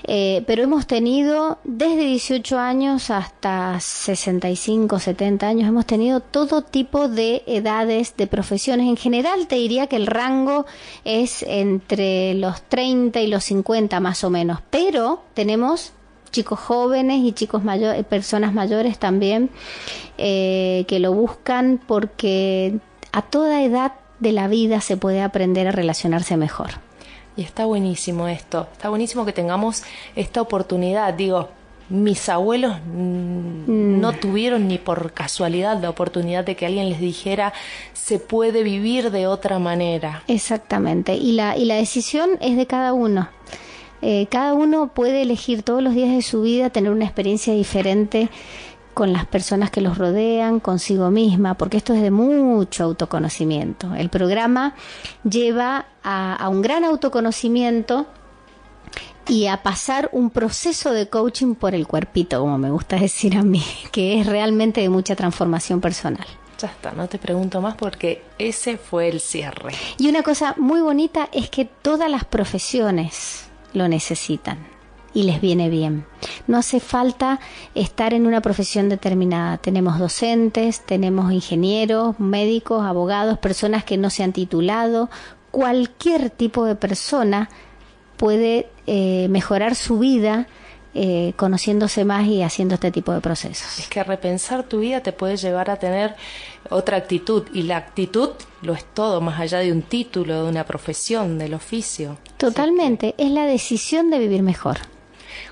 Eh, 0.05 0.43
pero 0.47 0.63
hemos 0.63 0.87
tenido 0.87 1.59
desde 1.65 2.05
18 2.07 2.59
años 2.59 3.11
hasta 3.11 3.79
65, 3.79 4.99
70 4.99 5.47
años, 5.47 5.69
hemos 5.69 5.85
tenido 5.87 6.21
todo 6.21 6.63
tipo 6.63 7.09
de 7.09 7.43
edades, 7.47 8.17
de 8.17 8.27
profesiones. 8.27 8.89
En 8.89 8.97
general 8.97 9.47
te 9.47 9.57
diría 9.57 9.89
que 9.89 9.97
el 9.97 10.07
rango 10.07 10.65
es 11.05 11.43
entre 11.43 12.35
los 12.35 12.63
30 12.63 13.21
y 13.21 13.27
los 13.27 13.45
50 13.45 14.01
más 14.01 14.25
o 14.25 14.31
menos, 14.31 14.61
pero 14.71 15.23
tenemos 15.35 15.93
chicos 16.31 16.59
jóvenes 16.61 17.19
y 17.23 17.33
chicos 17.33 17.65
mayores, 17.65 18.05
personas 18.07 18.55
mayores 18.55 18.99
también 18.99 19.51
eh, 20.17 20.85
que 20.89 20.99
lo 20.99 21.13
buscan 21.13 21.81
porque 21.87 22.79
a 23.13 23.23
toda 23.23 23.63
edad 23.63 23.93
de 24.19 24.33
la 24.33 24.49
vida 24.49 24.81
se 24.81 24.97
puede 24.97 25.23
aprender 25.23 25.67
a 25.67 25.73
relacionarse 25.73 26.37
mejor. 26.37 26.71
Y 27.37 27.43
está 27.43 27.65
buenísimo 27.65 28.29
esto, 28.29 28.69
está 28.73 28.89
buenísimo 28.89 29.25
que 29.25 29.33
tengamos 29.33 29.83
esta 30.15 30.43
oportunidad. 30.43 31.15
Digo, 31.15 31.49
mis 31.89 32.29
abuelos 32.29 32.77
mm. 32.87 34.01
no 34.01 34.13
tuvieron 34.13 34.69
ni 34.69 34.79
por 34.79 35.13
casualidad 35.13 35.81
la 35.81 35.91
oportunidad 35.91 36.45
de 36.45 36.57
que 36.57 36.67
alguien 36.67 36.89
les 36.89 37.01
dijera 37.01 37.53
se 37.93 38.19
puede 38.19 38.63
vivir 38.63 39.11
de 39.11 39.27
otra 39.27 39.59
manera. 39.59 40.23
Exactamente, 40.29 41.15
y 41.15 41.33
la, 41.33 41.57
y 41.57 41.65
la 41.65 41.77
decisión 41.77 42.31
es 42.41 42.57
de 42.57 42.67
cada 42.67 42.93
uno. 42.93 43.29
Eh, 44.03 44.29
cada 44.31 44.55
uno 44.55 44.89
puede 44.95 45.21
elegir 45.21 45.63
todos 45.63 45.83
los 45.83 45.95
días 45.95 46.11
de 46.11 46.23
su 46.23 46.43
vida 46.43 46.71
tener 46.71 46.91
una 46.91 47.05
experiencia 47.05 47.53
diferente 47.53 48.31
con 49.01 49.15
las 49.15 49.25
personas 49.25 49.71
que 49.71 49.81
los 49.81 49.97
rodean, 49.97 50.61
consigo 50.61 51.11
misma, 51.11 51.55
porque 51.55 51.79
esto 51.79 51.95
es 51.95 52.03
de 52.03 52.11
mucho 52.11 52.85
autoconocimiento. 52.85 53.95
El 53.95 54.11
programa 54.11 54.75
lleva 55.25 55.87
a, 56.05 56.47
un 56.51 56.61
gran 56.61 56.85
autoconocimiento 56.85 58.07
y 59.27 59.47
a 59.47 59.63
pasar 59.63 60.11
un 60.13 60.29
proceso 60.29 60.93
de 60.93 61.09
coaching 61.09 61.55
por 61.55 61.75
el 61.75 61.87
cuerpito, 61.87 62.41
como 62.41 62.59
me 62.59 62.71
gusta 62.71 62.97
decir 62.97 63.39
a 63.39 63.43
mí, 63.43 63.65
que 63.91 64.21
es 64.21 64.27
realmente 64.27 64.83
de 64.83 64.91
mucha 64.91 65.17
transformación 65.17 65.81
personal. 65.81 66.27
Ya 66.59 66.69
está, 66.69 66.93
no 66.93 67.09
te 67.09 67.17
pregunto 67.17 67.63
más 67.63 67.77
porque 67.77 68.23
ese 68.37 68.77
fue 68.77 69.09
el 69.09 69.21
cierre. 69.21 69.73
Y 69.97 70.11
una 70.11 70.23
cosa 70.23 70.55
muy 70.59 70.83
bonita 70.83 71.31
es 71.33 71.49
que 71.49 71.65
todas 71.65 72.11
las 72.11 72.27
profesiones 72.27 73.47
lo 73.73 73.89
necesitan 73.89 74.70
y 75.15 75.25
les 75.25 75.41
viene 75.41 75.69
bien. 75.69 76.07
No 76.47 76.59
hace 76.59 76.81
falta 76.81 77.41
estar 77.75 78.15
en 78.15 78.27
una 78.27 78.41
profesión 78.41 78.89
determinada. 78.89 79.59
Tenemos 79.59 79.99
docentes, 79.99 80.81
tenemos 80.81 81.33
ingenieros, 81.33 82.19
médicos, 82.21 82.85
abogados, 82.85 83.39
personas 83.39 83.85
que 83.85 83.97
no 83.97 84.11
se 84.11 84.23
han 84.23 84.33
titulado. 84.33 85.11
Cualquier 85.51 86.31
tipo 86.31 86.65
de 86.65 86.77
persona 86.77 87.49
puede 88.17 88.69
eh, 88.87 89.29
mejorar 89.31 89.75
su 89.75 89.99
vida 89.99 90.47
eh, 90.93 91.35
conociéndose 91.37 92.05
más 92.05 92.27
y 92.27 92.43
haciendo 92.43 92.75
este 92.75 92.91
tipo 92.91 93.13
de 93.13 93.21
procesos. 93.21 93.79
Es 93.79 93.87
que 93.87 94.03
repensar 94.03 94.65
tu 94.65 94.81
vida 94.81 95.01
te 95.01 95.13
puede 95.13 95.37
llevar 95.37 95.71
a 95.71 95.77
tener 95.77 96.17
otra 96.69 96.97
actitud 96.97 97.45
y 97.55 97.63
la 97.63 97.77
actitud 97.77 98.31
lo 98.63 98.75
es 98.75 98.85
todo, 98.93 99.21
más 99.21 99.39
allá 99.39 99.59
de 99.59 99.71
un 99.71 99.83
título, 99.83 100.43
de 100.43 100.49
una 100.49 100.65
profesión, 100.65 101.39
del 101.39 101.55
oficio. 101.55 102.19
Totalmente, 102.37 103.15
es 103.19 103.31
la 103.31 103.45
decisión 103.45 104.11
de 104.11 104.19
vivir 104.19 104.43
mejor. 104.43 104.79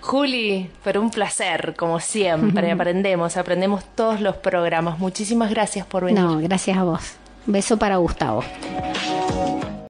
Juli, 0.00 0.70
pero 0.84 1.00
un 1.00 1.10
placer, 1.10 1.74
como 1.76 2.00
siempre, 2.00 2.70
aprendemos, 2.72 3.36
aprendemos 3.36 3.84
todos 3.94 4.20
los 4.20 4.36
programas. 4.36 4.98
Muchísimas 4.98 5.50
gracias 5.50 5.86
por 5.86 6.04
venir. 6.04 6.20
No, 6.20 6.38
gracias 6.38 6.76
a 6.76 6.84
vos. 6.84 7.16
Beso 7.46 7.78
para 7.78 7.96
Gustavo. 7.96 8.44